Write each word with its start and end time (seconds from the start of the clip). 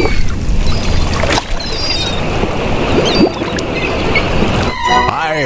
you. 0.00 0.39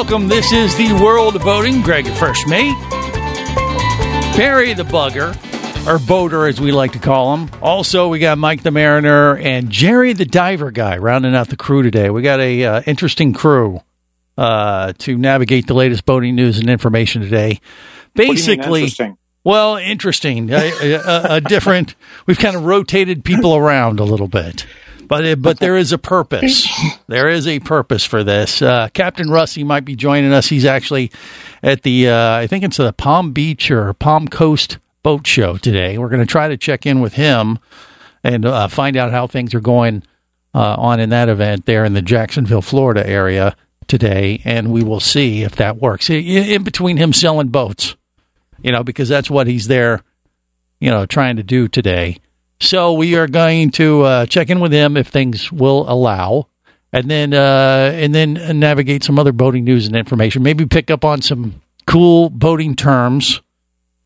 Welcome. 0.00 0.28
This 0.28 0.50
is 0.50 0.74
the 0.78 0.94
world 0.94 1.36
of 1.36 1.42
boating. 1.42 1.82
Greg, 1.82 2.06
first 2.14 2.48
mate. 2.48 2.74
Barry 4.34 4.72
the 4.72 4.82
bugger, 4.82 5.36
or 5.86 5.98
boater 5.98 6.46
as 6.46 6.58
we 6.58 6.72
like 6.72 6.92
to 6.92 6.98
call 6.98 7.36
him. 7.36 7.50
Also, 7.60 8.08
we 8.08 8.18
got 8.18 8.38
Mike 8.38 8.62
the 8.62 8.70
mariner 8.70 9.36
and 9.36 9.68
Jerry 9.68 10.14
the 10.14 10.24
diver 10.24 10.70
guy 10.70 10.96
rounding 10.96 11.34
out 11.34 11.50
the 11.50 11.56
crew 11.56 11.82
today. 11.82 12.08
We 12.08 12.22
got 12.22 12.40
a 12.40 12.64
uh, 12.64 12.82
interesting 12.86 13.34
crew 13.34 13.82
uh, 14.38 14.94
to 15.00 15.18
navigate 15.18 15.66
the 15.66 15.74
latest 15.74 16.06
boating 16.06 16.34
news 16.34 16.58
and 16.58 16.70
information 16.70 17.20
today. 17.20 17.60
Basically, 18.14 18.84
interesting? 18.84 19.18
well, 19.44 19.76
interesting. 19.76 20.50
A, 20.50 20.70
a, 20.80 21.26
a 21.34 21.40
different. 21.42 21.94
We've 22.24 22.38
kind 22.38 22.56
of 22.56 22.64
rotated 22.64 23.22
people 23.22 23.54
around 23.54 24.00
a 24.00 24.04
little 24.04 24.28
bit, 24.28 24.64
but 25.10 25.24
it, 25.26 25.42
but 25.42 25.58
there 25.58 25.76
is 25.76 25.92
a 25.92 25.98
purpose. 25.98 26.66
There 27.06 27.28
is 27.28 27.48
a 27.48 27.58
purpose 27.58 28.04
for 28.04 28.22
this. 28.22 28.62
Uh, 28.62 28.88
Captain 28.94 29.28
Rusty 29.28 29.64
might 29.64 29.84
be 29.84 29.96
joining 29.96 30.32
us. 30.32 30.46
He's 30.46 30.64
actually 30.64 31.10
at 31.60 31.82
the 31.82 32.08
uh, 32.08 32.36
I 32.36 32.46
think 32.46 32.62
it's 32.62 32.76
the 32.76 32.92
Palm 32.92 33.32
Beach 33.32 33.68
or 33.68 33.92
Palm 33.94 34.28
Coast 34.28 34.78
Boat 35.02 35.26
Show 35.26 35.56
today. 35.56 35.98
We're 35.98 36.08
going 36.08 36.20
to 36.20 36.26
try 36.26 36.46
to 36.46 36.56
check 36.56 36.86
in 36.86 37.00
with 37.00 37.14
him 37.14 37.58
and 38.22 38.46
uh, 38.46 38.68
find 38.68 38.96
out 38.96 39.10
how 39.10 39.26
things 39.26 39.54
are 39.54 39.60
going 39.60 40.04
uh, 40.54 40.76
on 40.78 41.00
in 41.00 41.10
that 41.10 41.28
event 41.28 41.66
there 41.66 41.84
in 41.84 41.94
the 41.94 42.02
Jacksonville, 42.02 42.62
Florida 42.62 43.04
area 43.04 43.56
today, 43.88 44.40
and 44.44 44.70
we 44.70 44.84
will 44.84 45.00
see 45.00 45.42
if 45.42 45.56
that 45.56 45.78
works. 45.78 46.08
In 46.08 46.62
between 46.62 46.96
him 46.96 47.12
selling 47.12 47.48
boats 47.48 47.96
you 48.62 48.72
know, 48.72 48.84
because 48.84 49.08
that's 49.08 49.30
what 49.30 49.46
he's 49.46 49.68
there, 49.68 50.02
you 50.80 50.90
know, 50.90 51.06
trying 51.06 51.36
to 51.36 51.42
do 51.42 51.68
today. 51.68 52.18
So 52.60 52.92
we 52.92 53.16
are 53.16 53.26
going 53.26 53.70
to 53.72 54.02
uh, 54.02 54.26
check 54.26 54.50
in 54.50 54.60
with 54.60 54.72
him 54.72 54.96
if 54.96 55.08
things 55.08 55.50
will 55.50 55.90
allow, 55.90 56.46
and 56.92 57.10
then 57.10 57.32
uh, 57.32 57.90
and 57.94 58.14
then 58.14 58.34
navigate 58.58 59.02
some 59.02 59.18
other 59.18 59.32
boating 59.32 59.64
news 59.64 59.86
and 59.86 59.96
information. 59.96 60.42
Maybe 60.42 60.66
pick 60.66 60.90
up 60.90 61.04
on 61.04 61.22
some 61.22 61.62
cool 61.86 62.28
boating 62.28 62.76
terms, 62.76 63.40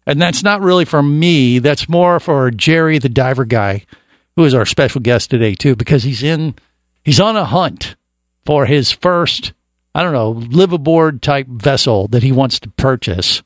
and 0.07 0.23
that's 0.23 0.45
not 0.45 0.61
really 0.61 0.85
for 0.85 1.03
me. 1.03 1.59
That's 1.59 1.89
more 1.89 2.21
for 2.21 2.53
Jerry, 2.53 2.99
the 2.99 3.09
diver 3.09 3.45
guy, 3.45 3.85
who 4.37 4.45
is 4.45 4.55
our 4.55 4.67
special 4.67 5.01
guest 5.01 5.31
today 5.31 5.55
too, 5.55 5.75
because 5.75 6.05
he's 6.05 6.23
in 6.23 6.55
he's 7.05 7.21
on 7.21 7.37
a 7.37 7.45
hunt 7.45 7.97
for 8.45 8.67
his 8.67 8.93
first 8.93 9.53
I 9.97 10.03
don't 10.03 10.13
know 10.13 10.31
live 10.31 10.73
aboard 10.73 11.23
type 11.23 11.49
vessel 11.49 12.07
that 12.09 12.23
he 12.23 12.31
wants 12.31 12.61
to 12.61 12.71
purchase 12.71 13.43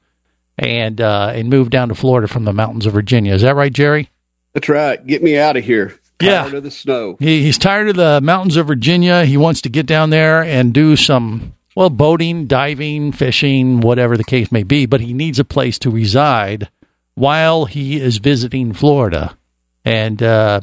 and 0.59 1.01
uh, 1.01 1.33
and 1.35 1.49
move 1.49 1.71
down 1.71 1.89
to 1.89 1.95
Florida 1.95 2.29
from 2.29 2.45
the 2.45 2.53
mountains 2.53 2.85
of 2.85 2.93
Virginia. 2.93 3.33
Is 3.33 3.43
that 3.43 3.57
right, 3.57 3.73
Jerry? 3.73 4.11
That's 4.59 4.69
right. 4.69 5.07
Get 5.07 5.23
me 5.23 5.39
out 5.39 5.57
of 5.57 5.63
here. 5.63 5.97
Yeah. 6.21 6.53
Of 6.53 6.65
the 6.65 6.73
snow. 6.73 7.17
He, 7.21 7.45
he's 7.45 7.59
tired 7.59 7.91
of 7.91 7.95
the 7.95 8.21
mountains 8.21 8.57
of 8.57 8.67
Virginia. 8.67 9.25
He 9.25 9.37
wants 9.37 9.61
to 9.61 9.69
get 9.69 9.87
down 9.87 10.11
there 10.11 10.43
and 10.43 10.75
do 10.75 10.97
some 10.97 11.55
well 11.77 11.91
boating, 11.91 12.49
diving, 12.49 13.13
fishing, 13.13 13.81
whatever 13.81 14.17
the 14.17 14.25
case 14.25 14.51
may 14.51 14.65
be. 14.65 14.85
But 14.85 15.01
he 15.01 15.13
needs 15.13 15.39
a 15.39 15.45
place 15.45 15.79
to 15.79 15.91
reside 15.91 16.69
while 17.15 17.67
he 17.67 18.01
is 18.01 18.19
visiting 18.19 18.73
Florida, 18.73 19.39
and 19.85 20.21
uh, 20.21 20.61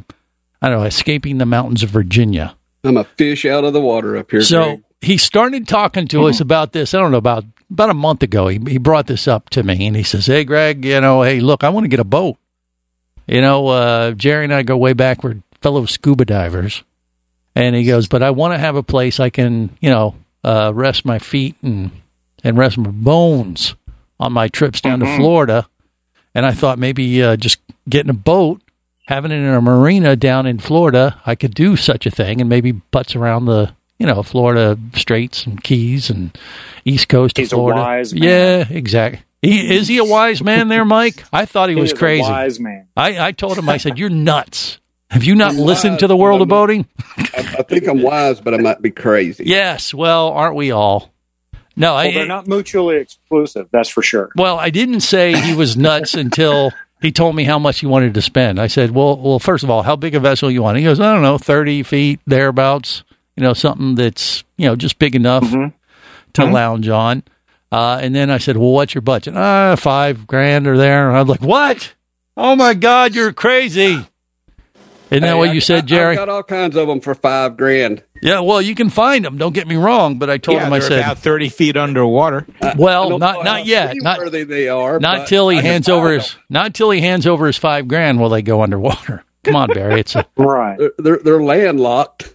I 0.62 0.70
don't 0.70 0.80
know, 0.80 0.86
escaping 0.86 1.38
the 1.38 1.46
mountains 1.46 1.84
of 1.84 1.90
Virginia. 1.90 2.58
I'm 2.84 2.98
a 2.98 3.06
fish 3.06 3.46
out 3.46 3.64
of 3.64 3.72
the 3.72 3.80
water 3.80 4.18
up 4.18 4.30
here. 4.30 4.42
So 4.42 4.64
Greg. 4.64 4.84
he 5.00 5.18
started 5.18 5.70
talking 5.70 6.10
to 6.10 6.26
us 6.26 6.42
about 6.42 6.74
this. 6.74 6.94
I 6.94 7.00
don't 7.00 7.12
know 7.12 7.18
about 7.18 7.46
about 7.72 7.92
a 7.92 7.94
month 7.94 8.24
ago. 8.24 8.50
He 8.50 8.60
he 8.68 8.78
brought 8.78 9.08
this 9.08 9.26
up 9.26 9.50
to 9.52 9.64
me, 9.64 9.88
and 9.88 9.96
he 9.96 10.04
says, 10.04 10.26
"Hey, 10.26 10.44
Greg, 10.44 10.84
you 10.84 11.00
know, 11.00 11.22
hey, 11.22 11.40
look, 11.40 11.64
I 11.64 11.70
want 11.70 11.86
to 11.86 11.90
get 11.90 12.02
a 12.02 12.04
boat. 12.04 12.36
You 13.28 13.42
know, 13.42 13.68
uh, 13.68 14.12
Jerry 14.12 14.44
and 14.44 14.54
I 14.54 14.64
go 14.64 14.78
way 14.78 14.94
back. 14.94 15.24
We're 15.24 15.38
fellow 15.62 15.86
scuba 15.86 16.26
divers." 16.26 16.84
And 17.56 17.76
he 17.76 17.86
goes, 17.86 18.08
"But 18.08 18.22
I 18.22 18.32
want 18.32 18.54
to 18.54 18.58
have 18.58 18.76
a 18.76 18.84
place 18.84 19.20
I 19.20 19.30
can, 19.30 19.76
you 19.80 19.90
know, 19.90 20.16
uh, 20.44 20.72
rest 20.74 21.06
my 21.06 21.20
feet 21.20 21.56
and 21.62 21.92
and 22.44 22.58
rest 22.58 22.78
my 22.78 22.92
bones 22.92 23.76
on 24.20 24.34
my 24.34 24.48
trips 24.48 24.82
down 24.82 25.00
to 25.00 25.16
Florida." 25.18 25.68
And 26.34 26.46
I 26.46 26.52
thought 26.52 26.78
maybe 26.78 27.24
uh, 27.24 27.38
just 27.38 27.60
getting 27.88 28.10
a 28.10 28.14
boat, 28.14 28.62
having 29.08 29.32
it 29.32 29.36
in 29.36 29.46
a 29.46 29.62
marina 29.62 30.16
down 30.16 30.46
in 30.46 30.60
Florida, 30.60 31.20
I 31.26 31.36
could 31.36 31.54
do 31.54 31.76
such 31.78 32.06
a 32.06 32.12
thing, 32.12 32.42
and 32.42 32.50
maybe 32.50 32.72
butts 32.74 33.16
around 33.16 33.46
the 33.46 33.74
you 33.98 34.06
know 34.06 34.22
Florida 34.22 34.78
Straits 34.94 35.46
and 35.46 35.64
Keys 35.64 36.10
and 36.10 36.38
East 36.84 37.08
Coast 37.08 37.38
He's 37.38 37.52
of 37.52 37.58
Florida. 37.58 37.82
Yeah, 38.14 38.66
exactly. 38.70 39.22
He, 39.46 39.76
is 39.76 39.88
he 39.88 40.00
a 40.00 40.04
wise 40.04 40.42
man 40.42 40.70
there, 40.70 40.86
Mike? 40.86 41.24
I 41.32 41.46
thought 41.46 41.70
he, 41.70 41.76
He 41.76 41.82
was 41.82 41.94
crazy. 41.94 42.24
wise 42.24 42.60
man. 42.60 42.88
I, 42.98 43.28
I 43.28 43.32
told 43.32 43.58
him, 43.58 43.70
I 43.70 43.78
said, 43.78 44.00
"You're 44.00 44.10
nuts. 44.10 44.80
Have 45.12 45.24
you 45.24 45.36
not 45.36 45.54
I'm 45.54 45.60
listened 45.60 45.94
wise, 45.94 46.00
to 46.00 46.08
the 46.08 46.18
world 46.18 46.42
of 46.42 46.48
boating?" 46.48 46.88
I, 47.18 47.56
I 47.60 47.62
think 47.64 47.88
I'm 47.88 48.02
wise, 48.02 48.42
but 48.42 48.54
I 48.54 48.58
might 48.58 48.82
be 48.82 48.92
crazy. 48.92 49.44
Yes. 49.46 49.94
Well, 49.94 50.30
aren't 50.30 50.56
we 50.56 50.72
all? 50.72 51.14
No, 51.76 51.94
Well, 51.94 51.98
I. 51.98 52.12
they're 52.12 52.26
not 52.26 52.48
mutually 52.48 52.98
exclusive. 52.98 53.68
That's 53.72 53.90
for 53.90 54.02
sure. 54.02 54.32
Well, 54.36 54.58
I 54.58 54.70
didn't 54.70 55.02
say 55.02 55.40
he 55.40 55.54
was 55.54 55.78
nuts 55.78 56.14
until 56.16 56.72
he 57.02 57.12
told 57.12 57.36
me 57.36 57.44
how 57.44 57.60
much 57.60 57.82
he 57.82 57.86
wanted 57.86 58.14
to 58.16 58.22
spend. 58.22 58.60
I 58.60 58.68
said, 58.68 58.92
"Well, 58.92 59.18
well, 59.18 59.40
first 59.40 59.64
of 59.64 59.70
all, 59.70 59.84
how 59.84 59.96
big 59.96 60.16
a 60.16 60.20
vessel 60.20 60.50
you 60.50 60.64
want?" 60.64 60.78
He 60.78 60.84
goes, 60.84 61.00
"I 61.00 61.14
don't 61.14 61.22
know, 61.22 61.38
thirty 61.38 61.84
feet 61.84 62.20
thereabouts. 62.26 63.04
You 63.36 63.44
know, 63.44 63.54
something 63.54 63.96
that's 63.96 64.44
you 64.58 64.66
know 64.68 64.76
just 64.76 64.98
big 64.98 65.16
enough 65.16 65.44
mm-hmm. 65.44 65.76
to 66.34 66.42
mm-hmm. 66.42 66.52
lounge 66.52 66.90
on." 66.90 67.24
Uh, 67.72 68.00
and 68.02 68.14
then 68.16 68.30
I 68.30 68.38
said, 68.38 68.58
"Well, 68.58 68.72
what's 68.72 68.94
your 68.94 69.02
budget?" 69.02 69.36
Ah, 69.36 69.76
five 69.76 70.28
grand 70.28 70.68
or 70.68 70.78
there. 70.78 71.10
And 71.10 71.18
I'm 71.18 71.28
like, 71.28 71.42
"What? 71.42 71.94
Oh 72.38 72.56
my 72.56 72.74
God, 72.74 73.16
you're 73.16 73.34
crazy!" 73.34 74.06
Isn't 75.12 75.22
that 75.22 75.30
Hey, 75.30 75.34
what 75.36 75.50
you 75.52 75.58
I- 75.58 75.60
said, 75.60 75.86
Jerry? 75.86 76.14
I've 76.14 76.18
got 76.26 76.30
all 76.30 76.44
kinds 76.44 76.76
of 76.76 76.88
them 76.88 77.00
for 77.00 77.14
five 77.14 77.56
grand. 77.58 78.02
yeah. 78.24 78.40
Well, 78.40 78.60
you 78.62 78.74
can 78.74 78.90
find 78.90 79.24
them. 79.24 79.38
Don't 79.38 79.54
get 79.54 79.68
me 79.68 79.76
wrong, 79.76 80.18
but 80.18 80.30
I 80.32 80.38
told 80.40 80.58
yeah, 80.58 80.66
him 80.68 80.74
I 80.74 80.80
said, 80.80 81.00
about 81.00 81.20
30 81.20 81.50
feet 81.50 81.78
underwater. 81.78 82.46
I 82.62 82.74
"Well, 82.76 83.10
don't 83.10 83.20
not 83.20 83.36
know 83.38 83.42
not 83.44 83.60
how 83.60 83.64
yet. 83.66 83.96
Not 83.98 84.18
seaworthy 84.18 84.44
they 84.46 84.68
are. 84.68 85.00
Not 85.00 85.28
till 85.28 85.50
he 85.50 85.60
I 85.60 85.62
hands 85.62 85.86
find 85.88 85.98
over 85.98 86.10
them. 86.10 86.20
his 86.22 86.36
not 86.50 86.74
till 86.74 86.90
he 86.90 87.02
hands 87.02 87.28
over 87.28 87.46
his 87.46 87.56
five 87.58 87.88
grand 87.88 88.20
will 88.20 88.30
they 88.30 88.42
go 88.42 88.64
underwater. 88.64 89.24
Come 89.44 89.56
on, 89.56 89.70
Barry. 89.70 90.00
It's 90.00 90.16
a 90.16 90.26
Right. 90.38 90.78
They're, 90.80 90.92
they're, 90.98 91.18
they're 91.24 91.44
landlocked. 91.44 92.34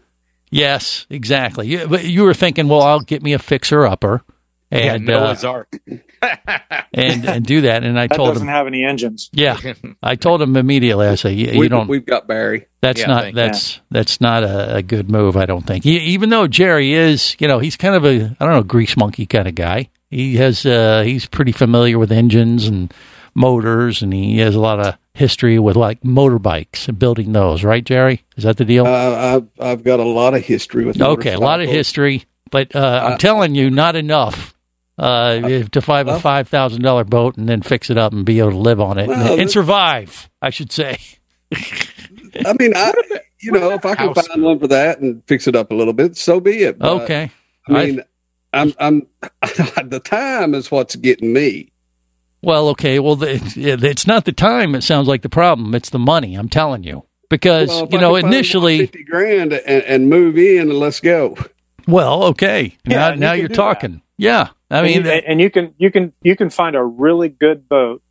yes, 0.53 1.07
exactly. 1.11 1.67
You, 1.67 1.89
but 1.89 2.05
you 2.05 2.23
were 2.23 2.35
thinking, 2.35 2.69
well, 2.69 2.83
I'll 2.83 3.01
get 3.01 3.21
me 3.23 3.33
a 3.33 3.39
fixer 3.41 3.85
upper 3.85 4.23
Yeah, 4.71 4.95
and 4.95 5.11
uh, 5.11 5.35
Ark. 5.45 5.69
and 6.95 7.25
and 7.25 7.45
do 7.45 7.63
that. 7.63 7.83
And 7.85 7.99
I 7.99 8.07
That 8.07 8.17
told 8.17 8.29
doesn't 8.35 8.47
him, 8.47 8.53
have 8.53 8.67
any 8.67 8.85
engines. 8.85 9.31
yeah, 9.33 9.59
I 10.03 10.17
told 10.17 10.41
him 10.43 10.57
immediately. 10.57 11.07
I 11.07 11.15
say, 11.17 11.33
you, 11.33 11.53
you 11.53 11.59
we, 11.59 11.69
don't. 11.69 11.89
We've 11.89 12.07
got 12.07 12.27
Barry. 12.29 12.67
That's 12.81 13.01
Yeah, 13.01 13.07
not 13.09 13.23
thank- 13.25 13.35
that's 13.37 13.81
that's 13.91 14.21
not 14.21 14.43
a, 14.45 14.77
a 14.77 14.83
good 14.83 15.11
move. 15.11 15.37
I 15.37 15.47
don't 15.47 15.67
think. 15.67 15.85
He, 15.85 15.99
even 15.99 16.29
though 16.31 16.47
Jerry 16.47 16.93
is, 16.93 17.37
you 17.41 17.49
know, 17.49 17.59
he's 17.59 17.77
kind 17.77 17.95
of 17.95 18.05
a 18.05 18.37
I 18.39 18.45
don't 18.45 18.55
know 18.55 18.63
grease 18.63 18.97
monkey 18.97 19.27
kind 19.27 19.49
of 19.49 19.55
guy. 19.55 19.91
He 20.11 20.37
has 20.37 20.65
uh, 20.67 21.03
he's 21.05 21.27
pretty 21.27 21.53
familiar 21.53 21.99
with 21.99 22.13
engines 22.13 22.67
and 22.67 22.93
motors, 23.35 24.03
and 24.03 24.13
he 24.13 24.39
has 24.39 24.55
a 24.55 24.61
lot 24.61 24.81
of 24.81 24.97
history 25.15 25.59
with 25.59 25.77
like 25.77 26.01
motorbikes 26.03 26.89
and 26.89 26.99
building 26.99 27.33
those. 27.33 27.65
Right, 27.65 27.85
Jerry? 27.85 28.25
Is 28.37 28.45
that 28.45 28.57
the 28.57 28.65
deal? 28.65 28.87
Uh, 28.87 28.91
I've 29.37 29.49
I've 29.61 29.85
got 29.85 30.01
a 30.01 30.05
lot 30.05 30.35
of 30.35 30.43
history 30.45 30.85
with. 30.85 31.01
okay, 31.01 31.33
a 31.33 31.39
lot 31.41 31.61
of 31.61 31.69
history, 31.69 32.25
but 32.51 32.75
uh, 32.75 33.03
I'm 33.05 33.13
Uh, 33.15 33.19
telling 33.19 33.55
you, 33.55 33.71
not 33.71 33.95
enough. 33.97 34.55
Uh, 35.01 35.41
if 35.45 35.71
to 35.71 35.81
find 35.81 36.07
a 36.11 36.21
five 36.21 36.47
thousand 36.47 36.83
dollar 36.83 37.05
boat 37.05 37.37
and 37.39 37.49
then 37.49 37.63
fix 37.63 37.89
it 37.89 37.97
up 37.97 38.13
and 38.13 38.27
be 38.27 38.39
able 38.39 38.51
to 38.51 38.59
live 38.59 38.81
on 38.81 38.99
it 38.99 39.09
Well, 39.09 39.33
and, 39.33 39.41
and 39.43 39.51
survive, 39.51 40.29
I 40.43 40.51
should 40.51 40.71
say. 40.71 40.99
I 41.55 42.55
mean, 42.59 42.73
I 42.77 42.93
you 43.41 43.53
know, 43.53 43.71
if 43.71 43.87
I 43.87 43.95
can 43.95 44.09
House. 44.09 44.27
find 44.27 44.43
one 44.43 44.59
for 44.59 44.69
that 44.69 45.01
and 45.01 45.23
fix 45.27 45.47
it 45.47 45.57
up 45.57 45.71
a 45.71 45.75
little 45.75 45.95
bit, 45.95 46.17
so 46.19 46.39
be 46.39 46.65
it. 46.65 46.79
But, 46.79 47.03
Okay, 47.05 47.31
I 47.67 47.73
mean, 47.73 48.03
I'm 48.53 48.75
I'm 48.79 49.07
the 49.89 50.03
time 50.05 50.55
is 50.55 50.71
what's 50.71 50.97
getting 50.97 51.33
me. 51.33 51.73
Well, 52.43 52.69
okay. 52.71 52.99
Well, 52.99 53.17
the, 53.17 53.39
it's 53.57 54.07
not 54.07 54.25
the 54.25 54.33
time. 54.33 54.75
It 54.75 54.83
sounds 54.83 55.09
like 55.09 55.23
the 55.23 55.29
problem. 55.29 55.75
It's 55.75 55.91
the 55.91 55.99
money. 55.99 56.35
I'm 56.37 56.49
telling 56.49 56.85
you, 56.85 57.05
because 57.29 57.69
Well, 57.69 57.85
if 57.85 57.93
you 57.93 57.99
I 57.99 58.01
know 58.03 58.13
can 58.15 58.23
find 58.23 58.35
initially. 58.35 58.79
fifty 58.81 59.05
grand 59.05 59.53
and, 59.55 59.83
and 59.85 60.09
move 60.11 60.37
in 60.39 60.71
and 60.71 60.79
let's 60.79 61.01
go. 61.01 61.37
Well, 61.87 62.25
okay. 62.25 62.77
Yeah, 62.85 62.97
now, 62.97 63.09
you 63.13 63.17
now 63.21 63.33
you're 63.33 63.49
do 63.49 63.55
talking. 63.55 64.03
Yeah, 64.21 64.49
I 64.71 64.79
And 64.79 64.87
mean, 64.87 65.05
you, 65.05 65.11
and 65.11 65.41
you 65.41 65.51
can 65.51 65.75
you 65.79 65.91
can 65.91 66.13
you 66.23 66.37
can 66.37 66.51
find 66.51 66.77
a 66.77 66.83
really 66.85 67.29
good 67.29 67.69
boat 67.69 68.03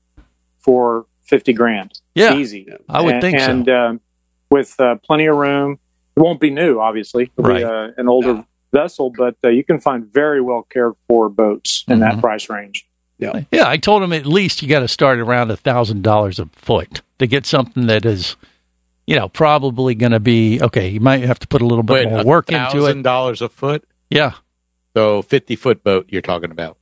for 0.60 1.06
fifty 1.24 1.54
grand. 1.54 1.92
yeah, 2.16 2.36
easy. 2.36 2.68
I 2.90 3.02
would 3.02 3.14
and, 3.16 3.22
think 3.22 3.40
so. 3.40 3.50
and, 3.52 3.70
um, 3.70 4.02
with 4.50 4.80
uh, 4.80 4.96
plenty 5.04 5.26
of 5.28 5.36
room. 5.38 5.80
It 6.16 6.22
won't 6.22 6.40
be 6.42 6.50
new, 6.50 6.80
obviously. 6.82 7.32
It'll 7.38 7.50
Right. 7.50 7.60
be 7.60 7.64
uh, 7.64 7.90
an 7.98 8.10
older 8.10 8.44
vessel, 8.74 9.10
but 9.16 9.36
uh, 9.44 9.50
you 9.50 9.64
can 9.64 9.80
find 9.80 10.06
very 10.12 10.42
well 10.42 10.64
cared 10.64 10.94
for 11.08 11.30
boats 11.30 11.86
in 11.88 12.00
Mhm. 12.00 12.02
that 12.02 12.20
price 12.22 12.50
range. 12.50 12.86
Yeah, 13.20 13.44
yeah. 13.52 13.68
I 13.70 13.78
told 13.78 14.02
him 14.04 14.12
at 14.12 14.26
least 14.26 14.62
you 14.62 14.68
got 14.68 14.80
to 14.80 14.88
start 14.88 15.20
around 15.20 15.52
a 15.52 15.56
thousand 15.58 16.04
dollars 16.04 16.40
a 16.40 16.48
foot 16.48 17.02
to 17.20 17.28
get 17.28 17.46
something 17.46 17.88
that 17.88 18.06
is, 18.06 18.36
you 19.08 19.16
know, 19.16 19.30
probably 19.30 19.94
going 19.96 20.12
to 20.14 20.20
be 20.20 20.60
okay. 20.62 20.90
You 20.90 21.00
might 21.00 21.24
have 21.24 21.40
to 21.40 21.48
put 21.48 21.62
a 21.62 21.66
little 21.66 21.84
bit 21.84 22.06
Wait, 22.06 22.10
more 22.10 22.24
work 22.26 22.50
into 22.52 22.64
it. 22.64 22.72
thousand 22.72 23.04
dollars 23.04 23.42
a 23.42 23.48
foot. 23.50 23.84
Yeah, 24.10 24.34
So 24.96 25.22
fifty 25.22 25.56
foot 25.56 25.84
boat 25.84 26.08
you're 26.10 26.22
talking 26.22 26.52
about. 26.52 26.78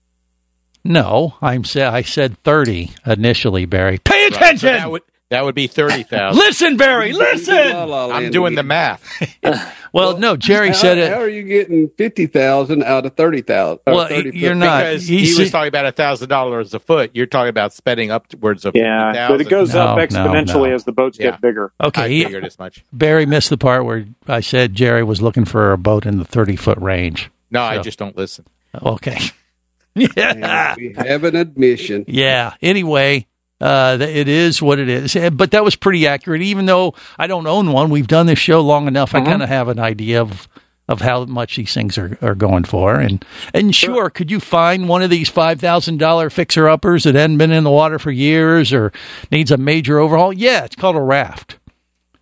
no, 0.84 1.36
I'm 1.42 1.64
sa- 1.64 1.92
I 1.94 2.02
said 2.02 2.38
thirty 2.44 2.92
initially, 3.06 3.66
Barry. 3.66 3.98
Pay 4.00 4.24
Right. 4.26 4.34
So 4.34 4.38
attention. 4.38 4.70
that 4.74 4.92
would 4.92 5.02
that 5.30 5.44
would 5.44 5.56
be 5.56 5.68
thirty 5.68 6.04
thousand. 6.04 6.40
listen, 6.40 6.78
Barry. 6.78 7.12
Listen. 7.12 7.74
la, 7.74 7.84
la, 7.84 8.12
I'm 8.16 8.32
doing 8.32 8.56
the 8.56 8.64
math. 8.64 9.04
Well, 9.94 10.18
no, 10.18 10.36
Jerry 10.36 10.68
how, 10.68 10.74
said 10.74 10.98
it. 11.00 11.12
How 11.12 11.20
are 11.22 11.30
you 11.30 11.42
getting 11.44 11.90
fifty 11.98 12.28
thousand 12.28 12.84
out 12.84 13.06
of 13.06 13.16
thirty 13.16 13.42
thousand? 13.42 13.80
Well, 13.88 14.12
you're 14.12 14.54
not. 14.54 14.84
Because 14.84 15.08
he 15.08 15.26
he, 15.26 15.40
was 15.42 15.50
talking 15.50 15.70
about 15.70 15.86
a 15.88 15.92
thousand 15.94 16.28
dollars 16.30 16.74
a 16.74 16.80
foot. 16.80 17.12
You're 17.16 17.26
talking 17.26 17.50
about 17.50 17.74
spending 17.74 18.12
upwards 18.12 18.66
of 18.66 18.76
Yeah, 18.76 19.28
but 19.30 19.42
it 19.42 19.46
50,000. 19.46 19.50
goes 19.50 19.76
up 19.76 19.98
No, 19.98 20.04
no, 20.04 20.08
exponentially 20.08 20.70
no. 20.70 20.76
as 20.76 20.84
the 20.84 20.92
boats 20.92 21.18
Yeah. 21.18 21.32
get 21.32 21.42
bigger. 21.42 21.72
Okay, 21.82 22.02
I 22.04 22.08
he- 22.10 22.24
figured 22.26 22.46
as 22.46 22.60
much. 22.60 22.84
Barry 22.94 23.26
missed 23.26 23.50
the 23.50 23.58
part 23.58 23.86
where 23.86 24.06
I 24.28 24.42
said 24.42 24.76
Jerry 24.76 25.04
was 25.04 25.22
looking 25.22 25.46
for 25.46 25.72
a 25.72 25.78
boat 25.78 26.06
in 26.06 26.20
the 26.20 26.26
thirty 26.26 26.58
foot 26.58 26.78
range. 26.78 27.32
No, 27.52 27.62
I 27.62 27.80
just 27.80 28.00
don't 28.00 28.16
listen. 28.18 28.46
Okay. 28.76 29.18
yeah. 29.96 30.76
we 30.78 30.94
have 30.94 31.24
an 31.24 31.36
admission. 31.36 32.06
Yeah. 32.08 32.54
Anyway, 32.62 33.28
uh, 33.60 33.98
it 34.00 34.28
is 34.28 34.62
what 34.62 34.80
it 34.80 34.90
is. 34.90 35.16
Eh, 35.16 35.30
But 35.30 35.52
that 35.52 35.64
was 35.64 35.76
pretty 35.76 36.06
accurate. 36.08 36.42
Even 36.42 36.66
though 36.66 36.94
I 37.18 37.28
don't 37.28 37.48
own 37.48 37.72
one, 37.72 37.90
we've 37.90 38.08
done 38.08 38.26
this 38.28 38.40
show 38.40 38.62
long 38.62 38.88
enough. 38.88 39.16
I 39.16 39.22
kind 39.22 39.42
of 39.42 39.50
have 39.50 39.68
an 39.68 39.80
idea 39.80 40.22
of 40.22 40.48
of 40.90 41.02
how 41.02 41.26
much 41.26 41.58
these 41.58 41.74
things 41.74 41.98
are, 41.98 42.18
are 42.22 42.36
going 42.36 42.64
for. 42.64 42.96
And 42.96 43.26
and 43.54 43.76
sure, 43.76 44.10
could 44.10 44.32
you 44.32 44.40
find 44.40 44.88
one 44.88 45.02
of 45.02 45.10
these 45.10 45.28
five 45.30 45.60
thousand 45.60 45.98
dollar 45.98 46.30
fixer 46.30 46.70
uppers 46.70 47.04
that 47.04 47.16
hadn't 47.16 47.38
been 47.40 47.52
in 47.52 47.64
the 47.64 47.72
water 47.72 48.00
for 48.00 48.12
years 48.12 48.72
or 48.72 48.92
needs 49.32 49.52
a 49.52 49.58
major 49.58 50.00
overhaul? 50.00 50.32
Yeah, 50.32 50.64
it's 50.66 50.76
called 50.76 50.96
a 50.96 51.02
raft. 51.02 51.58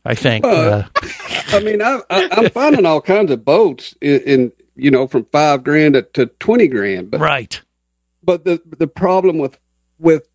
I 0.05 0.15
think. 0.15 0.45
Uh, 0.45 0.49
Uh, 0.49 0.83
I 1.49 1.59
mean, 1.59 1.81
I, 1.81 1.99
I, 2.09 2.27
I'm 2.31 2.49
finding 2.51 2.85
all 2.85 3.01
kinds 3.01 3.31
of 3.31 3.43
boats 3.43 3.95
in, 4.01 4.21
in 4.21 4.51
you 4.75 4.91
know 4.91 5.07
from 5.07 5.25
five 5.25 5.63
grand 5.63 5.93
to, 5.95 6.01
to 6.13 6.25
twenty 6.39 6.67
grand, 6.67 7.11
but 7.11 7.19
right. 7.19 7.61
but 8.23 8.45
the 8.45 8.61
the 8.77 8.87
problem 8.87 9.37
with 9.37 9.57
with 9.99 10.27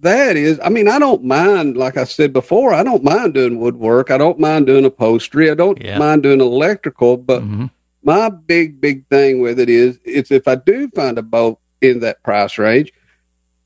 that 0.00 0.36
is, 0.36 0.60
I 0.62 0.68
mean, 0.68 0.86
I 0.88 1.00
don't 1.00 1.24
mind. 1.24 1.76
Like 1.76 1.96
I 1.96 2.04
said 2.04 2.32
before, 2.32 2.72
I 2.72 2.84
don't 2.84 3.02
mind 3.02 3.34
doing 3.34 3.58
woodwork. 3.58 4.12
I 4.12 4.18
don't 4.18 4.38
mind 4.38 4.66
doing 4.68 4.84
upholstery. 4.84 5.50
I 5.50 5.54
don't 5.54 5.82
Yeah. 5.82 5.98
mind 5.98 6.22
doing 6.22 6.40
electrical. 6.40 7.16
But 7.16 7.42
Mhm. 7.42 7.70
my 8.04 8.28
big 8.28 8.80
big 8.80 9.06
thing 9.08 9.40
with 9.40 9.58
it 9.58 9.68
is, 9.68 9.98
it's 10.04 10.30
if 10.30 10.46
I 10.46 10.54
do 10.54 10.88
find 10.94 11.18
a 11.18 11.22
boat 11.22 11.58
in 11.80 11.98
that 12.00 12.22
price 12.22 12.58
range, 12.58 12.92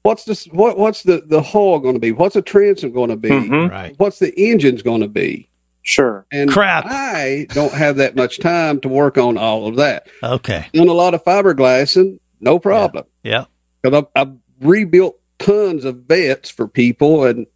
what's 0.04 0.24
the 0.24 0.48
what 0.52 0.78
what's 0.78 1.02
the 1.02 1.22
the 1.26 1.42
hull 1.42 1.78
going 1.80 1.94
to 1.94 2.00
be? 2.00 2.12
What's 2.12 2.34
the 2.34 2.40
transom 2.42 2.92
going 2.92 3.10
to 3.10 3.16
be? 3.16 3.28
Mhm. 3.28 3.70
Right. 3.70 3.94
What's 3.98 4.18
the 4.18 4.32
engine's 4.38 4.80
going 4.82 5.02
to 5.02 5.08
be? 5.08 5.48
Sure. 5.82 6.26
And 6.30 6.50
Crap. 6.50 6.84
I 6.86 7.46
don't 7.50 7.72
have 7.72 7.96
that 7.96 8.14
much 8.14 8.38
time 8.38 8.80
to 8.80 8.88
work 8.88 9.18
on 9.18 9.36
all 9.36 9.66
of 9.66 9.76
that. 9.76 10.06
Okay. 10.22 10.66
Done 10.72 10.88
a 10.88 10.92
lot 10.92 11.14
of 11.14 11.24
fiberglass 11.24 11.96
and 11.96 12.20
no 12.40 12.58
problem. 12.58 13.04
Yeah. 13.24 13.46
Because 13.82 14.04
I've, 14.14 14.28
I've 14.28 14.34
rebuilt 14.60 15.18
tons 15.38 15.84
of 15.84 15.96
Vettes 16.06 16.50
for 16.50 16.68
people 16.68 17.24
and 17.24 17.46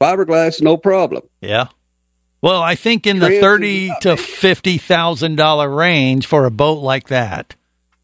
fiberglass, 0.00 0.62
no 0.62 0.76
problem. 0.78 1.22
Yeah. 1.42 1.66
Well, 2.40 2.60
I 2.62 2.74
think 2.74 3.06
in 3.06 3.20
the 3.20 3.40
thirty 3.40 3.90
to 4.02 4.16
fifty 4.18 4.76
thousand 4.78 5.36
dollar 5.36 5.68
range 5.68 6.26
for 6.26 6.44
a 6.44 6.50
boat 6.50 6.80
like 6.82 7.08
that, 7.08 7.54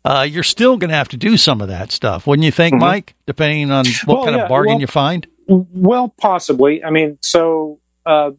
uh, 0.03 0.27
you're 0.29 0.43
still 0.43 0.79
going 0.79 0.89
to 0.89 0.97
have 0.97 1.09
to 1.09 1.19
do 1.19 1.37
some 1.37 1.61
of 1.61 1.69
that 1.69 1.93
stuff, 1.93 2.27
wouldn't 2.27 2.45
you 2.47 2.51
think, 2.51 2.75
Mhm. 2.77 2.81
Mike? 2.81 3.15
Depending 3.27 3.71
on 3.71 3.85
what 4.07 4.17
Well, 4.17 4.25
kind 4.25 4.37
yeah, 4.37 4.43
of 4.45 4.49
bargain 4.49 4.73
well- 4.75 4.81
you 4.81 4.87
find. 4.87 5.27
Well, 5.47 6.15
possibly. 6.19 6.83
I 6.83 6.89
mean, 6.91 7.19
so 7.21 7.81
uh, 8.07 8.31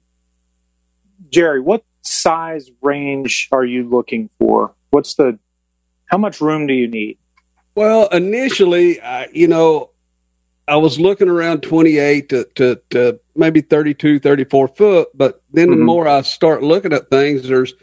Jerry, 1.31 1.61
what 1.61 1.83
size 2.01 2.69
range 2.81 3.47
are 3.51 3.65
you 3.65 3.87
looking 3.89 4.29
for? 4.37 4.73
What's 4.91 5.15
the 5.15 5.39
how 6.07 6.17
much 6.17 6.41
room 6.41 6.67
do 6.67 6.73
you 6.73 6.87
need? 6.87 7.17
Well, 7.75 8.09
initially, 8.09 8.99
I, 8.99 9.27
you 9.31 9.47
know, 9.47 9.91
I 10.67 10.75
was 10.75 10.99
looking 10.99 11.29
around 11.29 11.61
28 11.61 12.27
to, 12.29 12.43
to, 12.55 12.81
to 12.89 13.19
maybe 13.35 13.61
32, 13.61 14.19
34 14.19 14.67
foot. 14.69 15.09
But 15.13 15.41
then 15.53 15.69
the 15.69 15.77
Mhm. 15.77 15.85
more 15.85 16.07
I 16.07 16.21
start 16.21 16.63
looking 16.63 16.91
at 16.91 17.09
things, 17.09 17.47
there's 17.47 17.73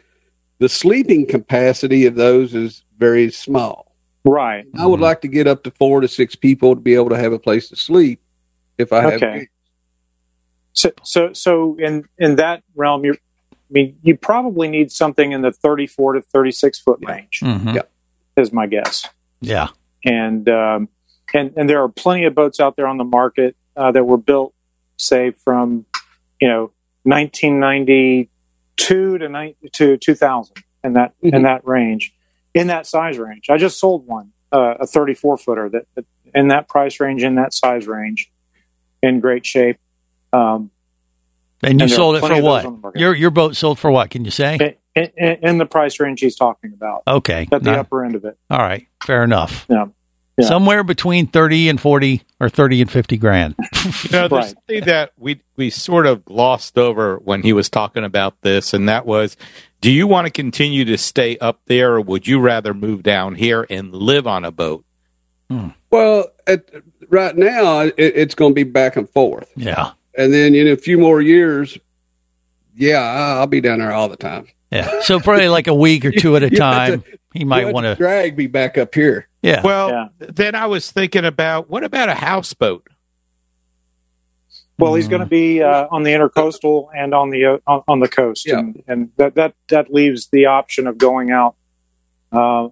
the 0.59 0.69
sleeping 0.69 1.27
capacity 1.27 2.05
of 2.05 2.17
those 2.17 2.55
is 2.55 2.85
very 2.99 3.31
small. 3.31 3.95
Right. 4.25 4.67
I 4.77 4.87
would 4.87 5.01
Mhm. 5.01 5.05
like 5.05 5.23
to 5.23 5.29
get 5.29 5.47
up 5.47 5.65
to 5.65 5.71
four 5.71 6.03
to 6.03 6.09
six 6.09 6.37
people 6.37 6.75
to 6.75 6.81
be 6.81 6.95
able 6.95 7.09
to 7.09 7.19
have 7.19 7.33
a 7.33 7.39
place 7.39 7.69
to 7.71 7.77
sleep 7.77 8.21
if 8.77 8.93
I 8.93 9.01
have. 9.03 9.15
Okay. 9.15 9.49
So, 10.75 10.93
so, 11.03 11.33
so 11.33 11.77
in 11.79 12.05
in 12.19 12.37
that 12.37 12.63
realm, 12.75 13.05
you, 13.05 13.17
I 13.71 13.73
mean, 13.73 13.99
you 14.03 14.17
probably 14.17 14.69
need 14.69 14.91
something 14.91 15.33
in 15.33 15.43
the 15.43 15.53
thirty-four 15.53 16.15
to 16.15 16.23
thirty-six 16.23 16.79
foot 16.79 16.99
Yeah. 17.03 17.11
range, 17.13 17.41
Mhm. 17.43 17.75
Yeah. 17.75 17.83
is 18.37 18.53
my 18.53 18.67
guess. 18.67 19.07
Yeah. 19.41 19.69
And 20.05 20.49
um, 20.49 20.89
and 21.35 21.53
and 21.57 21.69
there 21.69 21.83
are 21.83 21.89
plenty 21.89 22.25
of 22.25 22.35
boats 22.35 22.61
out 22.61 22.77
there 22.77 22.87
on 22.87 22.97
the 22.97 23.05
market 23.05 23.57
uh, 23.77 23.93
that 23.93 24.05
were 24.05 24.17
built, 24.17 24.55
say, 24.97 25.33
from 25.33 25.85
you 26.41 26.49
know 26.49 26.71
1992 27.05 29.19
to 29.19 29.29
ni- 29.29 29.57
to 29.73 29.97
2000, 29.97 30.57
in 30.85 30.93
that 30.95 31.15
in 31.23 31.31
Mhm. 31.33 31.43
that 31.43 31.67
range, 31.67 32.15
in 32.55 32.69
that 32.69 32.87
size 32.87 33.19
range. 33.19 33.51
I 33.51 33.59
just 33.59 33.79
sold 33.79 34.07
one, 34.07 34.33
uh, 34.53 34.75
a 34.81 34.87
34 34.87 35.37
footer 35.37 35.69
that, 35.69 35.87
that 35.95 36.05
in 36.35 36.49
that 36.49 36.69
price 36.69 37.01
range, 37.01 37.23
in 37.23 37.35
that 37.37 37.55
size 37.55 37.87
range, 37.87 38.31
in 39.03 39.21
great 39.21 39.45
shape. 39.47 39.79
Um, 40.33 40.71
And 41.63 41.81
you 41.81 41.85
And 41.85 41.93
sold 41.93 42.17
it 42.17 42.21
for 42.21 42.41
what? 42.43 42.65
on 42.65 42.75
the 42.75 42.79
market. 42.81 43.01
Your 43.01 43.15
your 43.15 43.31
boat 43.31 43.57
sold 43.57 43.79
for 43.79 43.91
what? 43.91 44.11
Can 44.11 44.25
you 44.25 44.31
say? 44.31 44.77
in, 44.95 45.05
in, 45.17 45.37
in 45.43 45.59
the 45.59 45.67
price 45.67 45.99
range 46.01 46.21
he's 46.21 46.37
talking 46.37 46.73
about, 46.73 47.03
Okay. 47.07 47.49
at 47.51 47.63
the 47.63 47.71
Not- 47.71 47.79
upper 47.81 48.05
end 48.05 48.15
of 48.15 48.25
it. 48.25 48.37
all 48.51 48.59
right. 48.59 48.87
Fair 49.05 49.25
enough. 49.25 49.67
Yeah. 49.69 49.87
Yeah. 50.37 50.47
Somewhere 50.47 50.85
between 50.85 51.27
thirty 51.27 51.69
and 51.69 51.81
forty, 51.81 52.23
or 52.39 52.49
thirty 52.49 52.81
and 52.81 52.89
fifty 52.91 53.17
grand. 53.17 53.57
You 54.05 54.11
know, 54.13 54.29
there's 54.29 54.31
Right. 54.31 54.45
something 54.55 54.85
that 54.85 55.11
we 55.17 55.41
we 55.57 55.71
sort 55.71 56.07
of 56.07 56.25
glossed 56.25 56.79
over 56.79 57.17
when 57.17 57.43
he 57.43 57.53
was 57.53 57.69
talking 57.69 58.05
about 58.05 58.41
this, 58.43 58.73
and 58.73 58.89
that 58.89 59.05
was, 59.07 59.37
do 59.81 59.91
you 59.91 60.07
want 60.07 60.27
to 60.27 60.31
continue 60.31 60.85
to 60.85 60.97
stay 60.99 61.37
up 61.39 61.61
there, 61.67 61.95
or 61.95 62.01
would 62.01 62.29
you 62.29 62.39
rather 62.39 62.73
move 62.75 63.03
down 63.03 63.35
here 63.35 63.67
and 63.69 63.93
live 63.93 64.29
on 64.29 64.45
a 64.45 64.53
boat? 64.53 64.85
Hmm. 65.51 65.69
Well, 65.91 66.27
at, 66.47 66.71
right 67.09 67.37
now, 67.37 67.81
it, 67.81 67.95
it's 67.97 68.35
going 68.37 68.53
to 68.53 68.55
be 68.55 68.63
back 68.65 68.95
and 68.97 69.09
forth. 69.11 69.51
yeah. 69.57 69.93
And 70.19 70.35
then 70.35 70.55
in 70.55 70.67
a 70.69 70.77
few 70.77 70.99
more 70.99 71.23
years, 71.23 71.79
yeah, 72.77 72.99
I- 72.99 73.39
I'll 73.39 73.47
be 73.47 73.61
down 73.63 73.79
there 73.79 73.93
all 73.93 74.09
the 74.09 74.17
time. 74.17 74.47
Yeah. 74.71 75.01
So 75.01 75.19
probably 75.21 75.49
like 75.49 75.67
a 75.67 75.75
week 75.75 76.05
or 76.05 76.11
two 76.11 76.37
at 76.37 76.43
a 76.43 76.51
You 76.53 76.61
have 76.61 77.03
time. 77.03 77.05
He 77.33 77.45
might 77.45 77.73
want 77.73 77.85
to. 77.85 77.95
drag 77.95 78.37
me 78.37 78.47
back 78.49 78.77
up 78.77 78.95
here. 78.95 79.29
Yeah. 79.43 79.63
Well, 79.63 79.89
Yeah. 79.91 80.09
then 80.19 80.55
I 80.55 80.67
was 80.67 80.91
thinking 80.91 81.25
about 81.25 81.71
what 81.71 81.85
about 81.85 82.09
a 82.11 82.15
houseboat? 82.15 82.87
Well, 84.79 84.95
he's 84.95 85.09
going 85.09 85.21
to 85.23 85.27
be 85.27 85.63
uh, 85.63 85.89
on 85.91 86.03
the 86.05 86.11
intercoastal 86.11 86.89
and 86.95 87.13
on 87.15 87.31
the 87.31 87.45
uh, 87.47 87.59
on, 87.67 87.83
on 87.89 88.01
the 88.01 88.09
coast, 88.09 88.47
Yeah. 88.47 88.59
and, 88.61 88.83
and 88.87 89.11
that 89.17 89.35
that 89.35 89.55
that 89.69 89.93
leaves 89.93 90.29
the 90.29 90.47
option 90.47 90.87
of 90.87 90.99
going 90.99 91.31
out 91.33 91.57
uh, 92.33 92.69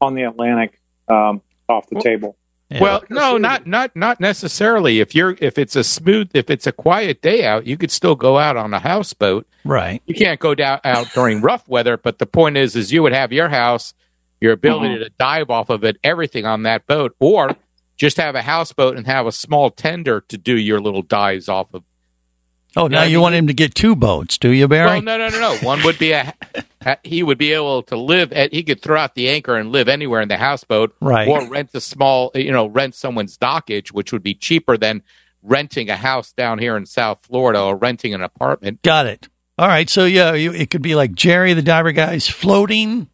on 0.00 0.14
the 0.14 0.22
Atlantic 0.22 0.80
um, 1.08 1.42
off 1.68 1.88
the 1.88 1.96
Well- 1.96 2.02
table. 2.02 2.36
Yeah. 2.70 2.80
Well, 2.80 3.04
no, 3.08 3.38
not 3.38 3.66
not 3.66 3.96
not 3.96 4.20
necessarily. 4.20 5.00
If 5.00 5.14
you're 5.14 5.36
if 5.40 5.56
it's 5.56 5.74
a 5.74 5.82
smooth, 5.82 6.30
if 6.34 6.50
it's 6.50 6.66
a 6.66 6.72
quiet 6.72 7.22
day 7.22 7.46
out, 7.46 7.66
you 7.66 7.78
could 7.78 7.90
still 7.90 8.14
go 8.14 8.38
out 8.38 8.58
on 8.58 8.74
a 8.74 8.78
houseboat. 8.78 9.46
right. 9.64 10.02
You 10.06 10.14
can't 10.14 10.38
go 10.38 10.54
down 10.54 10.80
out 10.84 11.10
during 11.14 11.40
rough 11.40 11.66
weather, 11.66 11.96
but 11.96 12.18
the 12.18 12.26
point 12.26 12.58
is, 12.58 12.76
is 12.76 12.92
you 12.92 13.02
would 13.02 13.14
have 13.14 13.32
your 13.32 13.48
house, 13.48 13.94
your 14.40 14.52
ability 14.52 14.96
uh-huh. 14.96 15.04
to 15.04 15.10
dive 15.18 15.50
off 15.50 15.70
of 15.70 15.82
it, 15.82 15.96
everything 16.04 16.44
on 16.44 16.64
that 16.64 16.86
boat, 16.86 17.16
or 17.20 17.56
just 17.96 18.18
have 18.18 18.34
a 18.34 18.42
houseboat 18.42 18.98
and 18.98 19.06
have 19.06 19.26
a 19.26 19.32
small 19.32 19.70
tender 19.70 20.20
to 20.28 20.36
do 20.36 20.56
your 20.56 20.80
little 20.80 21.02
dives 21.02 21.48
off 21.48 21.72
of. 21.72 21.84
Oh, 22.78 22.86
now 22.86 23.02
I 23.02 23.04
you 23.06 23.20
want 23.20 23.34
him 23.34 23.48
to 23.48 23.54
get 23.54 23.74
two 23.74 23.96
boats, 23.96 24.38
do 24.38 24.50
you, 24.50 24.68
Barry? 24.68 24.86
Well, 24.86 25.02
no, 25.02 25.18
no, 25.18 25.28
no, 25.28 25.40
no. 25.40 25.56
One 25.58 25.82
would 25.82 25.98
be 25.98 26.12
a 26.12 26.32
he 27.02 27.22
would 27.22 27.38
be 27.38 27.52
able 27.52 27.82
to 27.84 27.96
live 27.96 28.32
at 28.32 28.52
he 28.52 28.62
could 28.62 28.80
throw 28.80 28.98
out 28.98 29.14
the 29.14 29.28
anchor 29.28 29.56
and 29.56 29.72
live 29.72 29.88
anywhere 29.88 30.20
in 30.20 30.28
the 30.28 30.36
houseboat, 30.36 30.94
Right. 31.00 31.28
Or 31.28 31.46
rent 31.48 31.70
a 31.74 31.80
small, 31.80 32.30
you 32.34 32.52
know, 32.52 32.66
rent 32.66 32.94
someone's 32.94 33.36
dockage, 33.36 33.88
which 33.88 34.12
would 34.12 34.22
be 34.22 34.34
cheaper 34.34 34.76
than 34.76 35.02
renting 35.42 35.90
a 35.90 35.96
house 35.96 36.32
down 36.32 36.58
here 36.58 36.76
in 36.76 36.86
South 36.86 37.18
Florida 37.22 37.60
or 37.60 37.76
renting 37.76 38.14
an 38.14 38.22
apartment. 38.22 38.82
Got 38.82 39.06
it. 39.06 39.28
All 39.58 39.68
right. 39.68 39.90
So 39.90 40.04
yeah, 40.04 40.34
you, 40.34 40.52
it 40.52 40.70
could 40.70 40.82
be 40.82 40.94
like 40.94 41.12
Jerry 41.14 41.54
the 41.54 41.62
Diver 41.62 41.92
Guy's 41.92 42.28
floating 42.28 43.08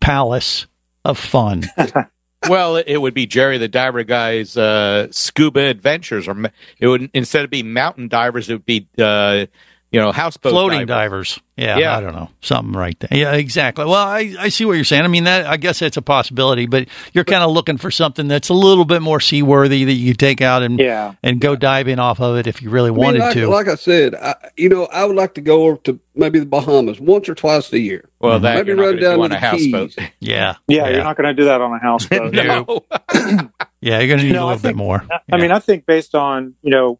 palace 0.00 0.66
of 1.04 1.18
fun. 1.18 1.64
well, 2.48 2.76
it, 2.76 2.96
would 2.98 3.14
be 3.14 3.26
Jerry 3.26 3.58
the 3.58 3.68
Diver 3.68 4.04
Guy's 4.04 4.56
uh, 4.56 5.08
scuba 5.10 5.60
adventures, 5.60 6.28
or 6.28 6.50
it 6.78 6.86
would 6.86 7.10
instead 7.14 7.44
of 7.44 7.50
being 7.50 7.72
mountain 7.72 8.08
divers, 8.08 8.48
it 8.48 8.54
would 8.54 8.66
be 8.66 8.88
uh, 8.98 9.46
you 9.92 10.00
know, 10.00 10.12
houseboat 10.12 10.50
floating 10.52 10.86
divers. 10.86 11.36
divers. 11.36 11.40
Yeah, 11.56 11.78
Yeah. 11.78 11.96
I 11.96 12.00
don't 12.02 12.14
know, 12.14 12.28
something 12.42 12.74
right 12.74 12.98
there. 13.00 13.18
Yeah, 13.18 13.32
exactly. 13.32 13.84
Well, 13.86 13.94
I, 13.94 14.34
I 14.38 14.48
see 14.50 14.64
what 14.66 14.72
you're 14.74 14.84
saying. 14.84 15.04
I 15.04 15.08
mean, 15.08 15.24
that 15.24 15.46
I 15.46 15.56
guess 15.56 15.78
that's 15.78 15.96
a 15.96 16.02
possibility, 16.02 16.66
but 16.66 16.88
you're 17.14 17.24
kind 17.24 17.42
of 17.42 17.50
looking 17.52 17.78
for 17.78 17.90
something 17.90 18.28
that's 18.28 18.50
a 18.50 18.54
little 18.54 18.84
bit 18.84 19.00
more 19.00 19.20
seaworthy 19.20 19.84
that 19.84 19.92
you 19.92 20.12
could 20.12 20.18
take 20.18 20.42
out 20.42 20.62
and 20.62 20.78
Yeah. 20.78 21.14
and 21.22 21.40
go 21.40 21.56
diving 21.56 21.98
off 21.98 22.20
of 22.20 22.36
it 22.36 22.46
if 22.46 22.60
you 22.60 22.68
really 22.68 22.88
I 22.90 22.92
mean, 22.92 23.00
wanted 23.04 23.20
like, 23.20 23.32
to. 23.34 23.48
like 23.48 23.68
I 23.68 23.76
said, 23.76 24.14
I, 24.16 24.34
you 24.56 24.68
know, 24.68 24.84
I 24.86 25.04
would 25.06 25.16
like 25.16 25.32
to 25.34 25.40
go 25.40 25.62
over 25.66 25.76
to 25.84 25.98
maybe 26.14 26.40
the 26.40 26.46
Bahamas 26.46 27.00
once 27.00 27.28
or 27.28 27.34
twice 27.34 27.72
a 27.72 27.78
year. 27.78 28.06
Well, 28.20 28.38
mhm. 28.38 28.42
that 28.42 28.54
maybe 28.56 28.66
you're 28.68 28.76
not 28.76 28.82
run 28.84 28.94
do 28.96 29.00
down 29.00 29.20
on 29.20 29.32
a 29.32 29.38
houseboat. 29.38 29.96
Keys. 29.96 30.08
yeah, 30.20 30.56
Yeah, 30.68 30.88
you're 30.90 31.04
not 31.04 31.16
going 31.16 31.28
to 31.28 31.34
do 31.34 31.44
that 31.46 31.60
on 31.62 31.72
a 31.72 31.78
houseboat. 31.78 32.34
No. 32.34 32.84
yeah, 33.80 33.98
you're 34.00 34.08
going 34.08 34.18
to 34.20 34.24
need 34.26 34.32
No, 34.32 34.44
a 34.44 34.46
I 34.46 34.48
little 34.48 34.56
bit 34.56 34.62
think- 34.62 34.76
more. 34.76 35.06
I 35.32 35.36
mean, 35.38 35.52
I 35.52 35.58
think 35.58 35.86
based 35.86 36.14
on 36.14 36.54
you 36.62 36.70
know, 36.70 36.98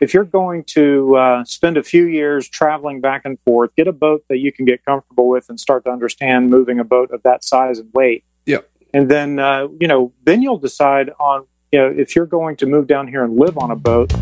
if 0.00 0.14
you're 0.14 0.24
going 0.24 0.64
to 0.64 1.16
uh, 1.16 1.44
spend 1.44 1.76
a 1.76 1.82
few 1.82 2.06
years 2.06 2.48
traveling 2.48 3.00
back 3.00 3.22
and 3.24 3.38
forth, 3.40 3.74
get 3.76 3.88
a 3.88 3.92
boat 3.92 4.24
that 4.28 4.38
you 4.38 4.52
can 4.52 4.64
get 4.64 4.84
comfortable 4.84 5.28
with 5.28 5.48
and 5.48 5.58
start 5.58 5.84
to 5.84 5.90
understand 5.90 6.50
moving 6.50 6.78
a 6.78 6.84
boat 6.84 7.10
of 7.10 7.22
that 7.22 7.44
size 7.44 7.78
and 7.78 7.90
weight. 7.92 8.24
Yeah. 8.46 8.58
And 8.94 9.10
then 9.10 9.38
uh, 9.38 9.68
you 9.80 9.88
know, 9.88 10.12
then 10.24 10.42
you'll 10.42 10.58
decide 10.58 11.10
on 11.18 11.46
you 11.72 11.78
know 11.78 11.88
if 11.88 12.16
you're 12.16 12.26
going 12.26 12.56
to 12.56 12.66
move 12.66 12.86
down 12.86 13.08
here 13.08 13.24
and 13.24 13.36
live 13.38 13.58
on 13.58 13.70
a 13.70 13.76
boat, 13.76 14.12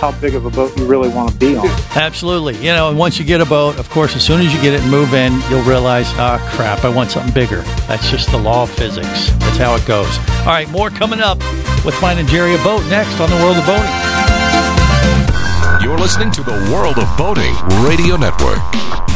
how 0.00 0.12
big 0.20 0.34
of 0.34 0.44
a 0.44 0.50
boat 0.50 0.76
you 0.76 0.84
really 0.86 1.08
want 1.08 1.30
to 1.30 1.36
be 1.36 1.56
on. 1.56 1.66
Absolutely. 1.96 2.56
You 2.58 2.72
know, 2.72 2.90
and 2.90 2.98
once 2.98 3.18
you 3.18 3.24
get 3.24 3.40
a 3.40 3.46
boat, 3.46 3.78
of 3.78 3.88
course, 3.90 4.14
as 4.14 4.24
soon 4.24 4.40
as 4.40 4.54
you 4.54 4.60
get 4.60 4.74
it 4.74 4.82
and 4.82 4.90
move 4.90 5.14
in, 5.14 5.32
you'll 5.48 5.62
realize, 5.62 6.06
ah, 6.16 6.38
crap, 6.54 6.84
I 6.84 6.88
want 6.88 7.10
something 7.10 7.32
bigger. 7.32 7.62
That's 7.88 8.10
just 8.10 8.30
the 8.30 8.38
law 8.38 8.64
of 8.64 8.70
physics. 8.70 9.30
That's 9.30 9.56
how 9.56 9.74
it 9.74 9.86
goes. 9.86 10.18
All 10.40 10.46
right, 10.46 10.68
more 10.70 10.90
coming 10.90 11.20
up 11.20 11.38
with 11.84 11.94
finding 11.94 12.26
Jerry 12.26 12.54
a 12.54 12.58
boat 12.58 12.84
next 12.90 13.18
on 13.20 13.30
the 13.30 13.36
World 13.36 13.56
of 13.56 13.66
Boating. 13.66 14.35
You're 15.86 15.96
listening 15.96 16.32
to 16.32 16.42
the 16.42 16.50
World 16.74 16.98
of 16.98 17.16
Boating 17.16 17.54
Radio 17.86 18.16
Network. 18.16 19.15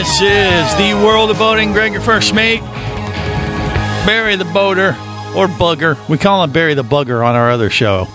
This 0.00 0.22
is 0.22 0.76
the 0.76 0.94
world 1.04 1.30
of 1.30 1.36
boating. 1.36 1.72
Greg, 1.72 1.92
your 1.92 2.00
first 2.00 2.34
mate. 2.34 2.60
Barry 4.06 4.34
the 4.34 4.46
boater 4.46 4.96
or 5.36 5.46
bugger. 5.46 6.08
We 6.08 6.16
call 6.16 6.42
him 6.42 6.52
Barry 6.52 6.72
the 6.72 6.82
bugger 6.82 7.22
on 7.22 7.34
our 7.34 7.50
other 7.50 7.68
show 7.68 8.08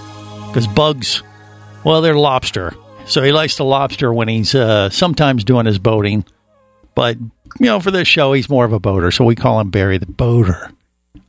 because 0.48 0.66
bugs, 0.66 1.22
well, 1.84 2.02
they're 2.02 2.18
lobster. 2.18 2.74
So 3.06 3.22
he 3.22 3.32
likes 3.32 3.58
to 3.58 3.64
lobster 3.64 4.12
when 4.12 4.28
he's 4.28 4.56
uh, 4.56 4.90
sometimes 4.90 5.44
doing 5.44 5.68
his 5.68 5.78
boating. 5.78 6.26
But, 6.96 7.20
you 7.20 7.68
know, 7.68 7.80
for 7.80 7.92
this 7.92 8.08
show, 8.08 8.34
he's 8.34 8.50
more 8.50 8.66
of 8.66 8.74
a 8.74 8.80
boater. 8.80 9.12
So 9.12 9.24
we 9.24 9.36
call 9.36 9.60
him 9.60 9.70
Barry 9.70 10.00
the 10.00 10.08
boater. 10.08 10.72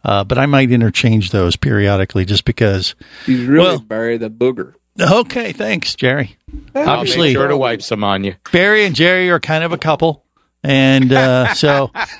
Uh, 0.03 0.25
but 0.25 0.39
I 0.39 0.47
might 0.47 0.71
interchange 0.71 1.33
those 1.33 1.57
periodically 1.57 2.25
just 2.25 2.47
because. 2.47 2.95
He's 3.27 3.45
really 3.45 3.63
Well- 3.63 3.81
Barry 3.81 4.17
the 4.17 4.31
booger. 4.31 4.73
Okay, 4.99 5.53
thanks, 5.53 5.95
Jerry. 5.95 6.39
I'll 6.75 6.89
Obviously, 6.89 7.29
make 7.29 7.37
sure 7.37 7.49
to 7.49 7.59
wipe 7.59 7.83
some 7.83 8.03
on 8.03 8.25
you. 8.25 8.37
Barry 8.53 8.87
and 8.87 8.95
Jerry 8.95 9.29
are 9.29 9.39
kind 9.39 9.63
of 9.63 9.71
a 9.73 9.77
couple. 9.77 10.23
And 10.63 11.13
uh, 11.13 11.55
so, 11.55 11.91
not 11.95 12.13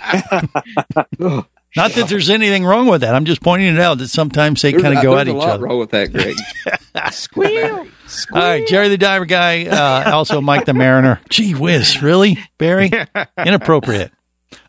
that 1.93 2.07
there's 2.09 2.31
anything 2.31 2.65
wrong 2.65 2.87
with 2.87 3.01
that. 3.01 3.15
I'm 3.15 3.25
just 3.25 3.43
pointing 3.43 3.75
it 3.75 3.81
out 3.81 3.99
that 3.99 4.09
sometimes 4.09 4.63
they 4.63 4.73
kind 4.73 4.97
of 4.97 5.03
go 5.03 5.17
there's 5.17 5.23
at 5.23 5.29
a 5.29 5.31
each 5.31 5.37
lot 5.37 5.51
other. 5.51 5.65
wrong 5.65 5.79
with 5.79 5.91
that, 5.91 6.13
Greg. 6.13 6.37
Squeal. 7.13 7.87
All 8.33 8.41
right, 8.41 8.67
Jerry 8.69 8.89
the 8.89 8.99
Diver 8.99 9.25
Guy, 9.27 9.67
uh, 9.67 10.13
also 10.13 10.41
Mike 10.41 10.65
the 10.65 10.75
Mariner. 10.75 11.21
Gee 11.29 11.55
whiz, 11.55 12.03
really? 12.03 12.39
Barry? 12.59 12.91
Inappropriate. 13.45 14.13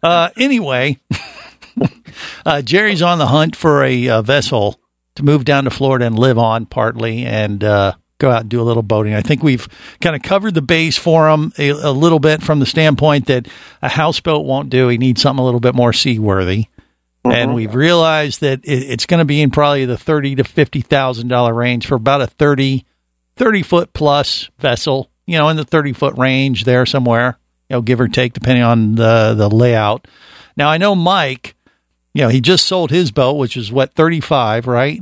Uh, 0.01 0.29
anyway, 0.37 0.97
uh, 2.45 2.61
Jerry's 2.63 3.01
on 3.01 3.19
the 3.19 3.27
hunt 3.27 3.55
for 3.55 3.83
a 3.83 4.09
uh, 4.09 4.21
vessel 4.23 4.79
to 5.15 5.23
move 5.23 5.45
down 5.45 5.65
to 5.65 5.69
Florida 5.69 6.05
and 6.05 6.17
live 6.17 6.37
on 6.37 6.65
partly 6.65 7.25
and 7.25 7.63
uh, 7.63 7.93
go 8.19 8.31
out 8.31 8.41
and 8.41 8.49
do 8.49 8.61
a 8.61 8.63
little 8.63 8.83
boating. 8.83 9.13
I 9.13 9.21
think 9.21 9.43
we've 9.43 9.67
kind 10.01 10.15
of 10.15 10.21
covered 10.21 10.53
the 10.53 10.61
base 10.61 10.97
for 10.97 11.29
him 11.29 11.53
a, 11.57 11.69
a 11.69 11.91
little 11.91 12.19
bit 12.19 12.41
from 12.41 12.59
the 12.59 12.65
standpoint 12.65 13.27
that 13.27 13.47
a 13.81 13.89
houseboat 13.89 14.45
won't 14.45 14.69
do. 14.69 14.87
He 14.87 14.97
needs 14.97 15.21
something 15.21 15.41
a 15.41 15.45
little 15.45 15.59
bit 15.59 15.75
more 15.75 15.93
seaworthy. 15.93 16.65
And 17.23 17.49
mm-hmm. 17.49 17.53
we've 17.53 17.75
realized 17.75 18.41
that 18.41 18.63
it, 18.63 18.83
it's 18.83 19.05
going 19.05 19.19
to 19.19 19.25
be 19.25 19.41
in 19.41 19.51
probably 19.51 19.85
the 19.85 19.97
thirty 19.97 20.35
to 20.35 20.43
fifty 20.43 20.81
thousand 20.81 21.27
dollar 21.27 21.53
range 21.53 21.85
for 21.85 21.95
about 21.95 22.21
a 22.21 22.27
30, 22.27 22.85
30 23.35 23.63
foot 23.63 23.93
plus 23.93 24.49
vessel. 24.59 25.09
You 25.25 25.37
know, 25.37 25.49
in 25.49 25.57
the 25.57 25.65
thirty 25.65 25.91
foot 25.91 26.17
range 26.17 26.63
there 26.63 26.85
somewhere. 26.85 27.37
you 27.69 27.75
know, 27.75 27.81
give 27.81 27.99
or 27.99 28.07
take, 28.07 28.31
depending 28.33 28.63
on 28.63 28.95
the 28.95 29.33
the 29.35 29.49
layout. 29.49 30.07
Now 30.55 30.69
I 30.69 30.77
know 30.77 30.95
Mike, 30.95 31.55
you 32.13 32.21
know, 32.21 32.29
he 32.29 32.39
just 32.39 32.65
sold 32.65 32.91
his 32.91 33.11
boat, 33.11 33.33
which 33.33 33.57
is 33.57 33.71
what 33.71 33.93
thirty 33.93 34.21
five, 34.21 34.65
right? 34.65 35.01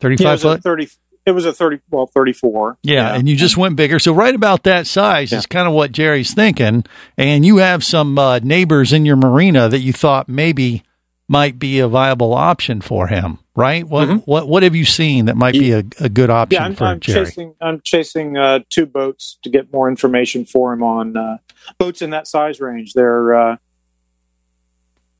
Thirty 0.00 0.16
five 0.18 0.24
Yeah, 0.24 0.28
it 0.28 0.36
five 0.36 0.44
was 0.44 0.44
a 0.44 0.54
foot. 0.56 0.62
thirty. 0.62 0.88
It 1.26 1.32
was 1.32 1.46
a 1.46 1.52
thirty. 1.52 1.80
Well, 1.90 2.06
thirty-four. 2.06 2.78
Yeah, 2.82 3.14
and 3.14 3.28
you 3.28 3.36
just 3.36 3.56
went 3.56 3.76
bigger. 3.76 3.98
So 3.98 4.12
right 4.12 4.34
about 4.34 4.64
that 4.64 4.86
size 4.86 5.32
is 5.32 5.46
kind 5.46 5.66
of 5.66 5.72
what 5.74 5.90
Jerry's 5.92 6.34
thinking. 6.34 6.84
And 7.16 7.46
you 7.46 7.58
have 7.58 7.82
some 7.82 8.18
uh, 8.18 8.40
neighbors 8.40 8.92
in 8.92 9.06
your 9.06 9.16
marina 9.16 9.68
that 9.70 9.80
you 9.80 9.92
thought 9.94 10.28
maybe 10.28 10.82
might 11.26 11.58
be 11.58 11.78
a 11.78 11.88
viable 11.88 12.34
option 12.34 12.82
for 12.82 13.06
him, 13.06 13.38
right? 13.56 13.88
What 13.88 14.26
what 14.28 14.46
what 14.48 14.62
have 14.64 14.74
you 14.76 14.84
seen 14.84 15.24
that 15.24 15.36
might 15.36 15.54
be 15.54 15.72
a, 15.72 15.82
a 15.98 16.10
good 16.10 16.28
option 16.28 16.58
Mm-hmm. 16.58 16.62
Yeah, 16.62 16.68
I'm, 16.68 16.74
for 16.76 16.84
I'm 16.84 17.00
Jerry? 17.00 17.24
chasing. 17.26 17.54
I'm 17.60 17.80
chasing 17.80 18.36
uh, 18.36 18.58
two 18.68 18.84
boats 18.84 19.38
to 19.44 19.48
get 19.48 19.72
more 19.72 19.88
information 19.88 20.44
for 20.44 20.74
him 20.74 20.82
on 20.82 21.16
uh, 21.16 21.38
boats 21.78 22.02
in 22.02 22.10
that 22.10 22.26
size 22.26 22.60
range. 22.60 22.92
They're 22.92 23.34
uh, 23.34 23.56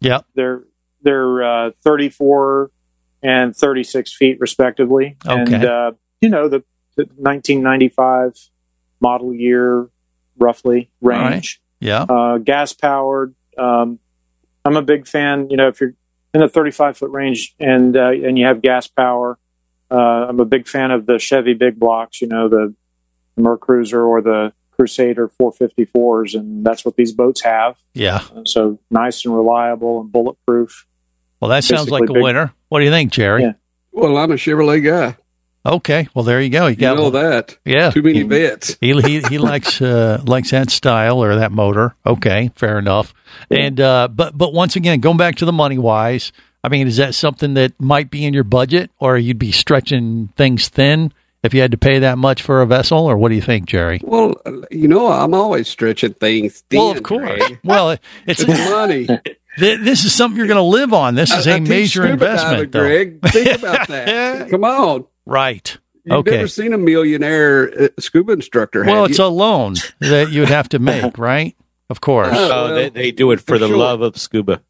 Yep. 0.00 0.26
they're 0.34 0.64
they're 1.02 1.42
uh, 1.42 1.70
34 1.82 2.70
and 3.25 3.57
36 3.57 4.14
feet 4.14 4.38
respectively, 4.38 5.16
and 5.25 5.64
uh, 5.64 5.93
you 6.21 6.28
know 6.28 6.49
the, 6.49 6.62
the 6.97 7.04
1995 7.16 8.38
model 9.00 9.35
year 9.35 9.88
roughly 10.38 10.90
range. 11.00 11.61
Yeah. 11.81 12.02
uh, 12.02 12.38
gas 12.38 12.73
powered. 12.73 13.35
Um, 13.59 13.99
I'm 14.64 14.76
a 14.76 14.83
big 14.83 15.07
fan. 15.07 15.50
You 15.50 15.57
know, 15.57 15.69
if 15.69 15.81
you're 15.81 15.95
in 16.33 16.40
the 16.40 16.49
35 16.49 16.99
foot 16.99 17.11
range 17.11 17.54
and 17.59 17.97
uh, 17.97 18.11
and 18.11 18.38
you 18.38 18.47
have 18.47 18.62
gas 18.62 18.87
power, 18.87 19.38
uh, 19.90 20.26
I'm 20.28 20.40
a 20.40 20.45
big 20.45 20.69
fan 20.69 20.90
of 20.90 21.07
the 21.07 21.19
Chevy 21.19 21.54
big 21.54 21.78
blocks. 21.78 22.21
You 22.21 22.28
know, 22.28 22.49
the 22.49 22.75
Mercruiser 23.38 24.07
or 24.07 24.21
the 24.21 24.52
Crusader 24.73 25.31
454s, 25.40 26.35
and 26.35 26.64
that's 26.64 26.85
what 26.85 26.97
these 26.97 27.12
boats 27.12 27.43
have. 27.43 27.78
Yeah. 27.95 28.23
So 28.45 28.78
nice 28.90 29.25
and 29.25 29.35
reliable 29.35 30.00
and 30.00 30.12
bulletproof. 30.12 30.87
Well, 31.44 31.50
that 31.50 31.64
sounds 31.64 31.90
like 31.90 32.08
a 32.08 32.12
big- 32.12 32.22
winner. 32.22 32.54
What 32.70 32.78
do 32.78 32.86
you 32.86 32.90
think, 32.90 33.12
Jerry? 33.12 33.42
Yeah. 33.42 33.52
Well, 33.92 34.16
I'm 34.16 34.30
a 34.32 34.34
Chevrolet 34.36 34.82
guy. 34.82 35.16
Okay. 35.66 36.08
Well, 36.14 36.24
there 36.24 36.40
you 36.40 36.48
go. 36.48 36.64
You 36.66 36.70
You 36.70 36.76
got 36.76 36.96
know 36.96 37.10
that. 37.10 37.56
Yeah. 37.66 37.90
Too 37.90 38.02
many 38.02 38.22
bets. 38.22 38.76
he 38.80 38.98
he 39.02 39.20
he 39.20 39.36
likes 39.38 39.80
uh, 39.82 40.22
likes 40.24 40.50
that 40.52 40.70
style 40.70 41.22
or 41.22 41.36
that 41.36 41.52
motor. 41.52 41.94
Okay, 42.06 42.50
fair 42.54 42.78
enough. 42.78 43.12
And 43.50 43.78
uh, 43.80 44.08
but 44.08 44.36
but 44.36 44.52
once 44.54 44.76
again, 44.76 45.00
going 45.00 45.16
back 45.18 45.36
to 45.36 45.44
the 45.44 45.52
money 45.52 45.76
wise, 45.78 46.32
I 46.62 46.68
mean, 46.70 46.86
is 46.86 46.96
that 46.96 47.14
something 47.14 47.54
that 47.54 47.78
might 47.80 48.10
be 48.10 48.24
in 48.24 48.32
your 48.34 48.44
budget, 48.44 48.90
or 48.98 49.16
you'd 49.18 49.38
be 49.38 49.52
stretching 49.52 50.28
things 50.36 50.68
thin 50.68 51.12
if 51.42 51.52
you 51.54 51.60
had 51.60 51.70
to 51.72 51.78
pay 51.78 51.98
that 51.98 52.16
much 52.16 52.40
for 52.42 52.62
a 52.62 52.66
vessel, 52.66 52.98
or 53.04 53.16
what 53.18 53.28
do 53.28 53.34
you 53.34 53.42
think, 53.42 53.66
Jerry? 53.66 54.00
Well, 54.02 54.34
you 54.70 54.88
know, 54.88 55.08
I'm 55.08 55.34
always 55.34 55.68
stretching 55.68 56.14
things 56.14 56.62
thin. 56.70 56.78
Well, 56.80 56.90
of 56.90 57.02
course. 57.02 57.38
Greg. 57.38 57.58
Well, 57.62 57.90
it's 57.90 58.00
It's 58.26 58.46
money. 58.46 59.08
th- 59.58 59.80
this 59.80 60.04
is 60.04 60.14
something 60.14 60.37
you're 60.38 60.46
going 60.46 60.56
to 60.56 60.62
live 60.62 60.92
on. 60.92 61.14
This 61.14 61.32
is 61.32 61.46
I- 61.46 61.52
a 61.52 61.54
I 61.56 61.61
major 61.61 62.06
investment, 62.06 62.70
diving. 62.70 63.18
Greg. 63.20 63.32
Think 63.32 63.58
about 63.58 63.88
that. 63.88 64.50
Come 64.50 64.64
on. 64.64 65.06
Right. 65.26 65.76
You've 66.04 66.18
okay. 66.18 66.32
never 66.32 66.49
seen 66.49 66.73
a 66.75 66.78
millionaire 66.78 67.84
uh, 67.84 67.88
scuba 67.99 68.32
instructor. 68.32 68.84
well, 68.84 69.02
have 69.02 69.11
it's 69.11 69.18
you? 69.18 69.25
a 69.25 69.26
loan 69.26 69.75
that 70.00 70.30
you 70.30 70.40
would 70.40 70.50
have 70.50 70.68
to 70.70 70.78
make, 70.78 71.16
right? 71.18 71.56
Of 71.88 72.00
course. 72.00 72.28
Oh, 72.32 72.75
they, 72.75 72.90
they 72.90 73.11
do 73.11 73.30
it 73.32 73.40
for, 73.40 73.54
for 73.54 73.58
the 73.58 73.68
sure. 73.68 73.76
love 73.76 74.02
of 74.02 74.16
scuba. 74.18 74.61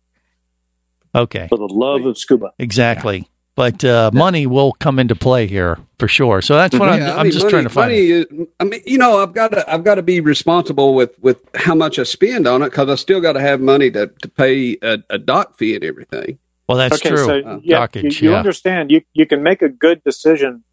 Okay. 1.15 1.49
For 1.49 1.59
the 1.59 1.67
love 1.67 2.07
of 2.07 2.19
scuba. 2.19 2.53
Exactly. 2.59 3.29
But 3.57 3.85
uh, 3.85 4.11
money 4.13 4.47
will 4.49 4.73
come 4.73 4.99
into 4.99 5.15
play 5.15 5.47
here 5.47 5.79
for 6.01 6.09
sure. 6.09 6.43
So 6.43 6.57
that's 6.57 6.77
what 6.77 6.87
Yeah, 6.87 6.95
I'm, 6.95 7.03
I 7.03 7.19
I'm 7.19 7.23
mean, 7.25 7.33
just 7.33 7.45
money- 7.45 7.51
trying 7.53 7.63
to 7.65 7.71
find. 7.71 7.93
Money 7.93 8.11
is, 8.11 8.27
I 8.59 8.65
mean, 8.65 8.81
you 8.85 8.99
know, 8.99 9.23
I've 9.23 9.33
got 9.33 9.53
to, 9.53 9.73
I've 9.73 9.85
got 9.85 9.95
to 9.95 10.03
be 10.03 10.19
responsible 10.21 10.95
with 10.95 11.17
with 11.21 11.39
how 11.55 11.75
much 11.77 11.99
I 12.01 12.03
spend 12.03 12.49
on 12.49 12.63
it 12.63 12.71
because 12.71 12.89
I 12.89 12.97
still 12.97 13.21
got 13.21 13.35
to 13.35 13.41
have 13.41 13.61
money 13.61 13.91
to 13.93 14.09
to 14.09 14.29
pay 14.29 14.77
a, 14.83 14.99
a 15.09 15.19
dock 15.19 15.57
fee 15.57 15.77
and 15.77 15.85
everything. 15.85 16.39
Well, 16.69 16.79
that's 16.79 16.97
okay, 16.97 17.11
true. 17.11 17.25
so 17.25 17.61
yeah, 17.63 17.87
Dockage, 17.87 18.21
you, 18.21 18.29
you 18.29 18.31
yeah. 18.33 18.39
understand 18.39 18.91
you 18.91 19.03
you 19.13 19.25
can 19.27 19.43
make 19.45 19.63
a 19.63 19.69
good 19.69 20.03
decision 20.03 20.65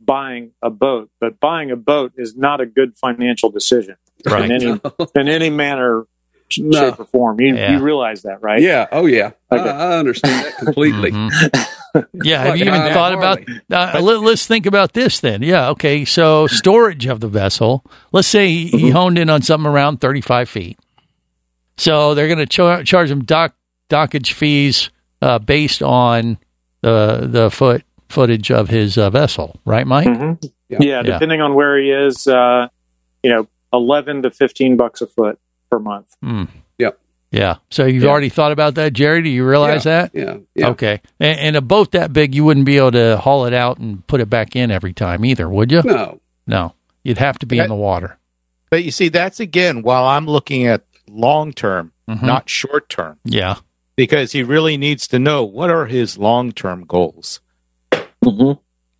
buying 0.00 0.52
a 0.62 0.70
boat, 0.70 1.10
but 1.20 1.38
buying 1.38 1.70
a 1.70 1.76
boat 1.76 2.12
is 2.16 2.34
not 2.36 2.60
a 2.62 2.66
good 2.66 2.96
financial 2.96 3.50
decision 3.50 3.96
Right. 4.24 4.44
in 4.50 4.52
any 4.52 4.80
in 5.16 5.28
any 5.28 5.50
manner, 5.50 6.06
No. 6.58 6.78
shape, 6.90 6.98
or 7.00 7.04
form. 7.04 7.40
You, 7.40 7.56
Yeah. 7.56 7.72
you 7.76 7.82
realize 7.84 8.22
that, 8.22 8.40
right? 8.40 8.62
Yeah. 8.62 8.86
Oh, 8.90 9.04
yeah. 9.06 9.32
Okay. 9.52 9.68
I, 9.68 9.94
I 9.94 9.98
understand 9.98 10.46
that 10.46 10.56
completely. 10.56 11.10
Mhm. 11.12 11.68
Yeah, 12.14 12.42
have 12.44 12.56
you 12.56 12.64
even 12.64 12.80
uh, 12.80 12.92
thought 12.94 13.12
about? 13.12 13.40
Uh, 13.70 14.00
let, 14.00 14.22
us 14.32 14.46
think 14.46 14.66
about 14.66 14.92
this 14.94 15.20
then. 15.20 15.42
Yeah, 15.42 15.70
okay. 15.70 16.04
So 16.04 16.46
storage 16.46 17.06
of 17.06 17.20
the 17.20 17.28
vessel. 17.28 17.84
Let's 18.12 18.28
say 18.28 18.48
he, 18.48 18.68
he 18.68 18.90
honed 18.90 19.18
in 19.18 19.28
on 19.28 19.42
something 19.42 19.70
around 19.70 20.00
thirty-five 20.00 20.48
feet. 20.48 20.78
So 21.76 22.14
they're 22.14 22.28
going 22.28 22.38
to 22.38 22.46
char- 22.46 22.82
charge 22.84 23.10
him 23.10 23.24
dock 23.24 23.54
dockage 23.90 24.32
fees 24.32 24.90
uh, 25.20 25.38
based 25.38 25.82
on 25.82 26.38
the 26.80 27.26
the 27.30 27.50
foot 27.50 27.84
footage 28.08 28.50
of 28.50 28.68
his 28.68 28.96
uh, 28.98 29.10
vessel, 29.10 29.60
right, 29.64 29.86
Mike? 29.86 30.06
Mhm. 30.06 30.52
Yeah. 30.68 30.78
Yeah. 30.80 31.02
depending 31.02 31.40
on 31.40 31.54
where 31.54 31.78
he 31.78 31.90
is, 31.90 32.26
uh, 32.26 32.68
you 33.22 33.30
know, 33.30 33.48
eleven 33.72 34.22
to 34.22 34.30
fifteen 34.30 34.76
bucks 34.76 35.00
a 35.02 35.06
foot 35.06 35.38
per 35.70 35.78
month. 35.78 36.14
Mm. 36.24 36.48
Yep. 36.78 36.98
Yeah. 37.32 37.56
So 37.70 37.86
you've 37.86 38.02
Yeah. 38.04 38.10
already 38.10 38.28
thought 38.28 38.52
about 38.52 38.74
that, 38.76 38.92
Jerry? 38.92 39.22
Do 39.22 39.28
you 39.30 39.44
realize 39.46 39.84
that? 39.84 40.10
Yeah. 40.14 40.36
Yeah. 40.54 40.68
Okay. 40.68 41.00
And, 41.18 41.38
and 41.40 41.56
a 41.56 41.60
boat 41.62 41.92
that 41.92 42.12
big, 42.12 42.34
you 42.34 42.44
wouldn't 42.44 42.66
be 42.66 42.76
able 42.76 42.92
to 42.92 43.16
haul 43.16 43.46
it 43.46 43.54
out 43.54 43.78
and 43.78 44.06
put 44.06 44.20
it 44.20 44.28
back 44.30 44.54
in 44.54 44.70
every 44.70 44.92
time 44.92 45.24
either, 45.24 45.48
would 45.48 45.72
you? 45.72 45.82
No. 45.82 46.20
No. 46.46 46.74
You'd 47.02 47.18
have 47.18 47.38
to 47.40 47.46
be 47.46 47.58
in 47.58 47.68
the 47.68 47.74
water. 47.74 48.18
But 48.70 48.84
you 48.84 48.90
see, 48.90 49.08
that's 49.08 49.40
again 49.40 49.82
while 49.82 50.04
I'm 50.04 50.26
looking 50.26 50.66
at 50.66 50.82
long 51.10 51.52
term, 51.52 51.92
Mhm. 52.08 52.22
not 52.22 52.48
short 52.50 52.88
term, 52.88 53.18
Yeah. 53.24 53.56
because 53.96 54.32
he 54.32 54.42
really 54.42 54.76
needs 54.76 55.08
to 55.08 55.18
know 55.18 55.42
what 55.44 55.70
are 55.70 55.86
his 55.86 56.16
long 56.18 56.52
term 56.52 56.84
goals. 56.86 57.40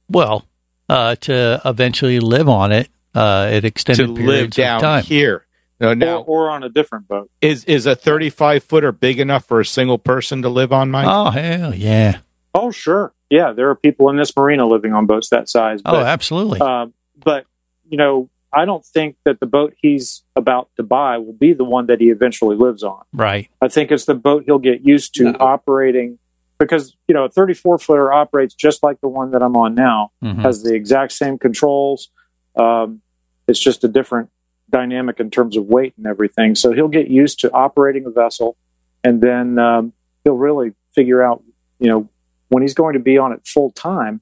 Well, 0.08 0.46
uh, 0.88 1.14
to 1.20 1.60
eventually 1.64 2.20
live 2.20 2.48
on 2.48 2.72
it 2.72 2.88
uh, 3.14 3.48
at 3.50 3.64
extended 3.64 4.06
to 4.06 4.12
live 4.12 4.16
periods 4.26 4.58
of 4.58 4.62
down 4.64 4.80
time. 4.80 5.04
here. 5.04 5.46
Now, 5.82 5.94
now 5.94 6.18
or, 6.20 6.46
or 6.46 6.50
on 6.50 6.62
a 6.62 6.68
different 6.68 7.08
boat. 7.08 7.30
is 7.40 7.64
is 7.64 7.84
a 7.86 7.94
35 7.96 8.62
footer 8.64 8.92
big 8.92 9.18
enough 9.20 9.44
for 9.46 9.60
a 9.60 9.64
single 9.66 9.98
person 9.98 10.40
to 10.42 10.48
live 10.48 10.72
on, 10.72 10.90
Mike? 10.90 11.06
Oh 11.08 11.30
hell 11.30 11.74
yeah! 11.74 12.18
Oh, 12.54 12.70
sure. 12.70 13.12
Yeah, 13.30 13.52
there 13.52 13.68
are 13.70 13.74
people 13.74 14.08
in 14.10 14.16
this 14.16 14.34
marina 14.36 14.66
living 14.66 14.92
on 14.92 15.06
boats 15.06 15.30
that 15.30 15.48
size. 15.48 15.80
Oh, 15.84 15.96
absolutely. 16.00 16.60
um, 16.60 16.94
but 17.24 17.46
you 17.88 17.96
know, 17.96 18.28
I 18.52 18.64
don't 18.66 18.84
think 18.84 19.16
that 19.24 19.40
the 19.40 19.46
boat 19.46 19.74
he's 19.76 20.22
about 20.36 20.68
to 20.76 20.82
buy 20.82 21.18
will 21.18 21.32
be 21.32 21.52
the 21.54 21.64
one 21.64 21.86
that 21.86 22.00
he 22.00 22.10
eventually 22.10 22.56
lives 22.56 22.82
on. 22.82 23.02
right. 23.12 23.50
I 23.60 23.68
think 23.68 23.90
it's 23.90 24.04
the 24.04 24.14
boat 24.14 24.44
he'll 24.46 24.58
get 24.58 24.86
used 24.86 25.14
to 25.16 25.24
No. 25.32 25.36
operating 25.40 26.18
because 26.58 26.94
you 27.08 27.14
know 27.14 27.24
a 27.24 27.28
34 27.28 27.78
footer 27.78 28.12
operates 28.12 28.54
just 28.54 28.82
like 28.84 29.00
the 29.00 29.08
one 29.08 29.32
that 29.32 29.42
I'm 29.42 29.56
on 29.56 29.74
now. 29.74 30.12
Mhm. 30.22 30.36
Has 30.42 30.62
the 30.62 30.74
exact 30.74 31.12
same 31.12 31.38
controls. 31.38 32.10
Um, 32.54 33.00
it's 33.48 33.58
just 33.58 33.82
a 33.82 33.88
different 33.88 34.28
dynamic 34.72 35.20
in 35.20 35.30
terms 35.30 35.56
of 35.56 35.66
weight 35.66 35.94
and 35.96 36.06
everything. 36.06 36.54
So 36.54 36.72
he'll 36.72 36.88
get 36.88 37.08
used 37.08 37.38
to 37.40 37.52
operating 37.52 38.06
a 38.06 38.10
vessel, 38.10 38.56
and 39.04 39.20
then 39.20 39.58
um, 39.58 39.92
he'll 40.24 40.36
really 40.36 40.72
figure 40.94 41.22
out, 41.22 41.42
you 41.78 41.88
know, 41.88 42.08
when 42.48 42.62
he's 42.62 42.74
going 42.74 42.94
to 42.94 42.98
be 43.00 43.18
on 43.18 43.32
it 43.32 43.46
full 43.46 43.70
time, 43.70 44.20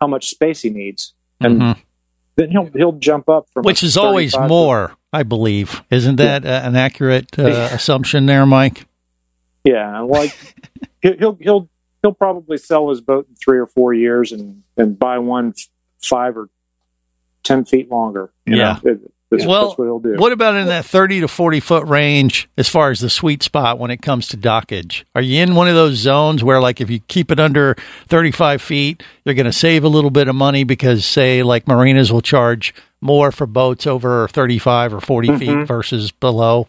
how 0.00 0.06
much 0.06 0.28
space 0.28 0.62
he 0.62 0.70
needs, 0.70 1.14
and 1.40 1.60
Mhm. 1.60 1.76
then 2.36 2.50
he'll 2.50 2.66
he'll 2.74 2.92
jump 2.92 3.28
up 3.28 3.48
from 3.52 3.64
Which 3.64 3.82
is 3.82 3.96
always 3.96 4.32
35 4.32 4.48
more, 4.48 4.92
I 5.12 5.22
believe. 5.24 5.82
Isn't 5.90 6.16
that 6.16 6.44
uh, 6.46 6.60
an 6.64 6.76
accurate 6.76 7.38
uh, 7.38 7.68
assumption 7.72 8.26
there, 8.26 8.46
Mike? 8.46 8.86
Yeah, 9.64 10.00
like 10.00 10.34
he- 11.02 11.16
he'll 11.18 11.34
he'll 11.40 11.68
he'll 12.02 12.14
probably 12.14 12.56
sell 12.56 12.88
his 12.88 13.00
boat 13.02 13.26
in 13.28 13.34
three 13.34 13.58
or 13.58 13.66
four 13.66 13.92
years 13.92 14.32
and 14.32 14.62
and 14.78 14.98
buy 14.98 15.18
one 15.18 15.52
f- 15.56 15.66
five 16.02 16.36
or 16.38 16.48
ten 17.42 17.64
feet 17.66 17.90
longer. 17.90 18.30
you 18.46 18.56
Yeah. 18.56 18.78
know? 18.82 18.98
That's, 19.30 19.46
Well, 19.46 19.68
that's 19.68 19.78
what 19.78 19.84
he'll 19.84 19.98
do. 20.00 20.16
What 20.16 20.32
about 20.32 20.56
in 20.56 20.66
that 20.66 20.84
30 20.84 21.20
to 21.20 21.28
40 21.28 21.60
foot 21.60 21.86
range 21.86 22.48
as 22.58 22.68
far 22.68 22.90
as 22.90 22.98
the 22.98 23.08
sweet 23.08 23.42
spot 23.44 23.78
when 23.78 23.90
it 23.92 24.02
comes 24.02 24.26
to 24.28 24.36
dockage? 24.36 25.04
Are 25.14 25.22
you 25.22 25.40
in 25.40 25.54
one 25.54 25.68
of 25.68 25.74
those 25.74 25.96
zones 25.98 26.42
where, 26.42 26.60
like, 26.60 26.80
if 26.80 26.90
you 26.90 26.98
keep 26.98 27.30
it 27.30 27.38
under 27.38 27.76
35 28.08 28.60
feet, 28.60 29.02
you're 29.24 29.36
going 29.36 29.46
to 29.46 29.52
save 29.52 29.84
a 29.84 29.88
little 29.88 30.10
bit 30.10 30.26
of 30.26 30.34
money 30.34 30.64
because, 30.64 31.04
say, 31.04 31.42
like 31.44 31.68
marinas 31.68 32.12
will 32.12 32.22
charge 32.22 32.74
more 33.00 33.30
for 33.30 33.46
boats 33.46 33.86
over 33.86 34.26
35 34.28 34.94
or 34.94 35.00
40 35.00 35.36
feet 35.38 35.48
Mhm. 35.50 35.66
versus 35.66 36.10
below? 36.10 36.66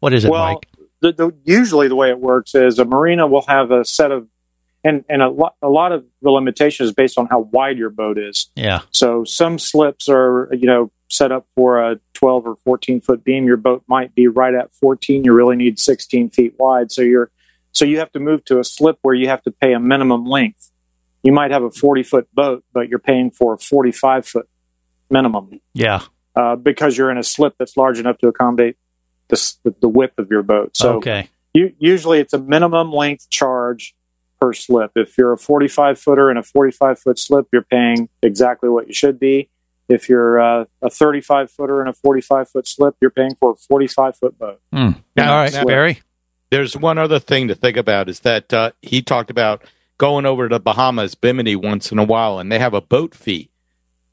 What 0.00 0.14
is 0.14 0.24
it, 0.24 0.30
well, 0.30 0.44
Mike? 0.54 0.66
the, 1.00 1.12
the, 1.12 1.30
usually 1.44 1.88
the 1.88 1.96
way 1.96 2.08
it 2.08 2.18
works 2.18 2.54
is 2.54 2.78
a 2.78 2.84
marina 2.86 3.26
will 3.26 3.44
have 3.48 3.70
a 3.70 3.84
set 3.84 4.12
of 4.12 4.26
and 4.88 5.04
and 5.08 5.22
a 5.22 5.28
lot 5.28 5.54
a 5.62 5.68
lot 5.68 5.92
of 5.92 6.04
the 6.22 6.30
limitation 6.30 6.84
is 6.86 6.92
based 6.92 7.18
on 7.18 7.26
how 7.26 7.40
wide 7.40 7.76
your 7.76 7.90
boat 7.90 8.18
is. 8.18 8.50
Yeah. 8.56 8.80
So 8.90 9.24
some 9.24 9.58
slips 9.58 10.08
are, 10.08 10.48
you 10.52 10.66
know, 10.66 10.90
set 11.10 11.30
up 11.30 11.46
for 11.54 11.78
a 11.78 12.00
12 12.14 12.46
or 12.46 12.56
14 12.56 13.00
foot 13.00 13.24
beam. 13.24 13.44
Your 13.44 13.56
boat 13.56 13.84
might 13.86 14.14
be 14.14 14.28
right 14.28 14.54
at 14.54 14.72
14. 14.72 15.24
You 15.24 15.32
really 15.32 15.56
need 15.56 15.78
16 15.78 16.30
feet 16.30 16.54
wide. 16.58 16.90
So 16.90 17.02
you're, 17.02 17.30
so 17.72 17.84
you 17.84 17.98
have 17.98 18.12
to 18.12 18.20
move 18.20 18.44
to 18.46 18.58
a 18.58 18.64
slip 18.64 18.98
where 19.02 19.14
you 19.14 19.28
have 19.28 19.42
to 19.42 19.50
pay 19.50 19.72
a 19.72 19.80
minimum 19.80 20.24
length. 20.24 20.70
You 21.22 21.32
might 21.32 21.50
have 21.50 21.62
a 21.62 21.70
40 21.70 22.02
foot 22.02 22.34
boat, 22.34 22.64
but 22.72 22.88
you're 22.88 22.98
paying 22.98 23.30
for 23.30 23.54
a 23.54 23.58
45 23.58 24.26
foot 24.26 24.48
minimum 25.10 25.60
Yeah. 25.74 26.02
uh, 26.36 26.56
because 26.56 26.96
you're 26.96 27.10
in 27.10 27.18
a 27.18 27.24
slip 27.24 27.54
that's 27.58 27.76
large 27.76 27.98
enough 27.98 28.18
to 28.18 28.28
accommodate 28.28 28.76
the, 29.28 29.74
the 29.80 29.88
width 29.88 30.18
of 30.18 30.30
your 30.30 30.42
boat. 30.42 30.76
So 30.76 30.96
okay. 30.96 31.28
you, 31.52 31.74
usually 31.78 32.20
it's 32.20 32.32
a 32.32 32.38
minimum 32.38 32.92
length 32.92 33.28
charge 33.30 33.94
per 34.40 34.52
slip. 34.52 34.92
If 34.96 35.16
you're 35.18 35.32
a 35.32 35.38
45 35.38 35.98
footer 35.98 36.30
and 36.30 36.38
a 36.38 36.42
45 36.42 36.98
foot 36.98 37.18
slip, 37.18 37.46
you're 37.52 37.62
paying 37.62 38.08
exactly 38.22 38.68
what 38.68 38.88
you 38.88 38.94
should 38.94 39.18
be. 39.18 39.48
If 39.88 40.08
you're 40.08 40.40
uh, 40.40 40.64
a 40.82 40.90
35 40.90 41.50
footer 41.50 41.80
and 41.80 41.88
a 41.88 41.92
45 41.92 42.50
foot 42.50 42.68
slip, 42.68 42.96
you're 43.00 43.10
paying 43.10 43.34
for 43.34 43.52
a 43.52 43.54
45 43.56 44.16
foot 44.16 44.38
boat. 44.38 44.60
Hmm. 44.72 44.90
Now- 45.16 45.32
All 45.32 45.38
right, 45.42 45.52
now- 45.52 45.64
Barry. 45.64 46.00
There's 46.50 46.74
one 46.74 46.96
other 46.96 47.18
thing 47.18 47.48
to 47.48 47.54
think 47.54 47.76
about 47.76 48.08
is 48.08 48.20
that 48.20 48.54
uh, 48.54 48.70
he 48.80 49.02
talked 49.02 49.28
about 49.30 49.64
going 49.98 50.24
over 50.24 50.48
to 50.48 50.58
Bahamas, 50.58 51.14
Bimini 51.14 51.56
once 51.56 51.92
in 51.92 51.98
a 51.98 52.04
while, 52.04 52.38
and 52.38 52.50
they 52.50 52.58
have 52.58 52.72
a 52.72 52.80
boat 52.80 53.14
fee 53.14 53.50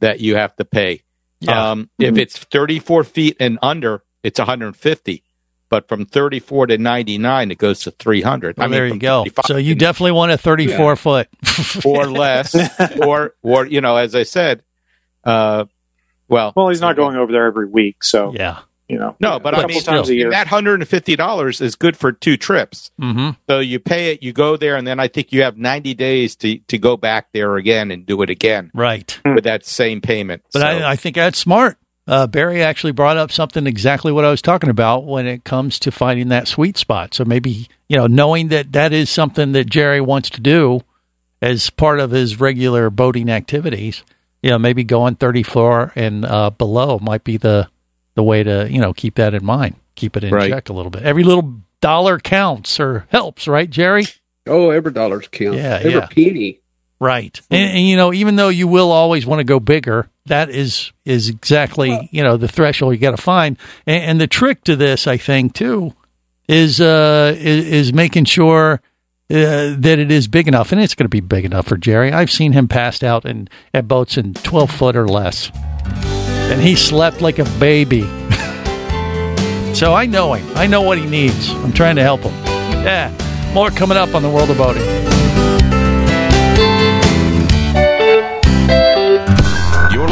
that 0.02 0.20
you 0.20 0.36
have 0.36 0.54
to 0.58 0.66
pay. 0.66 1.02
Yeah. 1.40 1.72
Um, 1.72 1.90
If 1.98 2.18
it's 2.18 2.38
34 2.38 3.06
feet 3.06 3.38
and 3.40 3.58
under, 3.62 4.04
it's 4.22 4.38
150. 4.38 5.24
But 5.70 5.88
from 5.88 6.06
34 6.06 6.68
to 6.68 6.78
99, 6.78 7.52
it 7.52 7.58
goes 7.58 7.80
to 7.82 7.92
300. 7.92 8.56
Well, 8.58 8.64
I 8.66 8.68
mean, 8.68 8.72
there 8.72 8.88
you 8.88 9.00
go. 9.00 9.26
So 9.48 9.58
you 9.58 9.74
definitely 9.76 10.12
want 10.12 10.32
a 10.32 10.38
34 10.38 10.96
foot. 10.96 11.28
or 11.86 12.06
less, 12.08 12.56
or 13.02 13.34
or 13.42 13.66
you 13.66 13.82
know, 13.82 13.96
as 13.98 14.14
I 14.16 14.24
said, 14.24 14.62
uh, 15.24 15.66
well, 16.28 16.54
Well, 16.56 16.70
he's 16.70 16.82
not 16.82 16.96
going 16.96 17.16
over 17.18 17.32
there 17.32 17.46
every 17.46 17.68
week, 17.68 18.04
so 18.04 18.34
yeah. 18.36 18.60
you 18.88 18.98
know, 19.00 19.16
no, 19.20 19.40
but 19.40 19.54
a 19.54 19.58
I 19.58 19.62
couple 19.62 19.76
mean, 19.76 19.84
times 19.84 20.10
a 20.10 20.16
year. 20.16 20.30
that 20.32 20.48
hundred 20.48 20.76
and 20.82 20.88
fifty 20.88 21.16
dollars 21.16 21.62
is 21.62 21.76
good 21.76 21.98
for 21.98 22.12
two 22.12 22.38
trips. 22.38 22.92
hmm 23.00 23.32
So 23.50 23.60
you 23.60 23.80
pay 23.80 24.12
it, 24.14 24.22
you 24.24 24.34
go 24.34 24.58
there, 24.58 24.76
and 24.76 24.86
then 24.88 25.00
I 25.00 25.08
think 25.08 25.32
you 25.34 25.42
have 25.44 25.58
ninety 25.58 25.94
days 25.96 26.36
to 26.38 26.58
to 26.60 26.78
go 26.78 26.96
back 26.98 27.28
there 27.34 27.56
again 27.58 27.90
and 27.92 28.06
do 28.06 28.22
it 28.22 28.30
again 28.30 28.70
Right. 28.74 29.20
with 29.26 29.44
that 29.46 29.66
same 29.66 30.00
payment. 30.02 30.44
But 30.54 30.62
So- 30.62 30.68
I, 30.68 30.92
I 30.92 30.96
think 30.96 31.16
that's 31.16 31.40
smart. 31.40 31.78
Uh, 32.08 32.28
Barry 32.28 32.62
actually 32.62 32.92
brought 32.92 33.18
up 33.18 33.32
something 33.32 33.66
exactly 33.66 34.12
what 34.12 34.26
I 34.26 34.30
was 34.30 34.42
talking 34.42 34.70
about 34.70 35.06
when 35.06 35.26
it 35.26 35.44
comes 35.44 35.80
to 35.80 35.92
finding 35.92 36.28
that 36.30 36.48
sweet 36.48 36.78
spot. 36.78 37.16
So 37.16 37.26
maybe, 37.26 37.68
you 37.90 37.98
know, 37.98 38.06
knowing 38.06 38.50
that 38.50 38.74
that 38.74 38.94
is 38.94 39.10
something 39.10 39.54
that 39.54 39.66
Jerry 39.66 40.02
wants 40.02 40.30
to 40.32 40.42
do 40.42 40.82
as 41.42 41.70
part 41.72 42.00
of 42.00 42.12
his 42.12 42.40
regular 42.40 42.92
boating 42.92 43.30
activities, 43.30 44.04
you 44.44 44.52
know, 44.52 44.60
maybe 44.60 44.84
going 44.84 45.16
34 45.16 45.94
and 45.96 46.26
uh, 46.26 46.52
below 46.52 47.00
might 47.00 47.24
be 47.24 47.38
the, 47.38 47.68
the 48.14 48.24
way 48.24 48.44
to, 48.44 48.68
you 48.70 48.80
know, 48.80 48.94
keep 48.94 49.16
that 49.16 49.34
in 49.34 49.44
mind, 49.44 49.76
keep 49.96 50.16
it 50.16 50.24
in 50.24 50.32
Right. 50.32 50.52
check 50.52 50.70
a 50.70 50.74
little 50.74 50.92
bit. 50.92 51.02
Every 51.04 51.24
little 51.24 51.60
dollar 51.82 52.20
counts 52.20 52.80
or 52.80 53.08
helps, 53.10 53.48
right, 53.48 53.70
Jerry? 53.70 54.06
Oh, 54.46 54.70
every 54.70 54.92
dollar 54.92 55.22
counts. 55.22 55.58
Yeah, 55.58 55.80
every 55.82 55.94
yeah. 55.94 56.06
penny. 56.06 56.60
Right. 57.00 57.40
And, 57.52 57.78
and 57.78 57.88
you 57.88 57.98
know, 57.98 58.14
even 58.14 58.36
though 58.36 58.50
you 58.50 58.68
will 58.68 58.92
always 58.92 59.26
want 59.26 59.40
to 59.40 59.44
go 59.44 59.60
bigger, 59.60 60.10
that 60.28 60.50
is 60.50 60.92
is 61.04 61.30
exactly, 61.30 62.10
you 62.12 62.24
know, 62.24 62.38
the 62.38 62.48
threshold 62.48 62.94
you 62.94 63.00
got 63.00 63.12
to 63.12 63.22
find. 63.22 63.58
And, 63.86 64.04
and 64.04 64.22
the 64.22 64.28
trick 64.28 64.64
to 64.66 64.76
this, 64.76 65.08
I 65.08 65.18
think, 65.18 65.54
too, 65.54 65.94
is 66.48 66.80
uh 66.80 67.36
is, 67.38 67.66
is 67.66 67.94
making 67.94 68.26
sure 68.26 68.82
uh, 69.30 69.76
that 69.78 69.98
it 69.98 70.12
is 70.12 70.28
big 70.28 70.48
enough, 70.48 70.72
and 70.72 70.80
it's 70.80 70.94
going 70.94 71.06
to 71.06 71.10
be 71.10 71.20
big 71.20 71.46
enough 71.46 71.68
for 71.68 71.78
Jerry. 71.78 72.12
I've 72.12 72.32
seen 72.32 72.54
him 72.54 72.68
passed 72.68 73.04
out 73.04 73.26
in 73.26 73.50
at 73.74 73.88
boats 73.88 74.18
in 74.18 74.36
twelve 74.36 74.72
foot 74.72 74.96
or 74.96 75.08
less, 75.08 75.52
and 75.56 76.62
he 76.62 76.76
slept 76.76 77.22
like 77.22 77.40
a 77.40 77.46
baby. 77.60 78.02
so 79.74 79.94
I 79.94 80.06
know 80.08 80.34
him. 80.34 80.48
I 80.56 80.68
know 80.68 80.82
what 80.82 81.00
he 81.00 81.08
needs. 81.08 81.50
I'm 81.50 81.74
trying 81.74 81.96
to 81.96 82.04
help 82.04 82.22
him. 82.22 82.34
Yeah, 82.86 83.12
more 83.54 83.72
coming 83.72 83.98
up 83.98 84.14
on 84.14 84.22
the 84.22 84.30
world 84.30 84.52
of 84.52 84.58
boating. 84.58 85.05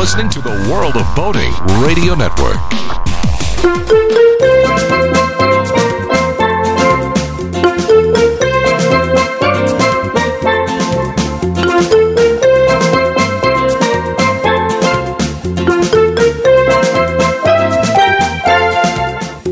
Listening 0.04 0.30
to 0.30 0.42
the 0.42 0.70
World 0.70 0.98
of 0.98 1.16
Boating 1.16 1.54
Radio 1.82 2.14
Network. 2.14 2.58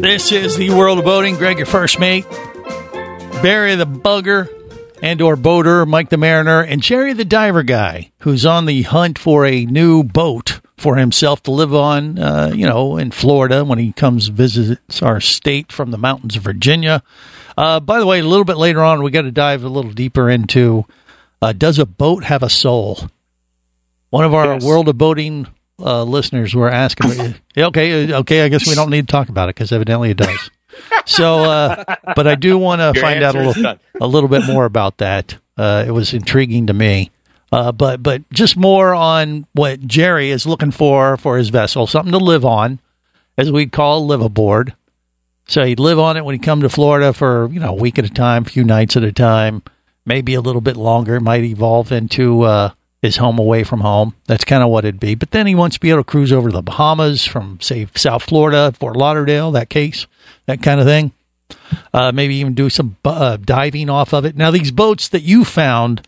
This 0.02 0.34
is 0.34 0.58
the 0.58 0.72
world 0.72 1.00
of 1.00 1.06
boating. 1.06 1.38
Greg, 1.38 1.60
your 1.60 1.66
first 1.66 1.98
mate, 1.98 2.26
Barry 3.42 3.76
the 3.76 3.88
bugger 3.88 4.61
and 5.02 5.22
or 5.22 5.36
boater, 5.36 5.86
Mike 5.86 6.10
the 6.10 6.18
mariner, 6.18 6.62
and 6.62 6.82
Jerry 6.82 7.14
the 7.14 7.26
diver 7.26 7.64
guy, 7.64 8.12
who's 8.20 8.46
on 8.46 8.66
the 8.66 8.84
hunt 8.84 9.18
for 9.20 9.46
a 9.46 9.66
new 9.66 10.04
boat 10.04 10.62
for 10.78 10.96
himself 10.96 11.44
to 11.44 11.52
live 11.52 11.74
on. 11.74 12.18
Uh, 12.20 12.52
you 12.56 12.66
know, 12.66 12.98
in 12.98 13.12
Florida 13.12 13.66
when 13.66 13.80
he 13.80 13.92
comes 13.92 14.28
visits 14.30 15.02
our 15.02 15.20
state 15.20 15.72
from 15.72 15.92
the 15.92 15.98
mountains 15.98 16.38
of 16.38 16.44
Virginia. 16.44 17.04
Uh, 17.58 17.80
by 17.80 18.00
the 18.00 18.06
way, 18.06 18.20
a 18.20 18.24
little 18.24 18.46
bit 18.46 18.58
later 18.58 18.82
on, 18.82 19.04
we 19.04 19.12
got 19.12 19.24
to 19.24 19.32
dive 19.32 19.64
a 19.64 19.70
little 19.70 19.92
deeper 19.92 20.30
into 20.30 20.86
uh, 21.42 21.52
does 21.54 21.80
a 21.80 21.86
boat 21.86 22.24
have 22.24 22.44
a 22.44 22.50
soul? 22.50 23.10
One 24.10 24.24
of 24.26 24.34
our 24.34 24.54
Yes. 24.54 24.64
world 24.64 24.88
of 24.90 24.98
boating 24.98 25.48
uh, 25.80 26.04
listeners 26.04 26.54
were 26.54 26.70
asking 26.70 27.36
okay, 27.58 28.14
okay, 28.14 28.44
I 28.44 28.50
guess 28.50 28.68
we 28.68 28.76
don't 28.76 28.90
need 28.90 29.08
to 29.08 29.12
talk 29.12 29.30
about 29.30 29.50
it 29.50 29.56
because 29.56 29.72
evidently 29.72 30.12
it 30.12 30.18
does. 30.18 30.50
So, 31.06 31.40
uh, 31.40 31.84
but 32.16 32.28
I 32.28 32.36
do 32.36 32.58
want 32.58 32.82
to 32.82 33.00
find 33.00 33.24
out 33.24 33.36
a 33.36 33.42
little, 33.42 33.78
a 34.00 34.08
little 34.08 34.30
bit 34.30 34.46
more 34.46 34.66
about 34.66 34.98
that. 34.98 35.38
Uh, 35.58 35.84
it 35.88 35.92
was 35.92 36.14
intriguing 36.14 36.68
to 36.68 36.74
me. 36.74 37.12
Uh, 37.52 37.72
but 37.72 38.02
but 38.02 38.28
just 38.32 38.56
more 38.56 38.96
on 38.96 39.46
what 39.54 39.82
Jerry 39.86 40.30
is 40.32 40.46
looking 40.46 40.72
for 40.72 41.18
for 41.18 41.38
his 41.38 41.50
vessel, 41.50 41.86
something 41.86 42.14
to 42.14 42.18
live 42.18 42.46
on, 42.46 42.80
as 43.38 43.52
we'd 43.52 43.74
call 43.74 44.06
live 44.06 44.22
aboard. 44.22 44.74
So 45.48 45.66
he'd 45.66 45.80
live 45.80 46.00
on 46.00 46.16
it 46.16 46.24
when 46.24 46.34
he 46.34 46.40
come 46.40 46.62
to 46.62 46.70
Florida 46.70 47.12
for 47.12 47.50
you 47.52 47.60
know 47.60 47.72
a 47.72 47.76
week 47.76 48.00
at 48.00 48.06
a 48.06 48.10
time, 48.10 48.44
a 48.46 48.50
few 48.50 48.64
nights 48.64 48.96
at 48.96 49.04
a 49.04 49.12
time, 49.12 49.64
maybe 50.06 50.34
a 50.34 50.42
little 50.42 50.62
bit 50.62 50.78
longer. 50.78 51.16
It 51.18 51.22
might 51.22 51.44
evolve 51.44 51.92
into 51.92 52.44
uh, 52.44 52.72
his 53.02 53.18
home 53.18 53.40
away 53.40 53.64
from 53.64 53.82
home. 53.82 54.16
That's 54.28 54.46
kind 54.46 54.62
of 54.64 54.70
what 54.70 54.86
it'd 54.86 55.00
be. 55.00 55.16
But 55.16 55.32
then 55.32 55.48
he 55.48 55.56
wants 55.56 55.76
to 55.76 55.80
be 55.80 55.90
able 55.90 56.02
to 56.02 56.10
cruise 56.10 56.32
over 56.32 56.50
to 56.50 56.54
the 56.54 56.62
Bahamas 56.62 57.26
from 57.26 57.60
say 57.60 57.88
South 57.96 58.24
Florida, 58.24 58.72
Fort 58.80 58.96
Lauderdale, 58.96 59.52
that 59.52 59.70
case, 59.70 60.06
that 60.46 60.62
kind 60.62 60.80
of 60.80 60.86
thing. 60.86 61.12
Uh, 61.94 62.12
maybe 62.12 62.36
even 62.36 62.54
do 62.54 62.70
some 62.70 62.96
uh, 63.04 63.38
diving 63.38 63.90
off 63.90 64.14
of 64.14 64.24
it. 64.26 64.38
Now 64.38 64.52
these 64.52 64.72
boats 64.72 65.10
that 65.10 65.24
you 65.24 65.44
found, 65.44 66.08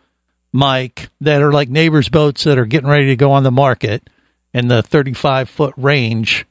Mike, 0.51 1.09
that 1.19 1.41
are 1.41 1.51
like 1.51 1.69
neighbors' 1.69 2.09
boats 2.09 2.43
that 2.43 2.57
are 2.57 2.65
getting 2.65 2.89
ready 2.89 3.07
to 3.07 3.15
go 3.15 3.31
on 3.31 3.43
the 3.43 3.51
market 3.51 4.09
in 4.53 4.67
the 4.67 4.83
35 4.83 5.49
foot 5.49 5.73
range. 5.75 6.45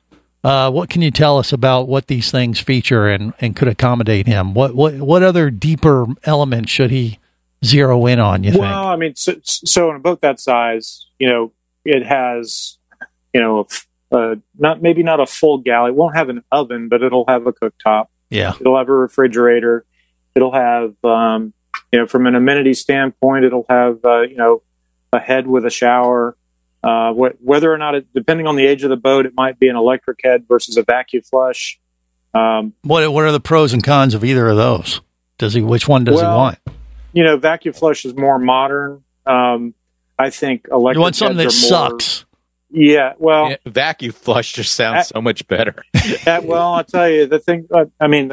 Uh, 0.44 0.70
what 0.70 0.90
can 0.90 1.02
you 1.02 1.12
tell 1.12 1.38
us 1.38 1.52
about 1.52 1.88
what 1.88 2.08
these 2.08 2.30
things 2.30 2.58
feature 2.58 3.08
and, 3.08 3.32
and 3.40 3.54
could 3.54 3.68
accommodate 3.68 4.26
him? 4.26 4.54
What 4.54 4.74
what 4.74 4.94
what 4.94 5.22
other 5.22 5.50
deeper 5.50 6.06
elements 6.24 6.70
should 6.70 6.90
he 6.90 7.18
zero 7.64 8.06
in 8.06 8.18
on? 8.18 8.44
You 8.44 8.52
think? 8.52 8.62
Well, 8.62 8.86
I 8.86 8.96
mean, 8.96 9.14
so, 9.14 9.34
so 9.42 9.90
in 9.90 9.96
a 9.96 10.00
boat 10.00 10.20
that 10.22 10.40
size, 10.40 11.06
you 11.18 11.28
know, 11.28 11.52
it 11.84 12.04
has, 12.04 12.78
you 13.32 13.40
know, 13.40 13.66
a 14.12 14.16
uh, 14.16 14.34
not 14.58 14.82
maybe 14.82 15.02
not 15.02 15.20
a 15.20 15.26
full 15.26 15.58
galley. 15.58 15.88
It 15.90 15.94
won't 15.94 16.16
have 16.16 16.28
an 16.28 16.44
oven, 16.52 16.88
but 16.88 17.02
it'll 17.02 17.24
have 17.28 17.46
a 17.46 17.52
cooktop. 17.52 18.08
Yeah, 18.28 18.54
It'll 18.60 18.76
have 18.76 18.88
a 18.88 18.92
refrigerator. 18.92 19.84
It'll 20.34 20.52
have, 20.52 20.94
um, 21.04 21.52
you 21.92 21.98
know, 21.98 22.06
from 22.06 22.26
an 22.26 22.34
amenity 22.34 22.74
standpoint, 22.74 23.44
it'll 23.44 23.66
have, 23.68 24.04
uh, 24.04 24.20
you 24.22 24.36
know, 24.36 24.62
a 25.12 25.18
head 25.18 25.46
with 25.46 25.64
a 25.66 25.70
shower. 25.70 26.36
Uh, 26.82 27.12
wh- 27.12 27.42
whether 27.44 27.72
or 27.72 27.78
not 27.78 27.94
it, 27.94 28.06
depending 28.14 28.46
on 28.46 28.56
the 28.56 28.66
age 28.66 28.82
of 28.82 28.90
the 28.90 28.96
boat, 28.96 29.24
it 29.26 29.32
might 29.36 29.58
be 29.58 29.68
an 29.68 29.76
electric 29.76 30.18
head 30.24 30.44
versus 30.48 30.76
a 30.76 30.82
vacuum 30.82 31.22
flush. 31.22 31.78
Um, 32.34 32.72
what 32.82 33.10
what 33.12 33.24
are 33.24 33.32
the 33.32 33.40
pros 33.40 33.72
and 33.72 33.84
cons 33.84 34.14
of 34.14 34.24
either 34.24 34.48
of 34.48 34.56
those? 34.56 35.00
Does 35.38 35.54
he 35.54 35.60
which 35.62 35.86
one 35.86 36.04
does 36.04 36.20
he 36.20 36.26
want? 36.26 36.58
You 37.12 37.22
know, 37.24 37.36
vacuum 37.36 37.74
flush 37.74 38.04
is 38.04 38.14
more 38.16 38.38
modern. 38.38 39.02
Um, 39.26 39.74
I 40.18 40.30
think 40.30 40.66
electric. 40.70 40.96
You 40.96 41.00
want 41.02 41.16
something 41.16 41.36
that 41.38 41.44
more- 41.44 41.50
sucks. 41.50 42.24
Yeah, 42.74 43.12
well, 43.18 43.50
Yeah, 43.50 43.56
vacuum 43.66 44.12
flush 44.12 44.54
just 44.54 44.74
sounds 44.74 45.08
so 45.08 45.20
much 45.20 45.46
better. 45.46 45.74
Uh, 46.26 46.40
well, 46.42 46.72
I'll 46.74 46.84
tell 46.84 47.08
you 47.08 47.26
the 47.26 47.38
thing. 47.38 47.66
Uh, 47.72 47.84
I 48.00 48.06
mean, 48.08 48.32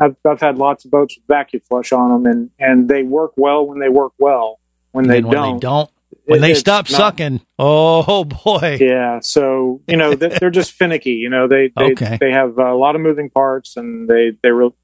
I've, 0.00 0.16
I've 0.26 0.40
had 0.40 0.58
lots 0.58 0.84
of 0.84 0.90
boats 0.90 1.16
with 1.16 1.26
vacuum 1.26 1.62
flush 1.68 1.92
on 1.92 2.10
them, 2.22 2.30
and 2.30 2.50
and 2.58 2.88
they 2.88 3.02
work 3.02 3.32
well 3.36 3.66
when 3.66 3.78
they 3.78 3.88
work 3.88 4.12
well. 4.18 4.58
When 4.92 5.06
they 5.06 5.20
when 5.22 5.32
don't, 5.32 5.54
they 5.56 5.60
don't, 5.60 5.90
when 6.24 6.38
it- 6.38 6.42
they 6.42 6.50
it's 6.52 6.60
stop 6.60 6.90
not- 6.90 6.96
sucking, 6.98 7.40
oh 7.58 8.24
boy, 8.24 8.78
Yeah, 8.80 9.20
so 9.20 9.80
you 9.86 9.96
know 9.96 10.14
they- 10.14 10.36
they're 10.40 10.50
just 10.50 10.72
finicky. 10.72 11.12
You 11.12 11.30
know 11.30 11.48
they 11.48 11.70
they, 11.76 11.84
Okay. 11.92 12.18
they 12.20 12.32
have 12.32 12.58
a 12.58 12.74
lot 12.74 12.94
of 12.94 13.00
moving 13.00 13.30
parts, 13.30 13.76
and 13.76 14.08
they 14.08 14.32
they 14.42 14.50
real 14.50 14.74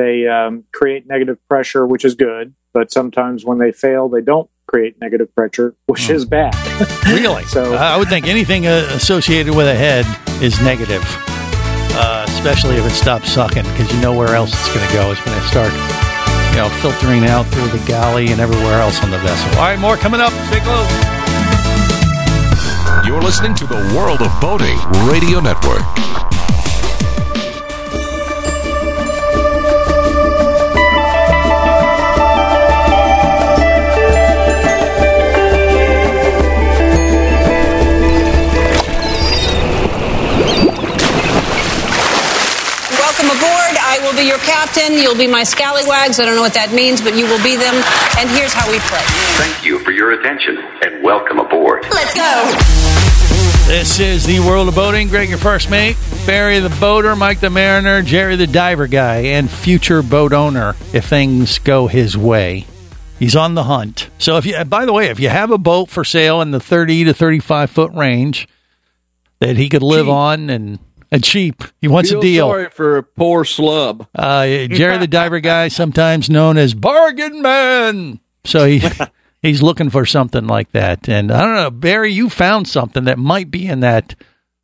they 0.00 0.26
um, 0.26 0.64
create 0.72 1.06
negative 1.06 1.36
pressure, 1.48 1.86
which 1.86 2.04
is 2.04 2.14
good. 2.14 2.54
But 2.72 2.90
sometimes 2.92 3.44
when 3.44 3.58
they 3.58 3.72
fail, 3.72 4.08
they 4.08 4.20
don't 4.22 4.48
create 4.66 5.00
negative 5.00 5.34
pressure, 5.34 5.74
which 5.86 6.06
Hmm. 6.06 6.14
is 6.14 6.24
bad. 6.24 6.54
really. 7.06 7.44
So- 7.44 7.74
I 7.74 7.96
would 7.98 8.08
think 8.08 8.26
anything 8.26 8.66
uh, 8.66 8.88
associated 8.92 9.54
with 9.54 9.66
a 9.66 9.74
head 9.74 10.06
is 10.42 10.60
negative, 10.62 11.02
uh, 11.98 12.24
especially 12.28 12.76
if 12.76 12.86
it 12.86 12.94
stops 12.94 13.30
sucking, 13.32 13.64
because 13.64 13.92
you 13.92 14.00
know 14.00 14.14
where 14.16 14.34
else 14.34 14.50
it's 14.54 14.68
going 14.74 14.86
to 14.86 14.92
go. 14.94 15.10
It's 15.10 15.20
going 15.24 15.38
to 15.38 15.46
start, 15.48 15.72
you 16.52 16.56
know, 16.62 16.68
filtering 16.80 17.24
out 17.26 17.44
through 17.52 17.68
the 17.76 17.82
galley 17.86 18.28
and 18.32 18.40
everywhere 18.40 18.80
else 18.80 19.02
on 19.02 19.10
the 19.10 19.18
vessel. 19.18 19.50
All 19.58 19.66
right, 19.68 19.78
more 19.78 19.96
coming 19.96 20.20
up. 20.20 20.32
Stay 20.48 20.60
close. 20.60 20.88
You're 23.06 23.22
listening 23.22 23.54
to 23.56 23.66
the 23.66 23.80
World 23.96 24.20
of 24.22 24.30
Boating 24.40 24.78
Radio 25.10 25.40
Network. 25.40 25.82
Captain. 44.60 44.94
You'll 44.94 45.16
be 45.16 45.26
my 45.26 45.44
scallywags. 45.44 46.20
I 46.20 46.26
don't 46.26 46.36
know 46.36 46.42
what 46.42 46.54
that 46.54 46.72
means, 46.72 47.00
but 47.00 47.16
you 47.16 47.24
will 47.24 47.42
be 47.42 47.56
them. 47.56 47.74
And 48.18 48.28
here's 48.36 48.52
how 48.52 48.70
we 48.70 48.78
play. 48.92 49.00
Thank 49.40 49.64
you 49.64 49.78
for 49.80 49.90
your 49.90 50.12
attention 50.12 50.58
and 50.82 51.02
welcome 51.02 51.38
aboard. 51.38 51.84
Let's 51.90 52.12
go. 52.14 52.28
This 53.66 54.00
is 54.00 54.26
the 54.26 54.40
world 54.40 54.68
of 54.68 54.74
boating. 54.74 55.08
Greg, 55.08 55.30
your 55.30 55.38
first 55.38 55.70
mate. 55.70 55.96
Barry 56.26 56.58
the 56.58 56.76
boater, 56.80 57.16
Mike 57.16 57.40
the 57.40 57.48
mariner, 57.48 58.02
Jerry 58.02 58.36
the 58.36 58.46
diver 58.46 58.86
guy, 58.86 59.32
and 59.36 59.48
future 59.48 60.02
boat 60.02 60.32
owner 60.32 60.74
if 60.92 61.06
things 61.06 61.58
go 61.60 61.86
his 61.86 62.16
way. 62.16 62.66
He's 63.18 63.36
on 63.36 63.54
the 63.54 63.64
hunt. 63.64 64.10
So 64.18 64.36
if 64.36 64.44
you, 64.44 64.62
by 64.64 64.84
the 64.84 64.92
way, 64.92 65.08
if 65.08 65.20
you 65.20 65.28
have 65.28 65.50
a 65.50 65.58
boat 65.58 65.88
for 65.88 66.04
sale 66.04 66.42
in 66.42 66.50
the 66.50 66.60
30 66.60 67.04
to 67.04 67.14
35 67.14 67.70
foot 67.70 67.92
range 67.92 68.48
that 69.38 69.56
he 69.56 69.68
could 69.70 69.82
live 69.82 70.08
on 70.08 70.50
and, 70.50 70.78
and 71.10 71.22
cheap, 71.24 71.64
he 71.80 71.88
wants 71.88 72.10
Feel 72.10 72.18
a 72.18 72.22
deal. 72.22 72.48
Sorry 72.48 72.70
for 72.70 72.96
a 72.98 73.02
poor 73.02 73.44
slub. 73.44 74.06
Uh, 74.14 74.46
Jerry 74.68 74.98
the 74.98 75.06
diver 75.08 75.40
guy, 75.40 75.68
sometimes 75.68 76.30
known 76.30 76.56
as 76.56 76.74
bargain 76.74 77.42
man. 77.42 78.20
So 78.44 78.66
he 78.66 78.82
he's 79.42 79.62
looking 79.62 79.90
for 79.90 80.06
something 80.06 80.46
like 80.46 80.72
that. 80.72 81.08
And 81.08 81.30
I 81.32 81.44
don't 81.44 81.54
know, 81.56 81.70
Barry, 81.70 82.12
you 82.12 82.28
found 82.30 82.68
something 82.68 83.04
that 83.04 83.18
might 83.18 83.50
be 83.50 83.66
in 83.66 83.80
that 83.80 84.14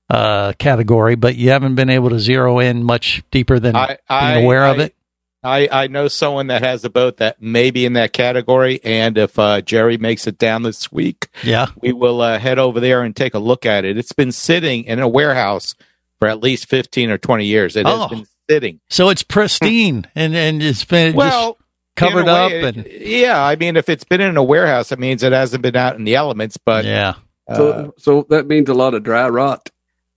uh, 0.08 0.52
category, 0.58 1.16
but 1.16 1.34
you 1.36 1.50
haven't 1.50 1.74
been 1.74 1.90
able 1.90 2.10
to 2.10 2.20
zero 2.20 2.58
in 2.60 2.84
much 2.84 3.22
deeper 3.30 3.58
than 3.58 3.74
I, 3.74 3.86
being 3.86 3.98
I, 4.08 4.40
aware 4.40 4.66
of 4.66 4.78
it. 4.78 4.94
I, 5.42 5.68
I 5.70 5.86
know 5.86 6.08
someone 6.08 6.48
that 6.48 6.62
has 6.62 6.84
a 6.84 6.90
boat 6.90 7.18
that 7.18 7.40
may 7.40 7.70
be 7.70 7.86
in 7.86 7.92
that 7.92 8.12
category, 8.12 8.80
and 8.82 9.16
if 9.16 9.38
uh, 9.38 9.60
Jerry 9.60 9.96
makes 9.96 10.26
it 10.26 10.38
down 10.38 10.62
this 10.62 10.90
week, 10.90 11.28
Yeah. 11.44 11.66
we 11.80 11.92
will 11.92 12.20
uh, 12.20 12.38
head 12.38 12.58
over 12.58 12.80
there 12.80 13.02
and 13.02 13.14
take 13.14 13.34
a 13.34 13.38
look 13.38 13.64
at 13.64 13.84
it. 13.84 13.96
It's 13.96 14.12
been 14.12 14.32
sitting 14.32 14.84
in 14.84 14.98
a 14.98 15.06
warehouse 15.08 15.76
for 16.18 16.28
at 16.28 16.40
least 16.42 16.68
fifteen 16.68 17.10
or 17.10 17.18
twenty 17.18 17.46
years. 17.46 17.76
It 17.76 17.86
Oh. 17.86 18.02
has 18.02 18.10
been 18.10 18.26
sitting. 18.50 18.80
So 18.90 19.08
it's 19.10 19.22
pristine 19.22 20.06
and, 20.14 20.34
and 20.34 20.62
it's 20.62 20.84
been 20.84 21.14
Well, 21.16 21.52
just 21.54 21.60
covered 21.96 22.22
in 22.22 22.28
a 22.28 22.32
up 22.32 22.52
and 22.52 22.86
yeah, 22.86 23.42
I 23.44 23.56
mean, 23.56 23.76
if 23.76 23.88
it's 23.88 24.04
been 24.04 24.20
in 24.20 24.36
a 24.36 24.42
warehouse, 24.44 24.92
it 24.92 24.98
means 24.98 25.22
it 25.22 25.32
hasn't 25.32 25.62
been 25.62 25.76
out 25.76 25.96
in 25.96 26.04
the 26.04 26.14
elements. 26.16 26.56
But 26.56 26.84
yeah, 26.84 27.14
So, 27.54 27.70
uh, 27.72 27.90
so 27.98 28.26
that 28.30 28.46
means 28.46 28.68
a 28.68 28.74
lot 28.74 28.94
of 28.94 29.02
dry 29.02 29.28
rot. 29.28 29.70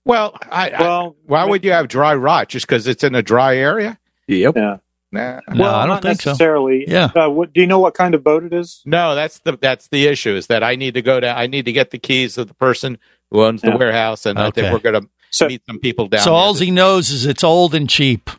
well, 0.06 0.36
I, 0.52 0.70
I- 0.70 0.82
Well, 0.82 1.16
why 1.26 1.46
would 1.46 1.64
you 1.66 1.72
have 1.72 1.88
dry 1.88 2.16
rot 2.16 2.50
just 2.50 2.68
because 2.68 2.88
it's 2.88 3.04
in 3.04 3.16
a 3.16 3.22
dry 3.24 3.56
area? 3.58 3.98
Yep. 4.28 4.56
yeah. 4.58 4.78
Nah. 5.12 5.40
No, 5.50 5.64
well, 5.64 5.74
I 5.76 5.80
don't 5.88 5.96
not 5.96 6.04
think 6.04 6.22
so. 6.22 6.30
necessarily. 6.30 6.86
Yeah. 6.88 7.10
Uh, 7.16 7.30
what, 7.32 7.52
do 7.52 7.62
you 7.62 7.66
know 7.68 7.80
what 7.80 7.96
kind 7.96 8.14
of 8.14 8.24
boat 8.24 8.44
it 8.44 8.54
is? 8.54 8.84
No, 8.86 9.16
that's 9.16 9.40
the 9.40 9.58
that's 9.60 9.88
the 9.88 10.06
issue 10.06 10.36
is 10.36 10.46
that 10.48 10.62
I 10.64 10.76
need 10.76 10.94
to 10.94 11.02
go 11.02 11.20
to 11.20 11.28
I 11.28 11.48
need 11.48 11.66
to 11.66 11.72
get 11.72 11.90
the 11.90 11.98
keys 11.98 12.38
of 12.38 12.48
the 12.48 12.54
person 12.54 13.00
who 13.32 13.44
owns 13.44 13.62
the 13.64 13.70
Yeah. 13.70 13.78
warehouse, 13.78 14.28
and 14.28 14.38
I 14.38 14.52
think 14.52 14.72
we're 14.72 14.78
going 14.78 15.02
to 15.02 15.10
So- 15.32 15.48
meet 15.48 15.62
some 15.66 15.80
people 15.80 16.08
down. 16.08 16.22
so 16.22 16.32
there 16.32 16.40
all 16.40 16.54
that- 16.54 16.64
he 16.64 16.72
knows 16.72 17.10
is 17.10 17.26
it's 17.26 17.44
old 17.44 17.76
and 17.76 17.90
cheap. 17.90 18.30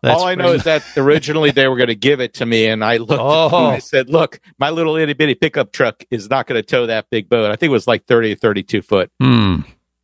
That's 0.00 0.20
all 0.20 0.28
I 0.28 0.36
know 0.36 0.52
is 0.52 0.62
that 0.62 0.84
originally 0.96 1.50
they 1.50 1.66
were 1.66 1.74
going 1.76 1.88
to 1.88 1.96
give 1.96 2.20
it 2.20 2.34
to 2.34 2.46
me, 2.46 2.66
and 2.66 2.84
I 2.84 2.98
looked 2.98 3.12
Oh. 3.20 3.46
at 3.48 3.52
and 3.52 3.66
I 3.74 3.78
said, 3.80 4.08
"Look, 4.08 4.38
my 4.56 4.70
little 4.70 4.94
itty 4.96 5.12
bitty 5.14 5.34
pickup 5.34 5.72
truck 5.72 6.04
is 6.10 6.30
not 6.30 6.46
going 6.46 6.60
to 6.62 6.64
tow 6.64 6.86
that 6.86 7.10
big 7.10 7.28
boat. 7.28 7.50
I 7.50 7.56
think 7.56 7.70
it 7.70 7.72
was 7.72 7.88
like 7.88 8.04
thirty 8.06 8.32
or 8.32 8.36
thirty-two 8.36 8.82
foot. 8.82 9.10
Hmm. 9.20 9.62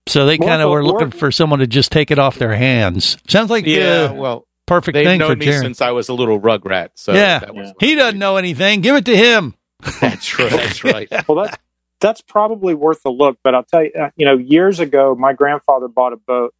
So 0.08 0.26
they 0.26 0.36
kind 0.36 0.60
of 0.62 0.70
were 0.70 0.84
looking 0.84 1.10
we're- 1.10 1.18
for 1.18 1.30
someone 1.30 1.60
to 1.60 1.68
just 1.68 1.92
take 1.92 2.10
it 2.10 2.18
off 2.18 2.36
their 2.38 2.54
hands. 2.56 3.16
Sounds 3.28 3.50
like 3.50 3.66
Yeah, 3.66 4.08
uh, 4.10 4.14
well, 4.14 4.48
perfect 4.66 4.96
thing 4.96 5.18
known 5.20 5.30
for 5.30 5.36
me 5.36 5.46
Jerry. 5.46 5.60
since 5.60 5.80
I 5.80 5.92
was 5.92 6.08
a 6.08 6.12
little 6.14 6.40
rugrat. 6.40 6.88
So 6.96 7.12
yeah, 7.14 7.38
that 7.38 7.54
was 7.54 7.72
he 7.78 7.94
doesn't 7.94 8.18
know 8.18 8.36
anything. 8.36 8.80
Give 8.80 8.96
it 8.96 9.04
to 9.04 9.16
him. 9.16 9.54
that's 10.00 10.38
right. 10.40 10.50
That's 10.50 10.82
right. 10.82 11.08
Well, 11.28 11.44
that's 11.44 11.56
that's 12.04 12.20
probably 12.20 12.74
worth 12.74 13.00
a 13.04 13.10
look. 13.10 13.38
But 13.42 13.54
I'll 13.54 13.64
tell 13.64 13.82
you, 13.84 13.90
uh, 13.98 14.10
you 14.16 14.26
know, 14.26 14.36
years 14.36 14.78
ago, 14.80 15.14
my 15.18 15.32
grandfather 15.32 15.88
bought 15.88 16.12
a 16.12 16.16
boat. 16.16 16.54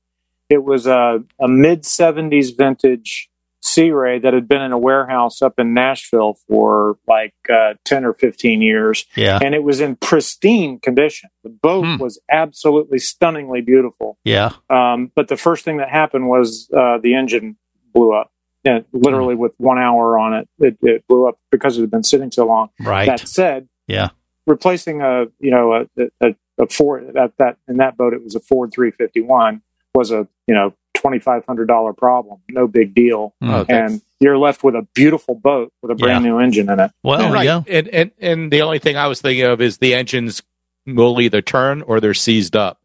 It 0.49 0.65
was 0.65 0.87
a, 0.87 1.21
a 1.41 1.49
mid 1.49 1.83
'70s 1.83 2.57
vintage 2.57 3.29
Sea 3.63 3.91
Ray 3.93 4.19
that 4.19 4.35
had 4.35 4.47
been 4.47 4.61
in 4.61 4.73
a 4.73 4.79
warehouse 4.79 5.41
up 5.41 5.55
in 5.59 5.73
Nashville 5.73 6.37
for 6.49 6.99
like 7.09 7.35
uh, 7.53 7.75
ten 7.85 8.05
or 8.05 8.13
fifteen 8.13 8.61
years, 8.61 9.07
Yeah, 9.17 9.39
and 9.43 9.55
it 9.55 9.63
was 9.63 9.81
in 9.81 9.97
pristine 9.97 10.79
condition. 10.81 11.31
The 11.45 11.49
boat 11.51 11.85
Hmm. 11.85 11.97
was 12.03 12.21
absolutely 12.31 12.99
stunningly 12.99 13.61
beautiful. 13.63 14.19
yeah. 14.25 14.53
Um, 14.71 15.11
but 15.17 15.29
the 15.29 15.37
first 15.39 15.65
thing 15.65 15.79
that 15.79 15.89
happened 15.91 16.29
was 16.29 16.69
uh, 16.77 16.99
the 17.03 17.15
engine 17.15 17.57
blew 17.95 18.13
up. 18.15 18.31
Yeah, 18.65 18.81
literally 18.93 19.35
with 19.35 19.55
one 19.59 19.79
hour 19.79 20.19
on 20.19 20.33
it, 20.35 20.49
it, 20.59 20.79
it 20.83 21.05
blew 21.07 21.29
up 21.29 21.39
because 21.51 21.77
it 21.77 21.83
had 21.83 21.91
been 21.91 22.03
sitting 22.03 22.31
so 22.31 22.47
long. 22.47 22.69
Right. 22.81 23.07
That 23.07 23.21
said, 23.29 23.69
yeah. 23.87 24.09
Replacing 24.47 25.01
a 25.03 25.27
you 25.41 25.51
know 25.51 25.73
a, 25.97 26.07
a, 26.21 26.35
a 26.59 26.67
Ford 26.69 27.17
at 27.17 27.37
that 27.39 27.57
in 27.69 27.79
that 27.79 27.97
boat 27.97 28.13
it 28.15 28.23
was 28.23 28.35
a 28.35 28.41
Ford 28.41 28.73
351 28.73 29.63
was 29.95 30.11
a 30.11 30.27
you 30.47 30.55
know 30.55 30.75
twenty 30.95 31.19
five 31.19 31.45
hundred 31.45 31.67
dollar 31.69 31.93
problem, 31.93 32.41
no 32.49 32.67
big 32.67 32.95
deal, 32.95 33.35
Mm. 33.43 33.67
and 33.69 34.03
you're 34.21 34.39
left 34.39 34.65
with 34.65 34.75
a 34.75 34.87
beautiful 34.95 35.35
boat 35.35 35.73
with 35.83 35.91
a 35.91 35.95
brand 35.95 36.25
new 36.25 36.39
engine 36.39 36.71
in 36.71 36.81
it. 36.81 36.91
Well, 37.03 37.31
right. 37.33 37.45
yeah. 37.45 37.63
And, 37.69 37.89
and 37.89 38.11
and 38.21 38.51
the 38.53 38.63
only 38.63 38.79
thing 38.79 38.97
I 38.97 39.07
was 39.07 39.21
thinking 39.21 39.45
of 39.45 39.61
is 39.61 39.79
the 39.79 39.95
engines 39.95 40.43
will 40.87 41.21
either 41.21 41.43
turn 41.43 41.83
or 41.83 42.01
they're 42.01 42.15
seized 42.15 42.57
up. 42.57 42.81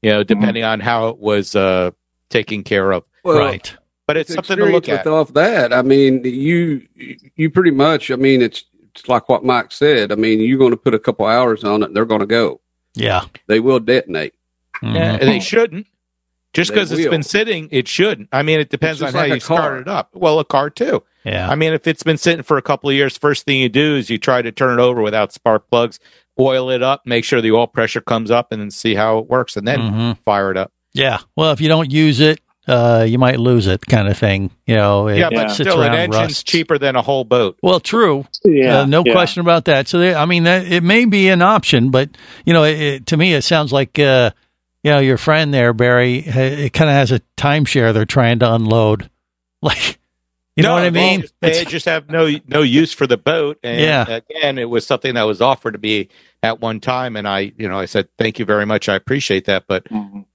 You 0.00 0.10
know, 0.10 0.24
depending 0.24 0.64
on 0.64 0.80
how 0.80 1.08
it 1.08 1.18
was 1.18 1.54
uh, 1.54 1.92
taken 2.30 2.64
care 2.64 2.90
of. 2.90 3.04
Well, 3.22 3.38
right. 3.38 3.76
But 4.08 4.16
it's 4.16 4.34
something 4.34 4.56
to 4.56 4.64
look 4.64 4.88
at. 4.88 5.04
with 5.04 5.12
off 5.14 5.32
that. 5.34 5.72
I 5.72 5.82
mean, 5.82 6.24
you 6.24 6.82
you 7.36 7.48
pretty 7.50 7.70
much. 7.70 8.10
I 8.10 8.16
mean, 8.16 8.42
it's 8.42 8.64
it's 8.94 9.08
like 9.08 9.28
what 9.28 9.44
Mike 9.44 9.72
said. 9.72 10.12
I 10.12 10.14
mean, 10.16 10.40
you're 10.40 10.58
going 10.58 10.70
to 10.70 10.76
put 10.76 10.94
a 10.94 10.98
couple 10.98 11.26
hours 11.26 11.64
on 11.64 11.82
it, 11.82 11.86
and 11.86 11.96
they're 11.96 12.04
going 12.04 12.20
to 12.20 12.26
go. 12.26 12.60
Yeah. 12.94 13.24
They 13.46 13.60
will 13.60 13.80
detonate. 13.80 14.34
Mhm. 14.82 14.94
Yeah, 14.94 15.16
they 15.18 15.40
shouldn't. 15.40 15.86
Just 16.52 16.70
because 16.70 16.92
it's 16.92 17.08
been 17.08 17.22
sitting, 17.22 17.68
it 17.70 17.88
shouldn't. 17.88 18.28
I 18.30 18.42
mean, 18.42 18.60
it 18.60 18.68
depends 18.68 19.00
on 19.00 19.06
just 19.06 19.14
how 19.16 19.22
like 19.22 19.30
a 19.30 19.34
you 19.36 19.40
start 19.40 19.80
it 19.80 19.88
up. 19.88 20.10
Well, 20.12 20.38
a 20.38 20.44
car 20.44 20.68
too. 20.68 21.02
Yeah. 21.24 21.48
I 21.48 21.54
mean, 21.54 21.72
if 21.72 21.86
it's 21.86 22.02
been 22.02 22.18
sitting 22.18 22.42
for 22.42 22.58
a 22.58 22.62
couple 22.62 22.90
of 22.90 22.96
years, 22.96 23.16
first 23.16 23.46
thing 23.46 23.58
you 23.58 23.70
do 23.70 23.96
is 23.96 24.10
you 24.10 24.18
try 24.18 24.42
to 24.42 24.52
turn 24.52 24.78
it 24.78 24.82
over 24.82 25.00
without 25.00 25.32
spark 25.32 25.70
plugs, 25.70 25.98
oil 26.38 26.68
it 26.68 26.82
up, 26.82 27.06
make 27.06 27.24
sure 27.24 27.40
the 27.40 27.52
oil 27.52 27.66
pressure 27.66 28.02
comes 28.02 28.30
up, 28.30 28.52
and 28.52 28.60
then 28.60 28.70
see 28.70 28.94
how 28.94 29.16
it 29.18 29.28
works, 29.28 29.56
and 29.56 29.66
then 29.66 29.78
Mhm. 29.80 30.18
fire 30.26 30.50
it 30.50 30.58
up. 30.58 30.72
Yeah. 30.92 31.20
Well, 31.36 31.52
if 31.52 31.60
you 31.62 31.68
don't 31.68 31.90
use 31.90 32.20
it, 32.20 32.40
uh, 32.68 33.04
you 33.08 33.18
might 33.18 33.40
lose 33.40 33.66
it, 33.66 33.84
kind 33.86 34.08
of 34.08 34.16
thing. 34.16 34.50
You 34.66 34.76
know. 34.76 35.08
It, 35.08 35.18
yeah, 35.18 35.30
but 35.30 35.48
sits 35.50 35.68
still, 35.70 35.82
an 35.82 35.94
engine's 35.94 36.22
rusts. 36.28 36.42
cheaper 36.42 36.78
than 36.78 36.96
a 36.96 37.02
whole 37.02 37.24
boat. 37.24 37.58
Well, 37.62 37.80
true. 37.80 38.24
Yeah, 38.44 38.80
Uh, 38.80 38.86
no 38.86 39.02
yeah. 39.04 39.12
question 39.12 39.40
about 39.40 39.64
that. 39.66 39.88
So, 39.88 39.98
they, 39.98 40.14
I 40.14 40.26
mean, 40.26 40.44
that, 40.44 40.70
it 40.70 40.82
may 40.82 41.04
be 41.04 41.28
an 41.28 41.42
option, 41.42 41.90
but 41.90 42.10
you 42.44 42.52
know, 42.52 42.64
it, 42.64 42.80
it, 42.80 43.06
to 43.06 43.16
me, 43.16 43.34
it 43.34 43.42
sounds 43.42 43.72
like 43.72 43.98
uh, 43.98 44.30
you 44.84 44.90
know 44.90 44.98
your 45.00 45.18
friend 45.18 45.52
there, 45.52 45.72
Barry. 45.72 46.18
It 46.26 46.72
kind 46.72 46.88
of 46.90 46.94
has 46.94 47.10
a 47.12 47.20
timeshare 47.36 47.92
they're 47.92 48.04
trying 48.04 48.38
to 48.40 48.52
unload. 48.54 49.08
Like, 49.64 49.98
you 50.56 50.64
know 50.64 50.70
No, 50.70 50.74
what 50.74 50.82
I 50.84 50.90
mean? 50.90 51.20
just- 51.20 51.34
They 51.40 51.64
just 51.64 51.86
have 51.86 52.10
no 52.10 52.28
no 52.48 52.62
use 52.62 52.92
for 52.92 53.06
the 53.06 53.16
boat. 53.16 53.58
And 53.62 53.80
Yeah. 53.80 54.06
again, 54.08 54.58
it 54.58 54.68
was 54.68 54.84
something 54.84 55.14
that 55.14 55.22
was 55.22 55.40
offered 55.40 55.72
to 55.74 55.78
me 55.78 56.08
at 56.42 56.60
one 56.60 56.80
time, 56.80 57.14
and 57.16 57.28
I, 57.28 57.52
you 57.56 57.68
know, 57.68 57.78
I 57.78 57.84
said 57.86 58.08
thank 58.18 58.40
you 58.40 58.44
very 58.44 58.66
much. 58.66 58.88
I 58.88 58.96
appreciate 58.96 59.44
that, 59.44 59.64
but 59.68 59.86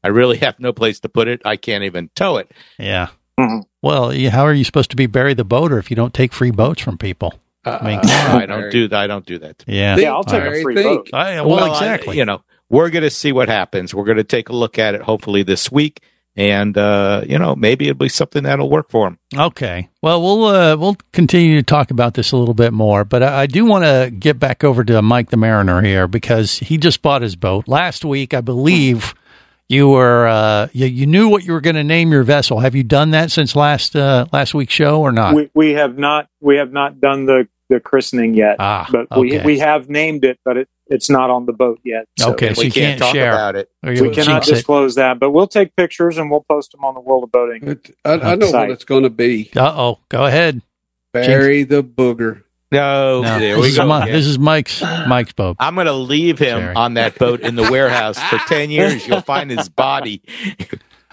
I 0.07 0.09
really 0.09 0.37
have 0.45 0.57
no 0.59 0.71
place 0.71 1.01
to 1.01 1.09
put 1.09 1.27
it. 1.27 1.41
I 1.43 1.57
can't 1.57 1.83
even 1.83 2.09
tow 2.15 2.37
it. 2.37 2.49
yeah. 2.79 3.07
Mhm. 3.37 3.63
Well, 3.83 4.11
how 4.31 4.43
are 4.45 4.53
you 4.53 4.63
supposed 4.63 4.89
to 4.91 4.95
be 4.95 5.05
Barry 5.05 5.33
the 5.35 5.43
boater 5.43 5.77
if 5.77 5.89
you 5.91 5.95
don't 5.95 6.13
take 6.13 6.31
free 6.33 6.49
boats 6.51 6.81
from 6.81 6.97
people? 6.97 7.33
I 7.65 7.83
mean, 7.85 7.99
I 7.99 8.45
don't 8.45 8.71
do 8.71 8.87
that. 8.87 8.97
I 8.99 9.05
don't 9.07 9.25
do 9.25 9.37
that. 9.39 9.63
yeah. 9.67 9.97
Yeah, 9.97 10.13
I'll 10.13 10.23
take 10.23 10.41
Barry, 10.41 10.59
a 10.61 10.63
free 10.63 10.75
think. 10.75 11.11
boat. 11.11 11.13
I, 11.13 11.41
well, 11.41 11.65
I- 11.65 11.73
exactly. 11.73 12.17
you 12.17 12.23
know, 12.25 12.41
we're 12.69 12.89
going 12.89 13.03
to 13.03 13.09
see 13.09 13.31
what 13.33 13.49
happens. 13.49 13.93
We're 13.93 14.05
going 14.05 14.17
to 14.17 14.23
take 14.23 14.49
a 14.49 14.53
look 14.55 14.79
at 14.79 14.95
it 14.95 15.01
hopefully 15.01 15.43
this 15.43 15.69
week, 15.71 16.01
and 16.35 16.75
uh, 16.77 17.23
you 17.27 17.37
know, 17.37 17.55
maybe 17.55 17.87
it'll 17.89 17.99
be 17.99 18.09
something 18.09 18.43
that'll 18.43 18.69
work 18.69 18.89
for 18.89 19.05
him. 19.07 19.19
Okay. 19.35 19.87
Well, 20.01 20.21
we'll 20.23 20.45
uh, 20.45 20.75
we'll 20.77 20.97
continue 21.13 21.57
to 21.57 21.63
talk 21.63 21.91
about 21.91 22.13
this 22.15 22.31
a 22.31 22.37
little 22.37 22.53
bit 22.55 22.73
more, 22.73 23.03
but 23.05 23.21
I, 23.21 23.41
I 23.41 23.45
do 23.47 23.65
want 23.65 23.83
to 23.85 24.09
get 24.17 24.39
back 24.39 24.63
over 24.63 24.83
to 24.85 25.01
Mike 25.03 25.29
the 25.29 25.37
Mariner 25.37 25.81
here 25.81 26.07
because 26.07 26.57
he 26.57 26.77
just 26.79 27.01
bought 27.03 27.21
his 27.21 27.35
boat 27.35 27.67
last 27.67 28.03
week. 28.03 28.33
I 28.33 28.41
believe 28.41 29.13
you 29.69 29.89
were 29.89 30.27
uh, 30.27 30.67
you, 30.73 30.85
you 30.87 31.05
knew 31.05 31.27
what 31.29 31.43
you 31.43 31.53
were 31.53 31.61
going 31.61 31.75
to 31.75 31.83
name 31.83 32.11
your 32.11 32.23
vessel. 32.23 32.59
Have 32.59 32.75
you 32.75 32.83
done 32.83 33.11
that 33.11 33.31
since 33.31 33.55
last 33.55 33.95
uh, 33.95 34.25
last 34.31 34.53
week's 34.53 34.73
show 34.73 35.01
or 35.01 35.11
not? 35.11 35.33
We 35.35 35.49
we 35.53 35.71
have 35.73 35.97
not 35.97 36.29
we 36.39 36.57
have 36.57 36.71
not 36.71 36.99
done 37.01 37.25
the 37.25 37.47
the 37.69 37.79
christening 37.81 38.33
yet, 38.33 38.55
Ah, 38.59 38.87
but 38.89 39.07
we 39.19 39.35
okay. 39.37 39.45
we 39.45 39.59
have 39.59 39.89
named 39.89 40.23
it, 40.23 40.39
but 40.45 40.55
it 40.57 40.69
it's 40.89 41.09
not 41.09 41.29
on 41.29 41.45
the 41.45 41.51
boat 41.51 41.81
yet. 41.83 42.05
So 42.17 42.31
Okay, 42.31 42.53
so 42.53 42.61
we 42.61 42.67
you 42.67 42.71
can't, 42.71 42.91
can't 42.91 42.99
talk 42.99 43.13
share. 43.13 43.33
about 43.33 43.57
it. 43.57 43.69
You 43.83 44.03
we 44.03 44.09
cannot 44.15 44.43
jinx 44.43 44.47
it. 44.47 44.53
disclose 44.55 44.95
that, 44.95 45.19
but 45.19 45.31
we'll 45.31 45.47
take 45.47 45.75
pictures 45.75 46.17
and 46.17 46.31
we'll 46.31 46.45
post 46.49 46.71
them 46.71 46.85
on 46.85 46.93
the 46.93 47.01
World 47.01 47.25
of 47.25 47.31
Boating. 47.33 47.67
It, 47.67 47.95
I, 48.05 48.13
I 48.13 48.35
know 48.35 48.45
Site. 48.49 48.69
what 48.69 48.71
it's 48.71 48.85
going 48.85 49.03
to 49.03 49.09
be. 49.09 49.51
Uh 49.53 49.73
oh. 49.75 49.99
Go 50.07 50.25
ahead. 50.25 50.61
Barry 51.11 51.63
the 51.63 51.83
booger. 51.83 52.43
No, 52.71 53.21
No, 53.21 53.39
there 53.39 53.55
this, 53.55 53.61
we 53.61 53.67
is 53.69 53.77
go. 53.77 53.85
Mi- 53.87 54.03
again. 54.03 54.11
this 54.13 54.25
is 54.27 54.37
Mike's 54.37 54.81
Mike's 54.81 55.31
boat. 55.33 55.55
I'm 55.59 55.75
going 55.75 55.87
to 55.87 55.93
leave 55.93 56.37
him 56.39 56.59
Sorry. 56.61 56.75
on 56.75 56.95
that 56.95 57.17
boat 57.17 57.39
in 57.41 57.55
the 57.55 57.63
warehouse 57.71 58.19
for 58.21 58.37
10 58.47 58.69
years. 58.71 59.07
You'll 59.07 59.21
find 59.21 59.49
his 59.49 59.69
body. 59.69 60.21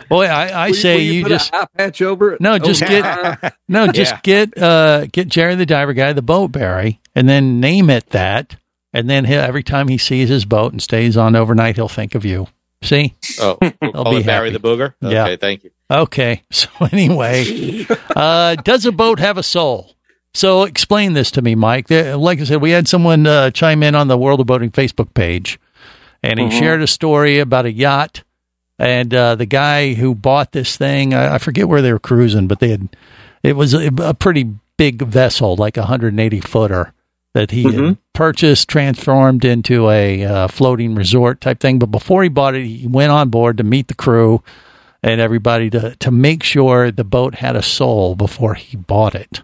Boy, 0.09 0.27
I, 0.27 0.49
I 0.49 0.67
Will 0.69 0.75
say 0.75 0.97
will 0.97 1.03
you 1.03 1.23
put 1.23 1.29
just 1.31 1.55
an 1.55 1.67
patch 1.79 2.03
over 2.03 2.33
it. 2.33 2.41
No, 2.41 2.59
just 2.59 2.83
Oh, 2.83 2.87
get 2.89 3.55
no, 3.69 3.87
just 3.93 4.13
Yeah. 4.15 4.21
get 4.23 4.59
uh 4.63 5.07
get 5.07 5.29
Jerry 5.29 5.55
the 5.55 5.65
diver 5.65 5.93
guy 5.93 6.13
the 6.13 6.23
boat 6.23 6.51
Barry, 6.53 7.01
and 7.15 7.29
then 7.29 7.61
name 7.61 7.89
it 7.89 8.11
that, 8.11 8.57
and 8.93 9.09
then 9.09 9.25
he'll, 9.25 9.41
every 9.41 9.63
time 9.63 9.87
he 9.89 9.97
sees 9.97 10.29
his 10.29 10.45
boat 10.45 10.73
and 10.73 10.83
stays 10.83 11.17
on 11.17 11.37
overnight, 11.37 11.77
he'll 11.77 11.89
think 11.89 12.15
of 12.17 12.25
you. 12.25 12.49
See? 12.83 13.15
Oh, 13.41 13.57
we'll 13.81 13.93
call 13.93 14.11
be 14.11 14.17
it 14.19 14.27
Barry 14.27 14.51
the 14.51 14.59
Booger? 14.61 14.95
Okay, 15.03 15.15
Yeah. 15.15 15.37
thank 15.37 15.65
you. 15.65 15.71
Okay. 15.91 16.43
So 16.51 16.69
anyway, 16.93 17.87
uh, 18.15 18.57
does 18.57 18.85
a 18.85 18.93
boat 18.93 19.21
have 19.21 19.39
a 19.39 19.43
soul? 19.45 19.95
So 20.35 20.65
explain 20.65 21.13
this 21.13 21.31
to 21.33 21.43
me, 21.43 21.55
Mike. 21.55 21.89
Like 21.91 22.41
I 22.41 22.45
said, 22.45 22.61
we 22.61 22.73
had 22.73 22.89
someone 22.89 23.27
uh, 23.27 23.51
chime 23.51 23.83
in 23.83 23.95
on 23.95 24.09
the 24.09 24.19
World 24.19 24.41
of 24.41 24.47
Boating 24.47 24.71
Facebook 24.71 25.15
page, 25.15 25.61
and 26.23 26.39
he 26.41 26.47
Mhm. 26.47 26.59
shared 26.59 26.83
a 26.83 26.87
story 26.89 27.39
about 27.39 27.67
a 27.67 27.73
yacht 27.73 28.25
and 28.79 29.15
uh, 29.15 29.37
the 29.37 29.47
guy 29.47 29.95
who 29.95 30.15
bought 30.15 30.51
this 30.53 30.77
thing. 30.77 31.15
I, 31.15 31.35
I 31.35 31.39
forget 31.39 31.69
where 31.69 31.81
they 31.83 31.93
were 31.93 32.01
cruising, 32.01 32.49
but 32.49 32.59
they 32.59 32.71
had 32.71 32.89
it 33.45 33.55
was 33.57 33.75
a, 33.75 33.91
a 33.99 34.15
pretty 34.15 34.49
big 34.77 35.03
vessel, 35.03 35.55
like 35.55 35.77
a 35.77 35.83
180 35.83 36.41
footer 36.41 36.93
that 37.35 37.51
he 37.53 37.63
had 37.65 37.75
Mhm. 37.75 37.99
purchased, 38.13 38.69
transformed 38.69 39.45
into 39.45 39.89
a 39.91 40.25
uh, 40.25 40.49
floating 40.49 40.95
resort 40.97 41.41
type 41.41 41.61
thing. 41.61 41.79
But 41.79 41.91
before 41.93 42.23
he 42.25 42.29
bought 42.29 42.55
it, 42.57 42.65
he 42.67 42.87
went 42.89 43.13
on 43.13 43.29
board 43.29 43.59
to 43.59 43.65
meet 43.65 43.87
the 43.89 43.95
crew 43.95 44.43
and 45.03 45.21
everybody 45.21 45.71
to 45.71 45.95
to 45.95 46.11
make 46.11 46.43
sure 46.43 46.91
the 46.91 47.05
boat 47.05 47.37
had 47.37 47.55
a 47.55 47.63
soul 47.63 48.17
before 48.17 48.55
he 48.55 48.77
bought 48.77 49.15
it. 49.15 49.43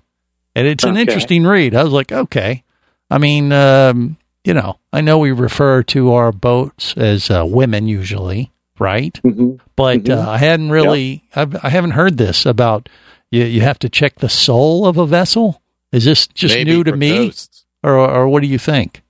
And 0.61 0.69
it's 0.69 0.85
an 0.85 0.99
interesting 0.99 1.45
read. 1.45 1.75
I 1.75 1.83
was 1.83 1.93
like, 1.95 2.13
okay. 2.13 2.65
I 3.11 3.17
mean, 3.17 3.51
um, 3.51 4.19
you 4.45 4.53
know, 4.53 4.79
I 4.93 5.01
know 5.01 5.17
we 5.17 5.33
refer 5.33 5.83
to 5.85 6.13
our 6.13 6.33
boats 6.33 6.93
as 6.99 7.31
uh, 7.31 7.47
women 7.47 7.89
usually, 7.89 8.53
right? 8.79 9.19
Mm-hmm. 9.25 9.55
But 9.75 10.11
uh, 10.11 10.29
I 10.29 10.37
hadn't 10.37 10.69
really, 10.69 11.25
I've, 11.35 11.57
I 11.65 11.71
haven't 11.71 11.93
heard 11.93 12.19
this 12.19 12.45
about 12.45 12.91
you. 13.31 13.43
You 13.45 13.63
have 13.63 13.79
to 13.79 13.89
check 13.89 14.17
the 14.17 14.29
soul 14.29 14.87
of 14.87 14.99
a 14.99 15.07
vessel. 15.07 15.63
Is 15.93 16.05
this 16.05 16.27
just 16.27 16.55
Maybe 16.55 16.71
new 16.73 16.85
to 16.85 16.95
me, 16.95 17.29
ghosts. 17.29 17.65
or 17.83 17.97
or 17.97 18.29
what 18.29 18.43
do 18.43 18.49
you 18.49 18.59
think, 18.59 19.01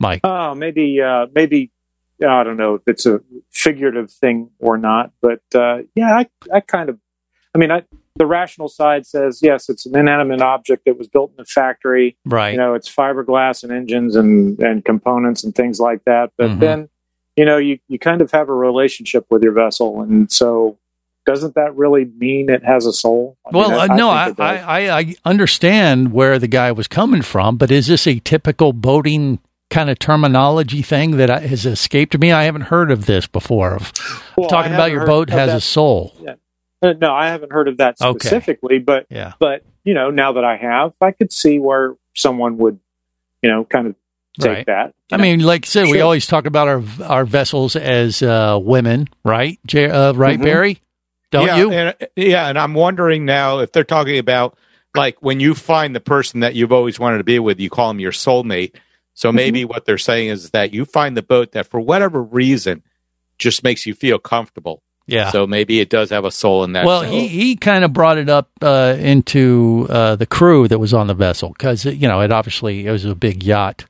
Mike? 0.00 0.22
Oh, 0.24 0.56
maybe, 0.56 1.00
uh, 1.00 1.28
maybe 1.32 1.70
I 2.20 2.42
don't 2.42 2.56
know 2.56 2.74
if 2.74 2.82
it's 2.88 3.06
a 3.06 3.20
figurative 3.50 4.10
thing 4.10 4.50
or 4.58 4.76
not, 4.76 5.12
but 5.20 5.40
uh, 5.54 5.82
yeah, 5.94 6.18
I, 6.18 6.26
I 6.52 6.60
kind 6.60 6.88
of, 6.88 6.98
I 7.54 7.58
mean, 7.58 7.70
I, 7.70 7.84
the 8.16 8.26
rational 8.26 8.68
side 8.68 9.06
says 9.06 9.40
yes, 9.42 9.68
it's 9.68 9.86
an 9.86 9.96
inanimate 9.96 10.40
object 10.40 10.84
that 10.86 10.96
was 10.98 11.08
built 11.08 11.32
in 11.36 11.42
a 11.42 11.44
factory. 11.44 12.16
Right. 12.24 12.52
You 12.52 12.58
know, 12.58 12.74
it's 12.74 12.92
fiberglass 12.92 13.62
and 13.64 13.72
engines 13.72 14.14
and 14.16 14.58
and 14.60 14.84
components 14.84 15.42
and 15.44 15.54
things 15.54 15.80
like 15.80 16.04
that. 16.04 16.30
But 16.38 16.50
Mhm. 16.52 16.60
then, 16.60 16.88
you 17.36 17.44
know, 17.44 17.56
you 17.58 17.78
you 17.88 17.98
kind 17.98 18.20
of 18.22 18.30
have 18.30 18.48
a 18.48 18.54
relationship 18.54 19.26
with 19.30 19.42
your 19.42 19.52
vessel, 19.52 20.00
and 20.00 20.30
so 20.30 20.78
doesn't 21.26 21.54
that 21.54 21.74
really 21.74 22.04
mean 22.18 22.50
it 22.50 22.62
has 22.64 22.84
a 22.86 22.92
soul? 22.92 23.36
I 23.46 23.50
mean, 23.50 23.62
Well, 23.62 23.80
I- 23.80 23.84
uh, 23.88 23.96
no, 23.96 24.10
I, 24.10 24.24
think 24.26 24.38
it 24.38 24.42
does. 24.42 24.62
I, 24.64 24.80
I, 24.88 24.98
I 25.00 25.14
understand 25.24 26.12
where 26.12 26.38
the 26.38 26.46
guy 26.48 26.70
was 26.70 26.86
coming 26.86 27.22
from, 27.22 27.56
but 27.56 27.70
is 27.70 27.86
this 27.86 28.06
a 28.06 28.18
typical 28.20 28.72
boating 28.74 29.38
kind 29.70 29.88
of 29.88 29.98
terminology 29.98 30.82
thing 30.82 31.12
that 31.16 31.30
has 31.42 31.64
escaped 31.64 32.16
me? 32.18 32.30
I 32.30 32.44
haven't 32.44 32.62
heard 32.62 32.90
of 32.90 33.06
this 33.06 33.26
before. 33.26 33.74
Of 33.74 33.92
Well, 34.36 34.48
talking 34.50 34.72
about 34.74 34.90
your 34.90 35.06
boat 35.06 35.30
has 35.30 35.48
that. 35.48 35.56
a 35.56 35.60
soul. 35.62 36.12
Yeah. 36.20 36.34
Uh, 36.84 36.92
no, 37.00 37.14
I 37.14 37.28
haven't 37.28 37.52
heard 37.52 37.68
of 37.68 37.78
that 37.78 38.00
Okay. 38.00 38.18
specifically, 38.18 38.78
but 38.78 39.06
Yeah. 39.10 39.32
but 39.40 39.62
you 39.84 39.94
know, 39.94 40.10
now 40.10 40.32
that 40.32 40.44
I 40.44 40.56
have, 40.56 40.92
I 41.00 41.10
could 41.12 41.32
see 41.32 41.58
where 41.58 41.94
someone 42.14 42.58
would, 42.58 42.78
you 43.42 43.50
know, 43.50 43.64
kind 43.64 43.88
of 43.88 43.96
take 44.40 44.50
Right. 44.52 44.66
that. 44.66 44.92
I 45.12 45.16
mean, 45.18 45.40
like 45.40 45.66
I 45.66 45.68
said, 45.68 45.88
we 45.88 46.00
always 46.00 46.26
talk 46.26 46.46
about 46.46 46.68
our 46.68 46.82
our 47.04 47.24
vessels 47.24 47.76
as 47.76 48.22
uh, 48.22 48.58
women, 48.62 49.08
right? 49.24 49.58
J- 49.66 49.90
uh, 49.90 50.12
right, 50.14 50.38
Mhm. 50.38 50.42
Barry? 50.44 50.80
Don't 51.30 51.46
yeah, 51.46 51.56
you? 51.58 51.70
And, 51.72 51.96
yeah, 52.16 52.48
and 52.48 52.58
I'm 52.58 52.74
wondering 52.74 53.24
now 53.24 53.58
if 53.60 53.72
they're 53.72 53.82
talking 53.84 54.18
about 54.18 54.56
like 54.94 55.16
when 55.20 55.40
you 55.40 55.54
find 55.54 55.94
the 55.96 56.00
person 56.00 56.40
that 56.40 56.54
you've 56.54 56.72
always 56.72 57.00
wanted 57.00 57.18
to 57.18 57.24
be 57.24 57.38
with, 57.40 57.58
you 57.58 57.70
call 57.70 57.88
them 57.88 57.98
your 58.00 58.12
soulmate. 58.12 58.74
So 59.14 59.30
Mm-hmm. 59.30 59.36
maybe 59.36 59.64
what 59.64 59.84
they're 59.84 59.98
saying 59.98 60.28
is 60.28 60.50
that 60.50 60.72
you 60.72 60.84
find 60.84 61.16
the 61.16 61.22
boat 61.22 61.52
that 61.52 61.66
for 61.66 61.80
whatever 61.80 62.22
reason 62.22 62.82
just 63.38 63.64
makes 63.64 63.84
you 63.86 63.94
feel 63.94 64.20
comfortable. 64.20 64.82
Yeah. 65.06 65.30
So 65.30 65.46
maybe 65.46 65.80
it 65.80 65.90
does 65.90 66.10
have 66.10 66.24
a 66.24 66.30
soul 66.30 66.64
in 66.64 66.72
that. 66.72 66.86
well, 66.86 67.02
sense. 67.02 67.12
he, 67.12 67.28
he 67.28 67.56
kind 67.56 67.84
of 67.84 67.92
brought 67.92 68.18
it 68.18 68.28
up 68.28 68.50
uh, 68.62 68.96
into 68.98 69.86
uh, 69.90 70.16
the 70.16 70.26
crew 70.26 70.66
that 70.68 70.78
was 70.78 70.94
on 70.94 71.08
the 71.08 71.14
vessel 71.14 71.50
because 71.50 71.84
you 71.84 72.08
know 72.08 72.20
it 72.20 72.32
obviously 72.32 72.86
it 72.86 72.90
was 72.90 73.04
a 73.04 73.14
big 73.14 73.42
yacht, 73.42 73.84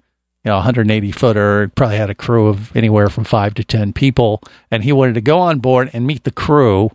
you 0.44 0.50
know, 0.50 0.56
180 0.56 1.12
footer. 1.12 1.70
Probably 1.76 1.96
had 1.96 2.10
a 2.10 2.14
crew 2.14 2.48
of 2.48 2.74
anywhere 2.76 3.08
from 3.08 3.24
five 3.24 3.54
to 3.54 3.64
ten 3.64 3.92
people, 3.92 4.42
and 4.70 4.82
he 4.82 4.92
wanted 4.92 5.14
to 5.14 5.20
go 5.20 5.38
on 5.38 5.60
board 5.60 5.90
and 5.92 6.06
meet 6.06 6.24
the 6.24 6.32
crew. 6.32 6.90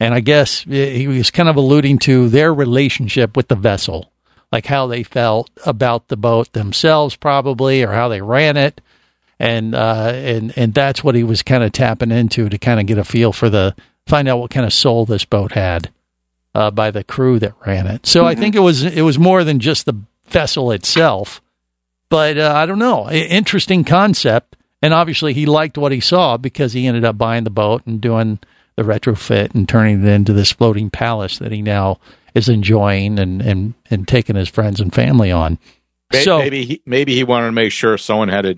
And 0.00 0.12
I 0.12 0.20
guess 0.20 0.64
he 0.64 1.06
was 1.06 1.30
kind 1.30 1.48
of 1.48 1.56
alluding 1.56 1.98
to 2.00 2.28
their 2.28 2.52
relationship 2.52 3.36
with 3.36 3.48
the 3.48 3.54
vessel, 3.54 4.12
like 4.52 4.66
how 4.66 4.88
they 4.88 5.04
felt 5.04 5.50
about 5.64 6.08
the 6.08 6.16
boat 6.16 6.52
themselves, 6.52 7.16
probably, 7.16 7.82
or 7.82 7.92
how 7.92 8.08
they 8.08 8.20
ran 8.20 8.56
it 8.56 8.80
and 9.38 9.74
uh, 9.74 10.12
and 10.14 10.52
and 10.56 10.74
that's 10.74 11.02
what 11.02 11.14
he 11.14 11.24
was 11.24 11.42
kind 11.42 11.62
of 11.62 11.72
tapping 11.72 12.10
into 12.10 12.48
to 12.48 12.58
kind 12.58 12.80
of 12.80 12.86
get 12.86 12.98
a 12.98 13.04
feel 13.04 13.32
for 13.32 13.50
the 13.50 13.74
find 14.06 14.28
out 14.28 14.38
what 14.38 14.50
kind 14.50 14.66
of 14.66 14.72
soul 14.72 15.04
this 15.04 15.24
boat 15.24 15.52
had 15.52 15.90
uh, 16.54 16.70
by 16.70 16.90
the 16.90 17.04
crew 17.04 17.38
that 17.38 17.54
ran 17.66 17.86
it. 17.86 18.06
So 18.06 18.24
I 18.24 18.34
think 18.34 18.54
it 18.54 18.60
was 18.60 18.82
it 18.82 19.02
was 19.02 19.18
more 19.18 19.44
than 19.44 19.58
just 19.58 19.86
the 19.86 19.94
vessel 20.26 20.70
itself, 20.70 21.42
but 22.08 22.38
uh, 22.38 22.52
I 22.54 22.66
don't 22.66 22.78
know, 22.78 23.10
interesting 23.10 23.84
concept. 23.84 24.56
And 24.82 24.92
obviously, 24.92 25.32
he 25.32 25.46
liked 25.46 25.78
what 25.78 25.92
he 25.92 26.00
saw 26.00 26.36
because 26.36 26.74
he 26.74 26.86
ended 26.86 27.06
up 27.06 27.16
buying 27.16 27.44
the 27.44 27.50
boat 27.50 27.86
and 27.86 28.02
doing 28.02 28.38
the 28.76 28.82
retrofit 28.82 29.54
and 29.54 29.66
turning 29.66 30.04
it 30.04 30.08
into 30.10 30.34
this 30.34 30.52
floating 30.52 30.90
palace 30.90 31.38
that 31.38 31.52
he 31.52 31.62
now 31.62 31.98
is 32.34 32.48
enjoying 32.48 33.18
and 33.18 33.40
and 33.40 33.74
and 33.90 34.06
taking 34.06 34.36
his 34.36 34.48
friends 34.48 34.80
and 34.80 34.94
family 34.94 35.30
on. 35.30 35.58
May- 36.12 36.24
so 36.24 36.38
maybe 36.38 36.64
he, 36.64 36.82
maybe 36.84 37.14
he 37.14 37.24
wanted 37.24 37.46
to 37.46 37.52
make 37.52 37.72
sure 37.72 37.96
someone 37.96 38.28
had 38.28 38.44
a, 38.44 38.56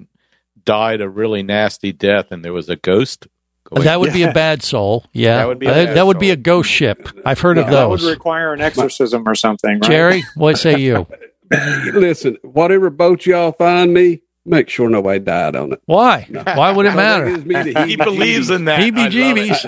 died 0.66 1.00
a 1.00 1.08
really 1.08 1.42
nasty 1.42 1.92
death 1.92 2.26
and 2.30 2.44
there 2.44 2.52
was 2.52 2.68
a 2.68 2.76
ghost. 2.76 3.26
going- 3.64 3.84
That 3.84 3.98
would 4.00 4.12
be 4.12 4.22
a 4.24 4.32
bad 4.44 4.62
soul. 4.62 5.06
Yeah, 5.14 5.38
That 5.38 5.48
would 5.48 5.58
be 5.58 5.66
a 5.66 5.70
Uh, 5.90 5.94
that 5.94 6.06
would 6.06 6.18
be 6.18 6.30
a 6.30 6.36
ghost 6.36 6.68
ship. 6.70 7.08
I've 7.24 7.40
heard 7.40 7.56
of 7.56 7.66
those. 7.70 8.00
that 8.02 8.06
would 8.06 8.12
require 8.12 8.52
an 8.52 8.60
exorcism 8.60 9.26
or 9.26 9.34
something, 9.34 9.72
right? 9.80 9.82
Jerry, 9.82 10.24
what 10.34 10.58
say 10.58 10.78
you? 10.78 11.06
Listen, 11.94 12.36
whatever 12.42 12.90
boat 12.90 13.24
y'all 13.26 13.52
find 13.52 13.94
me, 13.94 14.20
make 14.44 14.68
sure 14.68 14.88
nobody 14.88 15.20
died 15.20 15.54
on 15.56 15.72
it. 15.72 15.80
Why? 15.86 16.26
Why 16.30 16.72
would 16.72 16.86
it 16.86 16.94
matter? 16.94 17.36
That 17.38 17.64
gives 17.66 17.84
he 17.90 17.96
believes 17.96 18.50
in 18.50 18.64
that. 18.66 18.80
I 18.80 18.84
love 18.88 18.96
it. 18.96 19.12
Heebie-jeebies. 19.12 19.62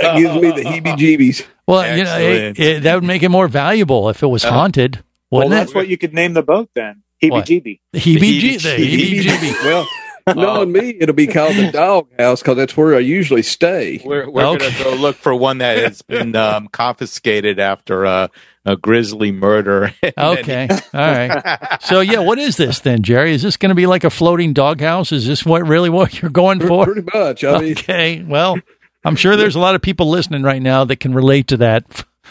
That 0.00 0.16
gives 0.16 0.34
me 0.34 0.50
the 0.62 0.68
heebie-jeebies. 0.68 1.46
Well, 1.66 1.96
you 1.96 2.04
know, 2.04 2.18
it, 2.18 2.58
it, 2.58 2.82
that 2.84 2.94
would 2.94 3.04
make 3.04 3.22
it 3.22 3.30
more 3.30 3.48
valuable 3.48 4.08
if 4.10 4.22
it 4.22 4.26
was 4.26 4.44
haunted, 4.44 5.02
Well, 5.30 5.40
wouldn't 5.48 5.50
that's 5.52 5.70
it? 5.72 5.74
what 5.74 5.88
you 5.88 5.96
could 5.98 6.12
name 6.14 6.34
the 6.34 6.42
boat 6.42 6.70
then. 6.74 7.02
Heebie-jeebie. 7.22 7.80
Heebie-jeebie. 7.94 8.60
Heebie-jeebie. 8.60 9.22
heebie-jeebie. 9.22 9.64
Well, 9.64 9.86
knowing 10.34 10.72
me, 10.72 10.96
it'll 11.00 11.14
be 11.14 11.26
called 11.26 11.54
the 11.56 11.70
dog 11.70 12.08
house 12.18 12.40
because 12.40 12.56
that's 12.56 12.76
where 12.76 12.94
I 12.96 13.00
usually 13.00 13.42
stay. 13.42 14.00
We're, 14.04 14.28
we're 14.30 14.44
Okay. 14.46 14.58
going 14.58 14.72
to 14.72 14.84
go 14.84 14.94
look 14.94 15.16
for 15.16 15.34
one 15.34 15.58
that 15.58 15.78
has 15.78 16.02
been 16.02 16.34
um, 16.36 16.68
confiscated 16.68 17.58
after 17.58 18.06
uh, 18.06 18.28
a 18.64 18.76
grisly 18.76 19.32
murder. 19.32 19.92
Okay. 20.16 20.68
All 20.70 20.78
right. 20.94 21.78
So 21.82 22.00
yeah, 22.00 22.20
what 22.20 22.38
is 22.38 22.56
this 22.56 22.80
then, 22.80 23.02
Jerry? 23.02 23.32
Is 23.32 23.42
this 23.42 23.56
going 23.56 23.70
to 23.70 23.74
be 23.74 23.86
like 23.86 24.04
a 24.04 24.10
floating 24.10 24.52
doghouse? 24.52 25.12
Is 25.12 25.26
this 25.26 25.44
what 25.44 25.66
really 25.66 25.90
what 25.90 26.20
you're 26.22 26.30
going 26.30 26.60
for? 26.60 26.84
Pretty 26.86 27.06
much. 27.12 27.44
I 27.44 27.58
mean, 27.58 27.72
Okay. 27.72 28.22
Well, 28.22 28.56
I'm 29.04 29.16
sure 29.16 29.36
there's 29.36 29.56
a 29.56 29.60
lot 29.60 29.74
of 29.74 29.82
people 29.82 30.08
listening 30.08 30.42
right 30.42 30.62
now 30.62 30.84
that 30.84 31.00
can 31.00 31.12
relate 31.12 31.48
to 31.48 31.58
that 31.58 31.84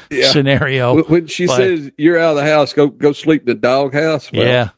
Yeah. 0.10 0.30
scenario. 0.32 0.96
when- 0.96 1.04
when 1.06 1.28
she 1.28 1.46
But- 1.46 1.58
says 1.58 1.92
you're 1.98 2.18
out 2.18 2.32
of 2.32 2.38
the 2.38 2.46
house, 2.52 2.74
go 2.74 2.88
go 2.88 3.12
sleep 3.12 3.42
in 3.42 3.48
the 3.48 3.54
dog 3.56 3.94
house. 3.94 4.32
well, 4.32 4.44
yeah. 4.46 4.70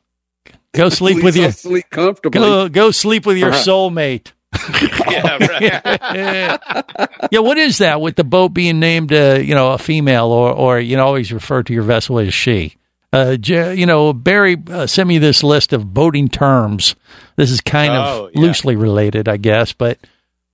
Go 0.76 0.90
sleep 0.90 1.24
with 1.24 1.36
your 1.36 1.52
sleep 1.52 1.86
comfortably. 1.90 2.40
go 2.40 2.70
go 2.70 2.92
sleep 2.92 3.26
with 3.26 3.38
your 3.38 3.50
Uh-huh. 3.52 3.64
soulmate. 3.64 4.32
yeah, 5.12 5.38
right. 5.38 7.28
yeah, 7.32 7.40
what 7.40 7.58
is 7.58 7.80
that 7.80 8.00
with 8.00 8.16
the 8.16 8.24
boat 8.24 8.50
being 8.50 8.80
named, 8.80 9.12
uh, 9.12 9.38
you 9.42 9.54
know, 9.54 9.72
a 9.74 9.78
female, 9.78 10.28
or 10.28 10.52
or 10.52 10.80
you 10.80 10.96
know, 10.98 11.06
always 11.06 11.32
refer 11.34 11.62
to 11.64 11.74
your 11.74 11.84
vessel 11.84 12.20
as 12.20 12.34
she? 12.34 12.76
Uh, 13.12 13.38
you 13.42 13.86
know, 13.86 14.12
Barry 14.14 14.58
uh, 14.70 14.88
sent 14.88 15.08
me 15.08 15.18
this 15.20 15.42
list 15.44 15.72
of 15.74 15.94
boating 15.94 16.28
terms. 16.28 16.96
This 17.38 17.50
is 17.52 17.62
kind 17.62 17.94
Oh, 17.94 18.26
of 18.26 18.32
yeah. 18.34 18.42
loosely 18.42 18.76
related, 18.76 19.28
I 19.30 19.38
guess, 19.38 19.72
but 19.74 19.98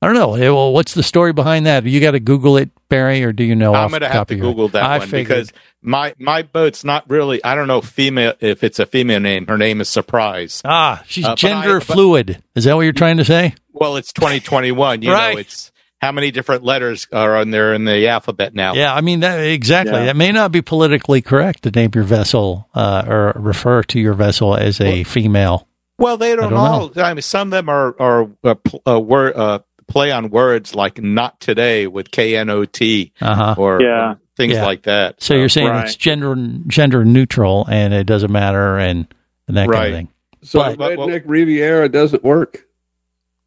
I 0.02 0.08
don't 0.08 0.16
know. 0.16 0.30
Well, 0.56 0.74
what's 0.74 0.94
the 0.94 1.02
story 1.04 1.34
behind 1.34 1.66
that? 1.66 1.86
You 1.86 2.00
got 2.02 2.12
to 2.12 2.20
Google 2.20 2.58
it, 2.58 2.70
Barry, 2.92 3.24
or 3.24 3.32
do 3.34 3.44
you 3.44 3.56
know? 3.56 3.74
I'm 3.74 3.90
going 3.90 4.02
to 4.02 4.10
have 4.10 4.28
to 4.28 4.34
of 4.36 4.40
your- 4.40 4.52
Google 4.52 4.68
that 4.70 4.84
I 4.84 5.00
one 5.00 5.08
figured. 5.08 5.28
because 5.28 5.54
my 5.82 6.14
my 6.20 6.44
boat's 6.44 6.84
not 6.84 7.10
really. 7.10 7.44
I 7.44 7.56
don't 7.56 7.68
know 7.68 7.82
female 7.82 8.34
if 8.40 8.64
it's 8.64 8.78
a 8.78 8.86
female 8.86 9.20
name. 9.20 9.48
Her 9.48 9.58
name 9.58 9.82
is 9.82 9.90
Surprise. 9.90 10.62
ah, 10.64 11.02
she's 11.08 11.26
Uh, 11.26 11.34
gender 11.36 11.78
I- 11.78 11.80
fluid. 11.80 12.44
Is 12.56 12.66
that 12.66 12.76
what 12.76 12.82
you're 12.84 12.94
trying 12.94 13.18
to 13.18 13.26
say? 13.26 13.56
Well, 13.74 13.96
it's 13.96 14.14
2021. 14.14 15.02
You 15.02 15.12
Right. 15.12 15.34
know, 15.34 15.40
it's 15.40 15.72
how 16.02 16.12
many 16.12 16.30
different 16.32 16.64
letters 16.64 17.08
are 17.14 17.38
on 17.38 17.50
there 17.52 17.74
in 17.74 17.86
the 17.86 18.08
alphabet 18.10 18.54
now? 18.54 18.74
Yeah, 18.76 18.94
I 18.94 19.02
mean 19.02 19.22
that 19.22 19.38
exactly. 19.40 19.94
Yeah. 19.94 20.06
That 20.06 20.16
may 20.16 20.32
not 20.32 20.52
be 20.52 20.62
politically 20.62 21.22
correct 21.22 21.64
to 21.64 21.72
name 21.72 21.92
your 21.96 22.04
vessel 22.04 22.68
uh, 22.76 23.04
or 23.08 23.34
refer 23.36 23.82
to 23.84 24.00
your 24.00 24.14
vessel 24.14 24.56
as 24.56 24.80
a 24.82 25.04
female. 25.06 25.68
Well, 25.98 26.18
they 26.18 26.36
don't, 26.36 26.50
don't 26.50 26.54
all. 26.60 26.92
I 26.96 27.14
mean, 27.14 27.22
some 27.22 27.50
of 27.50 27.52
them 27.52 27.70
are 27.70 27.96
are 28.00 28.30
uh, 28.44 28.56
uh, 28.88 29.00
word 29.00 29.36
uh, 29.36 29.60
play 29.92 30.12
on 30.12 30.30
words 30.30 30.74
like 30.76 31.02
"not 31.02 31.40
today" 31.40 31.88
with 31.88 32.12
K 32.12 32.36
N 32.38 32.50
O 32.50 32.66
T 32.66 33.12
Uh 33.22 33.36
huh. 33.36 33.56
or 33.58 33.82
Yeah. 33.82 34.16
things 34.38 34.54
Yeah. 34.54 34.66
like 34.66 34.84
that. 34.84 35.22
So 35.22 35.34
you're 35.36 35.50
saying 35.50 35.68
Right. 35.68 35.86
it's 35.86 35.96
gender 35.96 36.36
gender 36.68 37.04
neutral 37.06 37.68
and 37.70 37.94
it 37.94 38.06
doesn't 38.06 38.32
matter 38.32 38.78
and, 38.78 39.08
and 39.48 39.58
that 39.58 39.70
kind 39.70 39.88
of 39.88 39.94
thing. 39.94 40.08
So 40.44 40.60
But- 40.60 40.78
but- 40.78 40.98
redneck 40.98 41.24
Riviera 41.26 41.88
doesn't 41.90 42.24
work. 42.24 42.66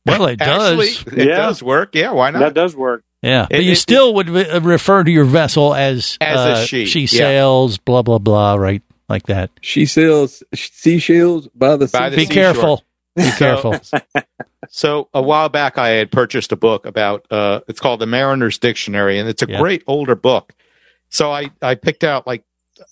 Well, 0.06 0.26
it 0.26 0.40
Actually, 0.42 0.86
does. 0.88 1.04
it 1.06 1.28
Yeah. 1.28 1.36
does 1.36 1.62
work. 1.62 1.94
Yeah, 1.94 2.12
why 2.12 2.30
not? 2.30 2.40
That 2.40 2.54
does 2.54 2.76
work. 2.76 3.02
Yeah, 3.22 3.46
but 3.50 3.60
It- 3.60 3.64
you 3.64 3.72
it- 3.72 3.76
still 3.76 4.12
would 4.14 4.28
re- 4.28 4.58
refer 4.58 5.02
to 5.02 5.10
your 5.10 5.24
vessel 5.24 5.74
as 5.74 6.18
As 6.20 6.36
a 6.36 6.40
uh, 6.52 6.64
she, 6.66 6.84
She 6.84 7.00
yeah. 7.00 7.06
sails, 7.06 7.78
blah 7.78 8.02
blah 8.02 8.18
blah, 8.18 8.54
right? 8.56 8.82
Like 9.08 9.22
that. 9.28 9.50
She 9.62 9.86
sells 9.86 10.42
seashells 10.54 11.48
by 11.54 11.76
the 11.76 11.86
By 11.88 12.10
the 12.10 12.16
Be 12.16 12.26
seashore. 12.26 12.34
careful. 12.34 12.84
Be 13.16 13.22
So- 13.22 13.38
careful. 13.38 13.80
So 14.70 15.08
a 15.14 15.22
while 15.22 15.48
back, 15.48 15.78
I 15.78 15.88
had 15.90 16.10
purchased 16.10 16.52
a 16.52 16.56
book 16.56 16.86
about. 16.86 17.26
Uh, 17.30 17.60
it's 17.68 17.80
called 17.80 18.00
the 18.00 18.06
Mariner's 18.06 18.58
Dictionary, 18.58 19.18
and 19.18 19.28
it's 19.28 19.42
a 19.42 19.46
Yeah. 19.48 19.58
great 19.60 19.82
older 19.86 20.14
book. 20.14 20.52
So 21.10 21.32
I 21.32 21.50
I 21.62 21.74
picked 21.74 22.04
out 22.04 22.26
like 22.26 22.44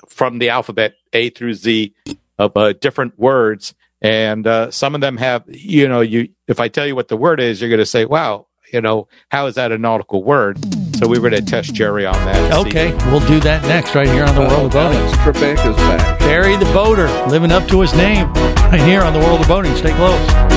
from 0.08 0.38
the 0.38 0.50
alphabet 0.50 0.94
A 1.12 1.30
through 1.30 1.54
Z 1.54 1.94
of 2.38 2.56
uh, 2.56 2.72
different 2.74 3.18
words, 3.18 3.74
and 4.00 4.46
uh, 4.46 4.70
some 4.70 4.94
of 4.94 5.00
them 5.00 5.16
have 5.16 5.42
you 5.48 5.88
know 5.88 6.00
you 6.00 6.28
if 6.48 6.60
I 6.60 6.68
tell 6.68 6.86
you 6.86 6.94
what 6.94 7.08
the 7.08 7.16
word 7.16 7.40
is, 7.40 7.60
you're 7.60 7.70
going 7.70 7.78
to 7.80 7.86
say, 7.86 8.04
"Wow, 8.04 8.46
you 8.72 8.80
know 8.80 9.08
how 9.30 9.46
is 9.46 9.54
that 9.56 9.72
a 9.72 9.78
nautical 9.78 10.22
word?" 10.22 10.58
So 10.96 11.08
we 11.08 11.18
were 11.18 11.30
going 11.30 11.44
to 11.44 11.50
test 11.50 11.74
Jerry 11.74 12.06
on 12.06 12.14
that. 12.26 12.36
and 12.36 12.54
see- 12.54 12.68
Okay, 12.78 12.94
we'll 13.10 13.26
do 13.26 13.40
that 13.40 13.62
next, 13.64 13.96
right 13.96 14.06
here 14.06 14.22
on 14.22 14.36
the 14.36 14.42
World 14.42 14.66
of 14.66 14.72
Boating. 14.72 14.98
Alex 15.00 15.18
Trebek 15.18 15.66
is 15.68 15.76
back. 15.76 16.18
Barry 16.20 16.54
the 16.56 16.64
boater, 16.66 17.08
living 17.26 17.50
up 17.50 17.66
to 17.68 17.80
his 17.80 17.92
name, 17.94 18.32
right 18.34 18.80
here 18.80 19.02
on 19.02 19.12
the 19.12 19.18
World 19.18 19.40
of 19.40 19.48
Boating. 19.48 19.74
Stay 19.74 19.92
close. 19.94 20.51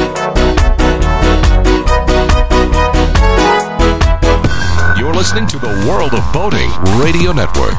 Listening 5.16 5.48
to 5.48 5.58
the 5.58 5.86
World 5.88 6.14
of 6.14 6.34
Boating 6.34 6.70
Radio 7.00 7.32
Network. 7.32 7.74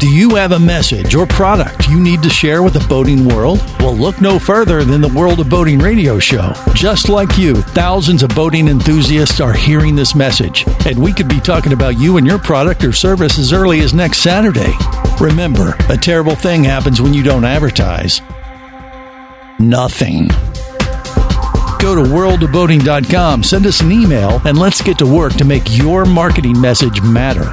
Do 0.00 0.08
you 0.08 0.36
have 0.36 0.52
a 0.52 0.58
message 0.58 1.14
or 1.14 1.26
product 1.26 1.86
you 1.86 2.00
need 2.00 2.22
to 2.22 2.30
share 2.30 2.62
with 2.62 2.72
the 2.72 2.86
boating 2.88 3.28
world? 3.28 3.62
Well, 3.78 3.94
look 3.94 4.22
no 4.22 4.38
further 4.38 4.84
than 4.84 5.02
the 5.02 5.12
World 5.12 5.40
of 5.40 5.50
Boating 5.50 5.78
radio 5.78 6.18
show. 6.18 6.54
Just 6.72 7.10
like 7.10 7.36
you, 7.36 7.56
thousands 7.56 8.22
of 8.22 8.30
boating 8.30 8.68
enthusiasts 8.68 9.38
are 9.38 9.52
hearing 9.52 9.94
this 9.94 10.14
message, 10.14 10.64
and 10.86 10.98
we 10.98 11.12
could 11.12 11.28
be 11.28 11.40
talking 11.40 11.74
about 11.74 12.00
you 12.00 12.16
and 12.16 12.26
your 12.26 12.38
product 12.38 12.82
or 12.82 12.92
service 12.92 13.38
as 13.38 13.52
early 13.52 13.80
as 13.80 13.92
next 13.92 14.20
Saturday. 14.20 14.72
Remember, 15.20 15.76
a 15.90 15.96
terrible 15.98 16.36
thing 16.36 16.64
happens 16.64 17.02
when 17.02 17.12
you 17.12 17.22
don't 17.22 17.44
advertise. 17.44 18.22
Nothing. 19.58 20.30
Go 21.80 21.94
to 21.94 22.02
worldofboating.com, 22.02 23.42
send 23.42 23.66
us 23.66 23.80
an 23.80 23.92
email, 23.92 24.40
and 24.44 24.58
let's 24.58 24.82
get 24.82 24.98
to 24.98 25.06
work 25.06 25.34
to 25.34 25.44
make 25.44 25.76
your 25.76 26.04
marketing 26.04 26.60
message 26.60 27.02
matter. 27.02 27.50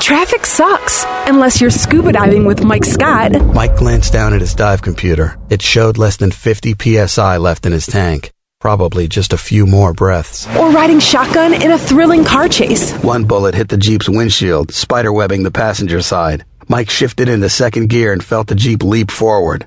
Traffic 0.00 0.46
sucks 0.46 1.04
unless 1.26 1.60
you're 1.60 1.70
scuba 1.70 2.12
diving 2.12 2.44
with 2.44 2.62
Mike 2.62 2.84
Scott. 2.84 3.32
Mike 3.46 3.76
glanced 3.76 4.12
down 4.12 4.32
at 4.32 4.40
his 4.40 4.54
dive 4.54 4.80
computer. 4.80 5.36
It 5.50 5.60
showed 5.62 5.98
less 5.98 6.16
than 6.16 6.30
50 6.30 6.74
psi 7.06 7.36
left 7.38 7.66
in 7.66 7.72
his 7.72 7.86
tank. 7.86 8.30
Probably 8.60 9.08
just 9.08 9.32
a 9.32 9.38
few 9.38 9.66
more 9.66 9.92
breaths. 9.92 10.46
Or 10.56 10.70
riding 10.70 11.00
shotgun 11.00 11.54
in 11.60 11.72
a 11.72 11.78
thrilling 11.78 12.24
car 12.24 12.48
chase. 12.48 12.92
One 13.02 13.24
bullet 13.24 13.54
hit 13.54 13.68
the 13.68 13.76
Jeep's 13.76 14.08
windshield, 14.08 14.68
spiderwebbing 14.68 15.42
the 15.42 15.50
passenger 15.50 16.00
side. 16.00 16.44
Mike 16.68 16.90
shifted 16.90 17.28
into 17.28 17.48
second 17.48 17.88
gear 17.88 18.12
and 18.12 18.24
felt 18.24 18.46
the 18.46 18.54
Jeep 18.54 18.82
leap 18.82 19.10
forward. 19.10 19.66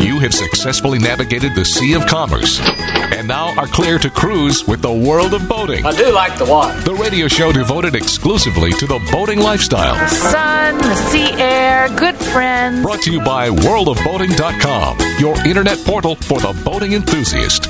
You 0.00 0.20
have 0.20 0.32
successfully 0.32 0.98
navigated 1.00 1.54
the 1.56 1.64
Sea 1.64 1.94
of 1.94 2.06
Commerce 2.06 2.60
and 2.60 3.26
now 3.26 3.52
are 3.58 3.66
clear 3.66 3.98
to 3.98 4.08
cruise 4.10 4.64
with 4.66 4.80
the 4.80 4.92
world 4.92 5.34
of 5.34 5.48
boating. 5.48 5.84
I 5.84 5.90
do 5.90 6.12
like 6.12 6.38
the 6.38 6.44
water. 6.44 6.80
The 6.82 6.94
radio 6.94 7.26
show 7.26 7.52
devoted 7.52 7.96
exclusively 7.96 8.72
to 8.74 8.86
the 8.86 9.00
boating 9.10 9.40
lifestyle. 9.40 9.94
The 9.94 10.08
sun, 10.08 10.78
the 10.78 10.94
sea 11.10 11.32
air, 11.32 11.88
good 11.96 12.14
friends. 12.16 12.82
Brought 12.82 13.02
to 13.02 13.12
you 13.12 13.20
by 13.20 13.48
worldofboating.com, 13.48 14.98
your 15.18 15.36
internet 15.44 15.78
portal 15.84 16.14
for 16.14 16.38
the 16.40 16.52
boating 16.64 16.92
enthusiast. 16.92 17.66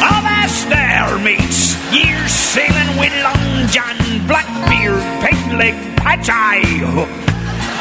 Avast 0.00 0.68
there, 0.68 1.18
mates! 1.18 1.74
Ye're 1.92 2.28
sailing 2.28 2.98
with 2.98 3.12
Long 3.24 3.66
John, 3.68 3.96
Blackbeard, 4.28 5.02
Pegleg, 5.20 5.96
Patch 5.96 6.28
Eye 6.30 7.33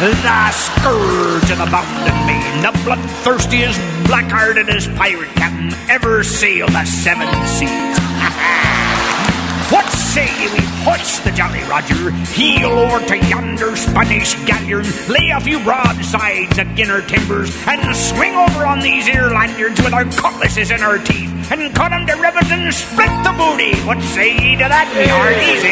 The 0.04 0.52
scourge 0.52 1.48
the 1.48 1.64
bounding 1.72 2.28
main, 2.28 2.62
the 2.62 2.76
bloodthirstiest, 2.84 3.80
black-heartedest 4.06 4.94
pirate 4.96 5.30
captain 5.30 5.72
ever 5.90 6.26
sailed 6.26 6.72
the 6.72 6.84
seven 6.84 7.30
seas. 7.48 7.72
what 9.72 9.88
say 9.88 10.28
ye 10.44 10.52
we 10.52 10.60
hoist 10.84 11.24
the 11.24 11.32
Jolly 11.32 11.64
Roger, 11.72 12.12
heel 12.36 12.72
over 12.72 13.00
to 13.00 13.18
yonder 13.18 13.78
Spanish 13.78 14.36
galleon, 14.44 14.84
lay 15.08 15.30
a 15.30 15.40
few 15.40 15.64
broadsides 15.64 16.60
at 16.60 16.68
inner 16.78 17.02
timbers, 17.08 17.56
and 17.66 17.96
swing 17.96 18.36
over 18.36 18.66
on 18.66 18.82
these 18.82 19.08
here 19.08 19.30
lanyards 19.30 19.82
with 19.82 19.94
our 19.94 20.04
cutlasses 20.04 20.70
in 20.70 20.82
our 20.82 20.98
teeth, 20.98 21.32
and 21.50 21.74
cut 21.74 21.94
'em 21.94 22.06
to 22.08 22.16
ribbons 22.18 22.52
and 22.52 22.74
split 22.74 23.08
the 23.24 23.32
booty. 23.40 23.74
What 23.88 24.04
say 24.04 24.36
ye 24.36 24.58
to 24.58 24.68
that, 24.68 24.94
me 24.98 25.08
hearties? 25.08 25.64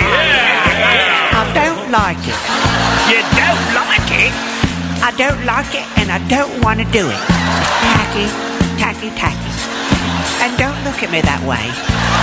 I 1.36 1.52
don't 1.54 1.92
like 1.92 2.26
it. 2.26 2.91
You 3.12 3.20
don't 3.36 3.66
like 3.76 4.08
it? 4.24 4.32
I 5.04 5.12
don't 5.20 5.44
like 5.44 5.76
it 5.76 5.84
and 6.00 6.08
I 6.08 6.24
don't 6.32 6.64
want 6.64 6.80
to 6.80 6.88
do 6.96 7.04
it. 7.12 7.22
Tacky, 7.92 8.24
tacky, 8.80 9.10
tacky. 9.20 9.52
And 10.40 10.56
don't 10.56 10.80
look 10.88 11.04
at 11.04 11.12
me 11.12 11.20
that 11.20 11.44
way. 11.44 11.60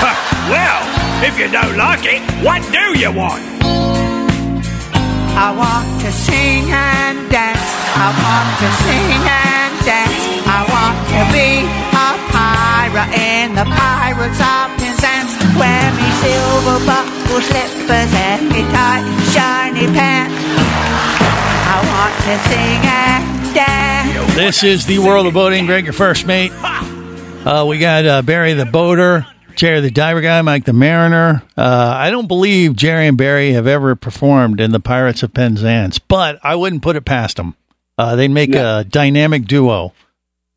Huh, 0.00 0.16
well, 0.48 0.80
if 1.20 1.36
you 1.36 1.52
don't 1.52 1.76
like 1.76 2.08
it, 2.08 2.24
what 2.40 2.64
do 2.72 2.96
you 2.96 3.12
want? 3.12 3.44
I 5.36 5.52
want 5.52 5.92
to 6.00 6.10
sing 6.10 6.72
and 6.72 7.20
dance. 7.28 7.68
I 7.92 8.08
want 8.08 8.48
to 8.64 8.68
sing 8.88 9.22
and 9.28 9.72
dance. 9.84 10.24
I 10.48 10.60
want 10.72 10.96
to 11.12 11.20
be 11.36 11.68
a 11.68 12.08
pirate 12.32 13.12
in 13.12 13.52
the 13.60 13.68
Pirates 13.68 14.40
of 14.40 14.72
Penzance. 14.80 15.36
Wear 15.52 15.84
me 16.00 16.08
silver 16.24 16.80
buckle 16.88 17.44
slippers 17.44 18.12
and 18.24 18.48
me 18.48 18.64
tight 18.72 19.04
shiny 19.36 19.84
pants. 19.92 20.47
I 21.70 21.76
want 21.84 22.14
to 22.24 22.38
sing 22.48 22.80
and 22.84 23.54
dance. 23.54 24.34
This 24.34 24.64
is 24.64 24.86
the 24.86 24.98
world 25.00 25.26
of 25.26 25.34
boating. 25.34 25.66
Greg, 25.66 25.84
your 25.84 25.92
first 25.92 26.26
mate. 26.26 26.50
Uh, 26.54 27.66
we 27.68 27.78
got 27.78 28.06
uh, 28.06 28.22
Barry 28.22 28.54
the 28.54 28.64
boater, 28.66 29.26
Jerry 29.54 29.80
the 29.80 29.90
diver 29.90 30.20
guy, 30.20 30.40
Mike 30.42 30.64
the 30.64 30.72
mariner. 30.72 31.42
Uh, 31.56 31.92
I 31.96 32.10
don't 32.10 32.26
believe 32.28 32.74
Jerry 32.76 33.06
and 33.06 33.16
Barry 33.16 33.52
have 33.52 33.66
ever 33.66 33.94
performed 33.96 34.60
in 34.60 34.72
the 34.72 34.80
Pirates 34.80 35.22
of 35.22 35.32
Penzance, 35.34 35.98
but 35.98 36.38
I 36.42 36.54
wouldn't 36.56 36.82
put 36.82 36.96
it 36.96 37.04
past 37.04 37.36
them. 37.36 37.54
Uh, 37.96 38.16
they'd 38.16 38.28
make 38.28 38.54
a 38.54 38.84
dynamic 38.88 39.44
duo 39.46 39.92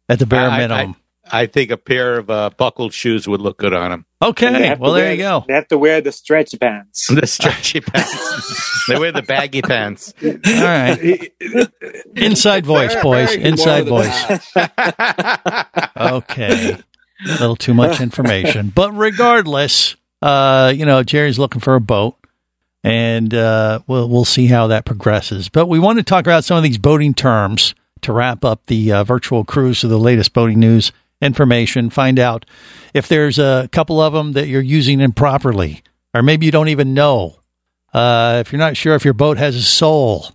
at 0.07 0.19
the 0.19 0.25
bare 0.25 0.49
I- 0.49 0.55
I- 0.55 0.59
minimum. 0.67 0.95
I 1.31 1.45
think 1.45 1.71
a 1.71 1.77
pair 1.77 2.17
of 2.17 2.29
uh, 2.29 2.49
buckled 2.57 2.93
shoes 2.93 3.27
would 3.27 3.41
look 3.41 3.57
good 3.57 3.73
on 3.73 3.91
him. 3.91 4.05
Okay, 4.21 4.51
have 4.67 4.77
to 4.77 4.81
well 4.83 4.93
there 4.93 5.05
wear- 5.05 5.11
you 5.13 5.17
go. 5.17 5.45
They 5.47 5.53
have 5.53 5.67
to 5.69 5.77
wear 5.77 6.01
the 6.01 6.11
stretch 6.11 6.53
pants. 6.59 7.07
The 7.07 7.25
stretchy 7.25 7.79
pants. 7.81 8.85
they 8.87 8.99
wear 8.99 9.11
the 9.11 9.21
baggy 9.23 9.61
pants. 9.61 10.13
All 10.23 10.31
right, 10.45 11.31
inside 12.15 12.65
voice, 12.65 12.95
boys. 13.01 13.33
Inside 13.35 13.87
voice. 13.87 14.51
Okay, 15.97 16.73
a 16.73 17.31
little 17.39 17.55
too 17.55 17.73
much 17.73 18.01
information, 18.01 18.71
but 18.73 18.91
regardless, 18.91 19.95
uh, 20.21 20.73
you 20.75 20.85
know, 20.85 21.03
Jerry's 21.03 21.37
looking 21.37 21.61
for 21.61 21.75
a 21.75 21.81
boat, 21.81 22.15
and 22.83 23.33
uh, 23.33 23.79
we'll 23.87 24.09
we'll 24.09 24.25
see 24.25 24.47
how 24.47 24.67
that 24.67 24.85
progresses. 24.85 25.47
But 25.49 25.67
we 25.67 25.79
want 25.79 25.99
to 25.99 26.03
talk 26.03 26.25
about 26.25 26.43
some 26.43 26.57
of 26.57 26.63
these 26.63 26.77
boating 26.79 27.13
terms 27.13 27.75
to 28.01 28.13
wrap 28.13 28.43
up 28.43 28.65
the 28.65 28.91
uh, 28.91 29.03
virtual 29.03 29.43
cruise 29.45 29.81
to 29.81 29.87
the 29.87 29.99
latest 29.99 30.33
boating 30.33 30.59
news 30.59 30.91
information. 31.21 31.89
Find 31.89 32.19
out 32.19 32.45
if 32.93 33.07
there's 33.07 33.39
a 33.39 33.69
couple 33.71 33.99
of 34.01 34.13
them 34.13 34.33
that 34.33 34.47
you're 34.47 34.61
using 34.61 34.99
improperly, 35.01 35.83
or 36.13 36.21
maybe 36.23 36.45
you 36.45 36.51
don't 36.51 36.69
even 36.69 36.93
know. 36.93 37.37
Uh, 37.93 38.37
if 38.45 38.51
you're 38.51 38.59
not 38.59 38.77
sure 38.77 38.95
if 38.95 39.03
your 39.05 39.13
boat 39.13 39.37
has 39.37 39.55
a 39.55 39.61
soul, 39.61 40.25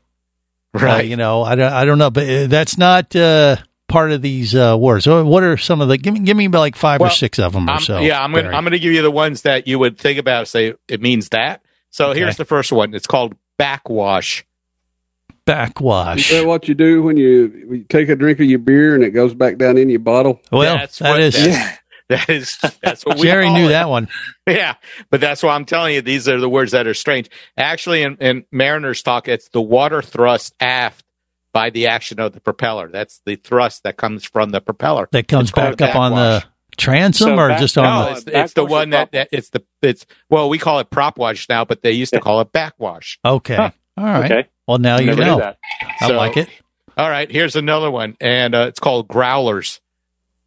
uh, 0.75 0.79
Right. 0.79 1.07
you 1.07 1.17
know, 1.17 1.43
I 1.43 1.55
don't, 1.55 1.73
I 1.73 1.85
don't 1.87 1.99
know, 1.99 2.11
but 2.11 2.29
uh, 2.29 2.47
that's 2.49 2.77
not 2.77 3.17
uh, 3.17 3.57
part 3.89 4.13
of 4.13 4.21
these 4.21 4.55
uh, 4.55 4.77
words. 4.79 5.05
So 5.05 5.25
what 5.25 5.43
are 5.43 5.57
some 5.57 5.81
of 5.81 5.89
the? 5.89 5.97
Give 5.97 6.13
me, 6.13 6.21
give 6.21 6.37
me 6.37 6.49
like 6.49 6.77
five 6.77 7.01
or 7.01 7.09
six 7.11 7.39
of 7.39 7.53
them 7.55 7.69
or 7.69 7.73
I'm- 7.73 7.81
so. 7.83 7.99
yeah, 8.01 8.23
I'm 8.23 8.33
gonna 8.33 8.49
I'm 8.51 8.63
gonna 8.65 8.79
give 8.79 8.93
you 8.93 9.01
the 9.03 9.11
ones 9.11 9.43
that 9.43 9.67
you 9.67 9.79
would 9.79 9.97
think 9.99 10.19
about. 10.19 10.49
Say 10.49 10.75
it 10.89 11.01
means 11.01 11.31
that. 11.31 11.63
So 11.91 12.11
Okay. 12.11 12.21
here's 12.21 12.37
the 12.37 12.45
first 12.45 12.73
one. 12.73 12.93
It's 12.95 13.07
called 13.07 13.35
backwash. 13.59 14.45
Backwash. 15.47 16.31
Is 16.31 16.39
that 16.41 16.47
what 16.47 16.69
you 16.69 16.75
do 16.75 17.03
when 17.03 17.17
you, 17.17 17.65
when 17.67 17.79
you 17.81 17.85
take 17.85 18.09
a 18.11 18.17
drink 18.17 18.41
of 18.41 18.47
your 18.47 18.59
beer 18.59 18.95
and 18.95 19.03
it 19.03 19.11
goes 19.11 19.33
back 19.35 19.57
down 19.59 19.79
in 19.79 19.89
your 19.89 20.01
bottle? 20.01 20.41
Well, 20.53 20.77
That's 20.77 20.99
that 20.99 21.11
what 21.11 21.21
is 21.21 21.35
that- 21.47 21.81
that 22.09 22.29
is 22.31 22.57
that's 22.83 23.05
what 23.05 23.17
we 23.19 23.23
Jerry 23.27 23.47
call 23.47 23.57
knew 23.57 23.67
it. 23.67 23.71
that 23.71 23.89
one. 23.89 24.09
Yeah, 24.49 24.75
but 25.11 25.21
that's 25.21 25.43
why 25.43 25.57
I'm 25.57 25.65
telling 25.65 25.95
you 25.95 26.03
these 26.03 26.29
are 26.29 26.39
the 26.39 26.49
words 26.49 26.71
that 26.71 26.87
are 26.87 26.95
strange. 26.95 27.29
Actually, 27.57 28.03
in, 28.03 28.17
in 28.19 28.45
Mariners 28.53 29.03
talk, 29.03 29.27
it's 29.27 29.49
the 29.49 29.61
water 29.61 30.03
thrust 30.03 30.55
aft 30.61 31.05
by 31.53 31.71
the 31.71 31.89
action 31.89 32.21
of 32.21 32.33
the 32.33 32.41
propeller. 32.41 32.89
That's 32.89 33.21
the 33.27 33.35
thrust 33.35 33.83
that 33.83 33.97
comes 33.97 34.25
from 34.25 34.51
the 34.51 34.61
propeller. 34.61 35.09
That 35.11 35.27
comes 35.27 35.49
It's 35.49 35.57
back 35.57 35.81
up 35.81 35.97
on 35.97 36.13
backwash. 36.13 36.43
the 36.45 36.49
transom 36.77 37.27
So 37.31 37.37
or 37.37 37.49
back- 37.49 37.59
just 37.61 37.77
on 37.77 37.85
No, 37.85 38.05
the. 38.05 38.13
it's, 38.19 38.25
it's 38.27 38.53
the 38.53 38.65
one 38.65 38.91
that, 38.91 39.11
that 39.11 39.29
it's 39.33 39.49
the 39.51 39.65
it's 39.83 40.07
well 40.31 40.49
we 40.49 40.59
call 40.59 40.79
it 40.79 40.91
prop 40.91 41.19
wash 41.19 41.49
now, 41.49 41.65
but 41.65 41.83
they 41.83 41.91
used 41.91 42.13
to 42.13 42.21
call 42.21 42.41
it 42.41 42.53
backwash. 42.53 43.19
Okay, 43.25 43.57
Huh. 43.57 43.71
all 43.99 44.05
right. 44.05 44.31
Okay. 44.31 44.49
Well, 44.67 44.79
now 44.79 44.99
you 44.99 45.07
Never 45.07 45.25
know. 45.25 45.39
that. 45.39 45.59
I 46.01 46.09
So- 46.09 46.17
like 46.17 46.37
it. 46.37 46.49
All 46.99 47.11
right, 47.11 47.31
here's 47.31 47.57
another 47.57 47.91
one, 47.91 48.17
and 48.23 48.55
uh, 48.55 48.67
it's 48.69 48.81
called 48.81 49.07
growlers. 49.07 49.81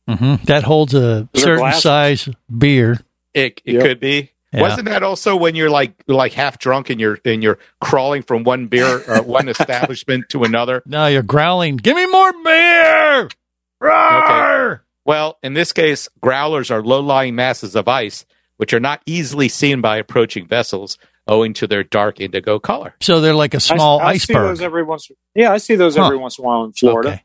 hmm 0.08 0.36
That 0.46 0.64
holds 0.64 0.94
a 0.96 1.28
Those 1.34 1.44
are 1.44 1.46
certain 1.46 1.60
glasses. 1.60 1.84
size 1.84 2.30
beer. 2.58 3.00
It 3.36 3.62
it 3.66 3.74
Yep. 3.76 3.84
could 3.84 4.00
be. 4.00 4.32
Yeah. 4.52 4.62
Wasn't 4.62 4.86
that 4.90 5.04
also 5.04 5.36
when 5.36 5.54
you're 5.54 5.70
like 5.70 5.94
like 6.08 6.34
half 6.34 6.58
drunk 6.58 6.90
and 6.90 7.00
you're 7.00 7.20
and 7.24 7.44
you're 7.44 7.60
crawling 7.80 8.24
from 8.24 8.44
one 8.44 8.66
beer 8.66 9.04
or 9.08 9.22
one 9.40 9.48
establishment 9.48 10.28
to 10.30 10.44
another? 10.44 10.82
No, 10.88 11.06
you're 11.06 11.22
growling. 11.22 11.78
Give 11.78 11.96
me 11.96 12.08
more 12.08 12.34
beer. 12.44 13.30
Roar! 13.80 14.84
Well, 15.06 15.38
in 15.44 15.54
this 15.54 15.72
case, 15.72 16.10
growlers 16.20 16.72
are 16.72 16.82
low-lying 16.84 17.36
masses 17.36 17.76
of 17.76 17.88
ice 17.88 18.26
which 18.58 18.74
are 18.74 18.80
not 18.80 19.02
easily 19.06 19.48
seen 19.48 19.80
by 19.82 19.98
approaching 19.98 20.46
vessels 20.46 20.98
owing 21.30 21.54
to 21.54 21.68
their 21.68 21.84
dark 21.84 22.20
indigo 22.20 22.60
color. 22.60 22.96
So 23.00 23.22
they're 23.22 23.34
like 23.36 23.54
a 23.54 23.60
small 23.60 24.02
I, 24.02 24.18
see 24.18 24.34
iceberg. 24.34 24.48
those 24.50 24.62
every 24.62 24.84
once. 24.84 25.10
Yeah, 25.36 25.54
I 25.54 25.58
see 25.60 25.76
those 25.76 25.96
Huh. 25.96 26.06
every 26.06 26.18
once 26.18 26.38
in 26.38 26.44
a 26.44 26.48
while 26.48 26.64
in 26.66 26.74
Florida. 26.74 27.10
Okay. 27.10 27.24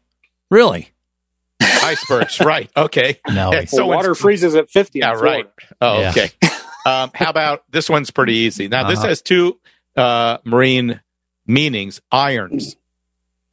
Really? 0.50 0.90
Icebergs, 1.60 2.40
right? 2.40 2.70
Okay. 2.76 3.18
No. 3.28 3.52
Yeah, 3.52 3.58
Well, 3.60 3.66
so 3.66 3.86
water 3.86 4.14
freezes 4.14 4.54
at 4.54 4.70
fifty. 4.70 5.00
Yeah, 5.00 5.14
in 5.14 5.18
right. 5.20 5.50
Oh, 5.80 6.00
Yeah. 6.00 6.10
okay. 6.10 6.30
um, 6.86 7.10
how 7.14 7.30
about 7.30 7.64
this 7.70 7.88
one's 7.90 8.10
pretty 8.10 8.34
easy. 8.34 8.68
Now, 8.68 8.88
this 8.88 8.98
Uh-huh. 8.98 9.08
has 9.08 9.22
two 9.22 9.58
uh, 9.96 10.38
marine 10.44 11.00
meanings: 11.46 12.00
irons. 12.12 12.76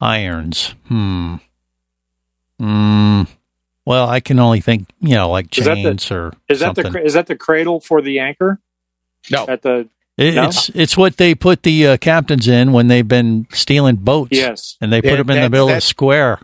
Irons. 0.00 0.74
Hmm. 0.88 1.36
Hmm. 2.58 3.22
Well, 3.84 4.08
I 4.08 4.20
can 4.20 4.38
only 4.38 4.60
think, 4.60 4.88
you 5.00 5.14
know, 5.14 5.30
like 5.30 5.56
Is 5.58 5.64
that 5.64 5.74
the- 5.74 5.82
chains 5.82 6.10
or 6.10 6.32
Is 6.48 6.60
that 6.60 6.76
something. 6.76 6.92
the 6.92 7.04
is 7.04 7.14
that 7.14 7.26
the 7.26 7.36
cradle 7.36 7.80
for 7.80 8.00
the 8.00 8.20
anchor 8.20 8.60
No, 9.30 9.46
at 9.48 9.62
the? 9.62 9.88
It- 10.18 10.34
No? 10.34 10.44
It's 10.44 10.68
it's 10.70 10.96
what 10.96 11.16
they 11.16 11.34
put 11.34 11.62
the 11.62 11.86
uh, 11.86 11.96
captains 11.96 12.46
in 12.48 12.72
when 12.72 12.88
they've 12.88 13.06
been 13.06 13.46
stealing 13.52 13.96
boats. 13.96 14.30
Yes. 14.32 14.76
and 14.80 14.92
they 14.92 15.00
put 15.00 15.10
Yeah, 15.10 15.16
them 15.18 15.30
in 15.30 15.40
the 15.42 15.50
middle 15.50 15.68
of 15.68 15.74
the 15.76 15.80
square. 15.80 16.38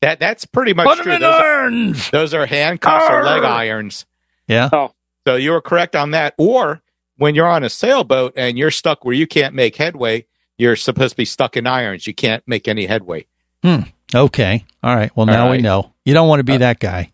that 0.00 0.18
that's 0.20 0.44
pretty 0.46 0.74
much 0.74 0.86
Put 0.86 0.96
them 0.98 1.04
true. 1.04 1.14
in 1.14 1.20
Those 1.20 1.34
are, 1.40 1.44
irons. 1.62 2.10
those 2.10 2.34
are 2.34 2.46
handcuffs 2.46 3.08
or 3.08 3.22
leg 3.24 3.42
irons. 3.44 4.04
Yeah. 4.48 4.68
Oh, 4.72 4.92
So 5.26 5.36
you 5.36 5.52
were 5.52 5.60
correct 5.62 5.96
on 5.96 6.10
that. 6.10 6.34
Or 6.38 6.82
when 7.16 7.34
you're 7.34 7.46
on 7.48 7.62
a 7.64 7.70
sailboat 7.70 8.34
and 8.36 8.58
you're 8.58 8.70
stuck 8.72 9.04
where 9.04 9.14
you 9.14 9.26
can't 9.26 9.54
make 9.54 9.76
headway, 9.76 10.26
you're 10.58 10.76
supposed 10.76 11.10
to 11.12 11.16
be 11.16 11.24
stuck 11.24 11.56
in 11.56 11.66
irons. 11.66 12.06
You 12.06 12.14
can't 12.14 12.42
make 12.46 12.68
any 12.68 12.86
headway. 12.86 13.26
Hmm. 13.62 13.82
Okay. 14.14 14.64
All 14.82 14.94
right. 14.94 15.10
Well, 15.16 15.24
now 15.26 15.50
we 15.50 15.58
know. 15.58 15.92
You 16.04 16.12
don't 16.14 16.28
want 16.28 16.40
to 16.40 16.44
be 16.44 16.54
Uh, 16.54 16.58
that 16.58 16.78
guy. 16.80 17.10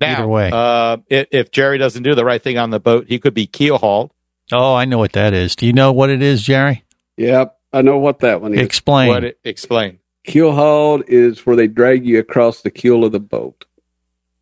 Now, 0.00 0.18
Either 0.18 0.26
way. 0.28 0.50
uh, 0.52 0.96
if, 1.08 1.26
if 1.30 1.50
Jerry 1.50 1.76
doesn't 1.78 2.02
do 2.02 2.14
the 2.14 2.24
right 2.24 2.42
thing 2.42 2.56
on 2.58 2.70
the 2.70 2.80
boat, 2.80 3.06
he 3.08 3.18
could 3.18 3.34
be 3.34 3.46
keel 3.46 3.78
hauled. 3.78 4.10
Oh, 4.50 4.74
I 4.74 4.84
know 4.84 4.98
what 4.98 5.12
that 5.12 5.32
is. 5.34 5.54
Do 5.56 5.66
you 5.66 5.72
know 5.72 5.92
what 5.92 6.10
it 6.10 6.22
is, 6.22 6.42
Jerry? 6.42 6.84
Yep, 7.16 7.56
I 7.72 7.82
know 7.82 7.98
what 7.98 8.20
that 8.20 8.40
one 8.42 8.54
is. 8.54 8.60
Explain. 8.60 9.08
What 9.08 9.24
it, 9.24 9.38
explain? 9.44 9.98
Keel 10.24 10.52
hauled 10.52 11.04
is 11.08 11.44
where 11.46 11.56
they 11.56 11.66
drag 11.68 12.06
you 12.06 12.18
across 12.18 12.62
the 12.62 12.70
keel 12.70 13.04
of 13.04 13.12
the 13.12 13.20
boat 13.20 13.64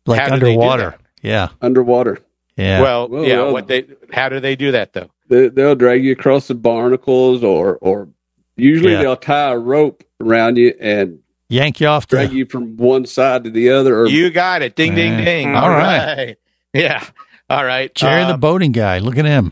like 0.05 0.19
How 0.19 0.29
do 0.29 0.31
they 0.39 0.53
do 0.55 0.61
underwater. 0.61 0.97
Yeah. 1.21 1.49
underwater. 1.61 2.19
Yeah. 2.57 2.81
Well, 2.81 3.07
Well, 3.09 3.23
yeah. 3.25 3.37
well. 3.37 3.53
What 3.53 3.67
they? 3.67 3.85
How 4.11 4.29
do 4.29 4.39
they 4.39 4.55
do 4.55 4.71
that 4.71 4.93
though? 4.93 5.09
They, 5.29 5.47
they'll 5.49 5.75
drag 5.75 6.03
you 6.03 6.11
across 6.11 6.47
the 6.47 6.55
barnacles, 6.55 7.43
or 7.43 7.77
or 7.81 8.09
usually 8.57 8.91
Yeah. 8.93 9.01
they'll 9.01 9.15
tie 9.15 9.51
a 9.51 9.57
rope 9.57 10.03
around 10.19 10.57
you 10.57 10.73
and 10.79 11.19
Yank 11.49 11.79
you 11.81 11.87
off 11.87 12.07
drag 12.07 12.29
the. 12.29 12.35
you 12.35 12.45
from 12.45 12.77
one 12.77 13.05
side 13.05 13.43
to 13.45 13.49
the 13.49 13.69
other. 13.71 13.99
Or 14.01 14.07
You 14.07 14.29
got 14.29 14.61
it. 14.61 14.75
Ding, 14.75 14.93
ding, 14.95 15.23
ding. 15.23 15.55
all 15.55 15.63
All 15.63 15.69
right. 15.69 16.15
right. 16.17 16.37
Yeah. 16.73 17.03
All 17.49 17.65
right. 17.65 17.93
Jerry, 17.95 18.23
the 18.25 18.35
Um, 18.35 18.39
boating 18.39 18.71
guy. 18.71 18.99
Look 18.99 19.17
at 19.17 19.25
him. 19.25 19.51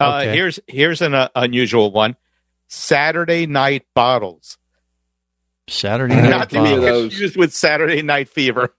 Uh, 0.00 0.20
Okay. 0.22 0.34
Here's 0.34 0.60
here's 0.66 1.00
an 1.02 1.14
uh, 1.14 1.28
unusual 1.34 1.90
one: 1.92 2.16
Saturday 2.68 3.46
night 3.46 3.86
bottles. 3.94 4.58
Saturday 5.68 6.14
night. 6.16 6.28
Not 6.30 6.50
to 6.50 6.62
be 6.62 6.72
of 6.72 6.80
Bottle. 6.80 6.80
those. 6.82 7.10
confused 7.12 7.36
with 7.36 7.54
Saturday 7.54 8.02
Night 8.02 8.28
Fever. 8.28 8.74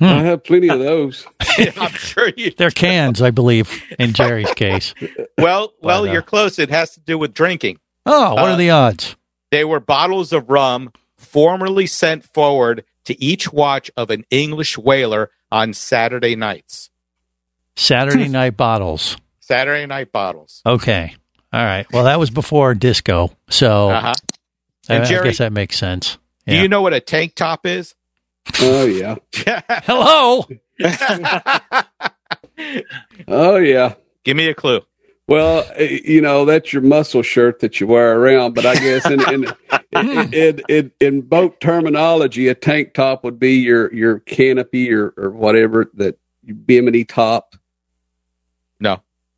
Hmm. 0.00 0.04
I 0.06 0.22
have 0.24 0.42
plenty 0.42 0.68
of 0.68 0.80
those. 0.80 1.24
I'm 1.76 1.92
sure 1.92 2.28
you. 2.36 2.50
They're 2.50 2.70
cans, 2.72 3.22
I 3.22 3.30
believe, 3.30 3.70
in 4.00 4.12
Jerry's 4.12 4.50
case. 4.56 4.94
Well, 5.38 5.72
well, 5.80 6.02
But, 6.02 6.08
uh, 6.08 6.12
you're 6.12 6.22
close. 6.22 6.58
It 6.58 6.70
has 6.70 6.90
to 6.94 7.00
do 7.00 7.16
with 7.18 7.32
drinking. 7.34 7.78
Oh, 8.04 8.34
what 8.34 8.44
Uh, 8.44 8.54
are 8.54 8.56
the 8.56 8.70
odds? 8.70 9.14
They 9.52 9.64
were 9.64 9.78
bottles 9.78 10.32
of 10.32 10.50
rum 10.50 10.90
formerly 11.18 11.86
sent 11.86 12.24
forward 12.24 12.84
to 13.04 13.22
each 13.22 13.52
watch 13.52 13.92
of 13.96 14.10
an 14.10 14.24
English 14.30 14.76
whaler 14.76 15.30
on 15.52 15.72
Saturday 15.72 16.34
nights. 16.34 16.90
Saturday 17.76 18.26
night 18.28 18.56
bottles. 18.56 19.16
Saturday 19.52 19.86
night 19.86 20.12
bottles. 20.12 20.62
Okay. 20.64 21.14
All 21.52 21.64
right. 21.64 21.86
Well, 21.92 22.04
that 22.04 22.18
was 22.18 22.30
before 22.30 22.74
disco, 22.74 23.30
so 23.50 23.90
Uh-huh. 23.90 24.14
I, 24.88 24.94
And 24.94 25.02
I 25.04 25.06
Jerry- 25.06 25.28
guess 25.28 25.38
that 25.38 25.52
makes 25.52 25.76
sense. 25.78 26.16
Do 26.46 26.56
you 26.56 26.68
know 26.68 26.80
what 26.82 26.92
a 26.94 27.00
tank 27.00 27.34
top 27.34 27.66
is? 27.66 27.94
Oh 28.60 28.84
yeah, 28.86 29.16
Hello. 29.84 30.44
oh 33.28 33.56
yeah. 33.56 33.94
Give 34.24 34.36
me 34.36 34.48
a 34.48 34.54
clue. 34.54 34.80
Well, 35.28 35.64
eh, 35.76 36.00
you 36.04 36.20
know 36.20 36.44
that's 36.44 36.72
your 36.72 36.82
muscle 36.82 37.22
shirt 37.22 37.60
that 37.60 37.80
you 37.80 37.86
wear 37.86 38.18
around, 38.18 38.54
but 38.54 38.66
I 38.66 38.74
guess 38.74 39.06
in 39.06 39.20
in 39.32 39.46
in, 39.92 40.34
in, 40.34 40.60
in, 40.68 40.92
in 41.00 41.20
boat 41.22 41.60
terminology, 41.60 42.48
a 42.48 42.54
tank 42.54 42.94
top 42.94 43.22
would 43.24 43.38
be 43.38 43.52
your 43.54 43.92
your 43.94 44.18
canopy 44.20 44.92
or, 44.92 45.14
or 45.16 45.30
whatever 45.30 45.90
that 45.94 46.18
your 46.42 46.56
bimini 46.56 47.04
top. 47.04 47.54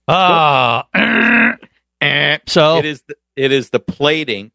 No. 0.08 0.14
Ah. 0.14 0.86
Eh. 2.00 2.38
so 2.46 2.78
It 2.78 2.84
is 2.84 3.02
the, 3.08 3.16
it 3.36 3.52
is 3.52 3.70
the 3.70 3.80
plating 3.80 4.52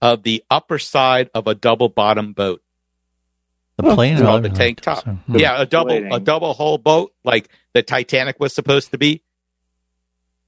of 0.00 0.22
the 0.22 0.44
upper 0.50 0.78
side 0.78 1.30
of 1.34 1.46
a 1.46 1.54
double 1.54 1.88
bottom 1.88 2.32
boat. 2.32 2.62
the 3.76 3.94
plane 3.94 4.14
It's 4.14 4.22
called 4.22 4.42
the 4.42 4.48
tank 4.50 4.80
top. 4.80 5.04
Hmm. 5.04 5.36
Yeah, 5.36 5.60
a 5.60 5.66
double 5.66 6.14
a 6.14 6.20
double 6.20 6.54
hull 6.54 6.78
boat 6.78 7.12
like 7.24 7.48
the 7.74 7.82
Titanic 7.82 8.40
was 8.40 8.52
supposed 8.52 8.90
to 8.92 8.98
be. 8.98 9.22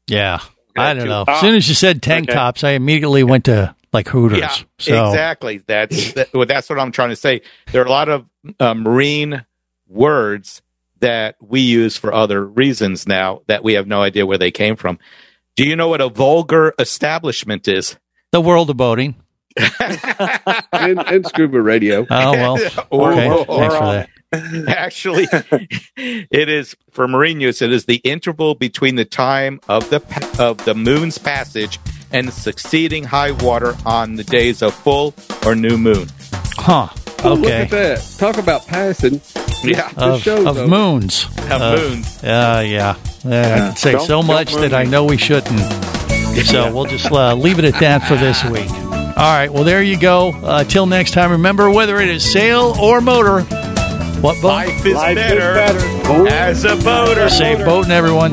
Yeah. 0.07 0.40
I 0.76 0.94
don't 0.94 1.09
know. 1.09 1.24
Ah, 1.26 1.34
As 1.34 1.40
soon 1.40 1.55
as 1.55 1.68
you 1.68 1.74
said 1.74 2.03
tank 2.03 2.28
okay. 2.28 2.34
tops, 2.34 2.64
I 2.64 2.70
immediately 2.70 3.22
went 3.24 3.44
to 3.46 3.74
like 3.92 4.09
Hooters. 4.09 4.38
Yeah, 4.38 4.55
so 4.78 5.09
exactly. 5.09 5.62
That's 5.66 6.12
that, 6.12 6.32
well, 6.32 6.46
that's 6.46 6.68
what 6.68 6.78
I'm 6.78 6.92
trying 6.92 7.11
to 7.11 7.16
say. 7.16 7.42
There 7.72 7.82
are 7.82 7.86
a 7.86 7.90
lot 7.90 8.09
of 8.09 8.26
uh, 8.59 8.74
marine 8.74 9.44
words 9.88 10.62
that 11.01 11.36
we 11.40 11.61
use 11.61 11.96
for 11.96 12.12
other 12.12 12.44
reasons 12.44 13.07
now 13.07 13.42
that 13.46 13.64
we 13.64 13.74
have 13.74 13.86
no 13.86 14.03
idea 14.03 14.26
where 14.26 14.38
they 14.38 14.51
came 14.51 14.76
from. 14.76 14.98
Do 15.57 15.66
you 15.66 15.76
know 15.76 15.88
what 15.88 16.01
a 16.01 16.09
vulgar 16.09 16.74
establishment 16.78 17.68
is? 17.68 17.96
the 18.32 18.40
world 18.40 18.70
of 18.70 18.76
boating. 18.76 19.16
and, 20.72 21.01
and 21.01 21.26
scuba 21.26 21.61
radio. 21.61 22.07
Oh 22.09 22.32
well. 22.32 22.55
Okay. 22.92 23.28
Or- 23.30 23.46
Thanks 23.59 23.74
for 23.74 23.84
that. 23.86 24.09
Uh, 24.32 24.64
actually, 24.68 25.26
it 25.96 26.48
is 26.48 26.76
for 26.92 27.09
marine 27.09 27.40
use. 27.40 27.61
It 27.61 27.72
is 27.72 27.86
the 27.86 27.96
interval 27.96 28.55
between 28.55 28.94
the 28.94 29.05
time 29.05 29.61
of 29.68 29.90
the 29.90 29.96
of 30.38 30.64
the 30.64 30.74
moon's 30.74 31.18
passage 31.18 31.80
and 32.12 32.28
the 32.28 32.32
succeeding 32.32 33.03
high 33.03 33.32
water 33.32 33.74
on 33.84 34.14
the 34.14 34.22
days 34.22 34.62
of 34.62 34.72
full 34.72 35.14
or 35.44 35.57
new 35.57 35.76
moon. 35.76 36.07
Huh. 36.57 36.90
Oh, 37.23 37.35
Look 37.35 37.47
Okay. 37.47 37.62
at 37.62 37.71
that. 37.71 38.14
Talk 38.18 38.39
about 38.39 38.66
passing. 38.66 39.21
Yeah, 39.62 39.89
The 39.91 40.05
Of, 40.14 40.23
show's 40.23 40.47
of 40.47 40.68
moons. 40.68 41.27
Of 41.51 41.53
Uh, 41.62 41.77
moons. 41.77 42.25
Uh, 42.25 42.64
yeah. 42.66 42.95
Yeah, 43.25 43.43
I 43.55 43.59
can 43.59 43.77
say 43.77 43.93
Don't- 43.93 44.07
so 44.07 44.23
much 44.23 44.55
that 44.55 44.73
I 44.73 44.85
know 44.85 45.05
we 45.05 45.18
shouldn't. 45.18 45.61
So 46.47 46.73
we'll 46.73 46.87
just 46.87 47.11
uh, 47.12 47.35
leave 47.35 47.59
it 47.59 47.66
at 47.66 47.79
that 47.81 48.05
for 48.09 48.14
this 48.16 48.43
week. 48.45 48.71
All 48.71 49.37
right. 49.37 49.53
Well, 49.53 49.64
there 49.64 49.83
you 49.83 49.99
go. 49.99 50.31
Uh, 50.43 50.64
till 50.64 50.87
next 50.87 51.11
time, 51.11 51.33
remember 51.33 51.68
whether 51.71 52.01
it 52.01 52.09
is 52.09 52.25
sail 52.33 52.75
or 52.81 53.03
motor, 53.03 53.43
what 54.23 54.41
boat? 54.41 54.49
Life 54.49 54.87
is 54.87 54.95
Life 54.95 55.11
is 55.11 55.14
better, 55.16 55.55
better. 55.55 56.29
as 56.29 56.64
a 56.64 56.77
boater. 56.77 57.29
Safe 57.29 57.59
boating, 57.64 57.91
everyone. 57.93 58.33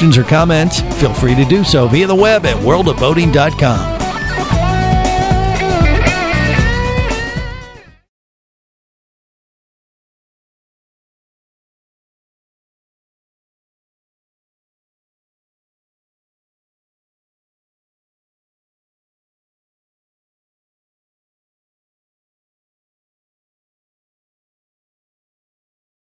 questions 0.01 0.17
or 0.17 0.27
comments? 0.27 0.81
Feel 0.99 1.13
free 1.13 1.35
to 1.35 1.45
do 1.45 1.63
so 1.63 1.87
via 1.87 2.07
the 2.07 2.15
web 2.15 2.43
at 2.45 2.55
worldofboating.com. 2.57 4.00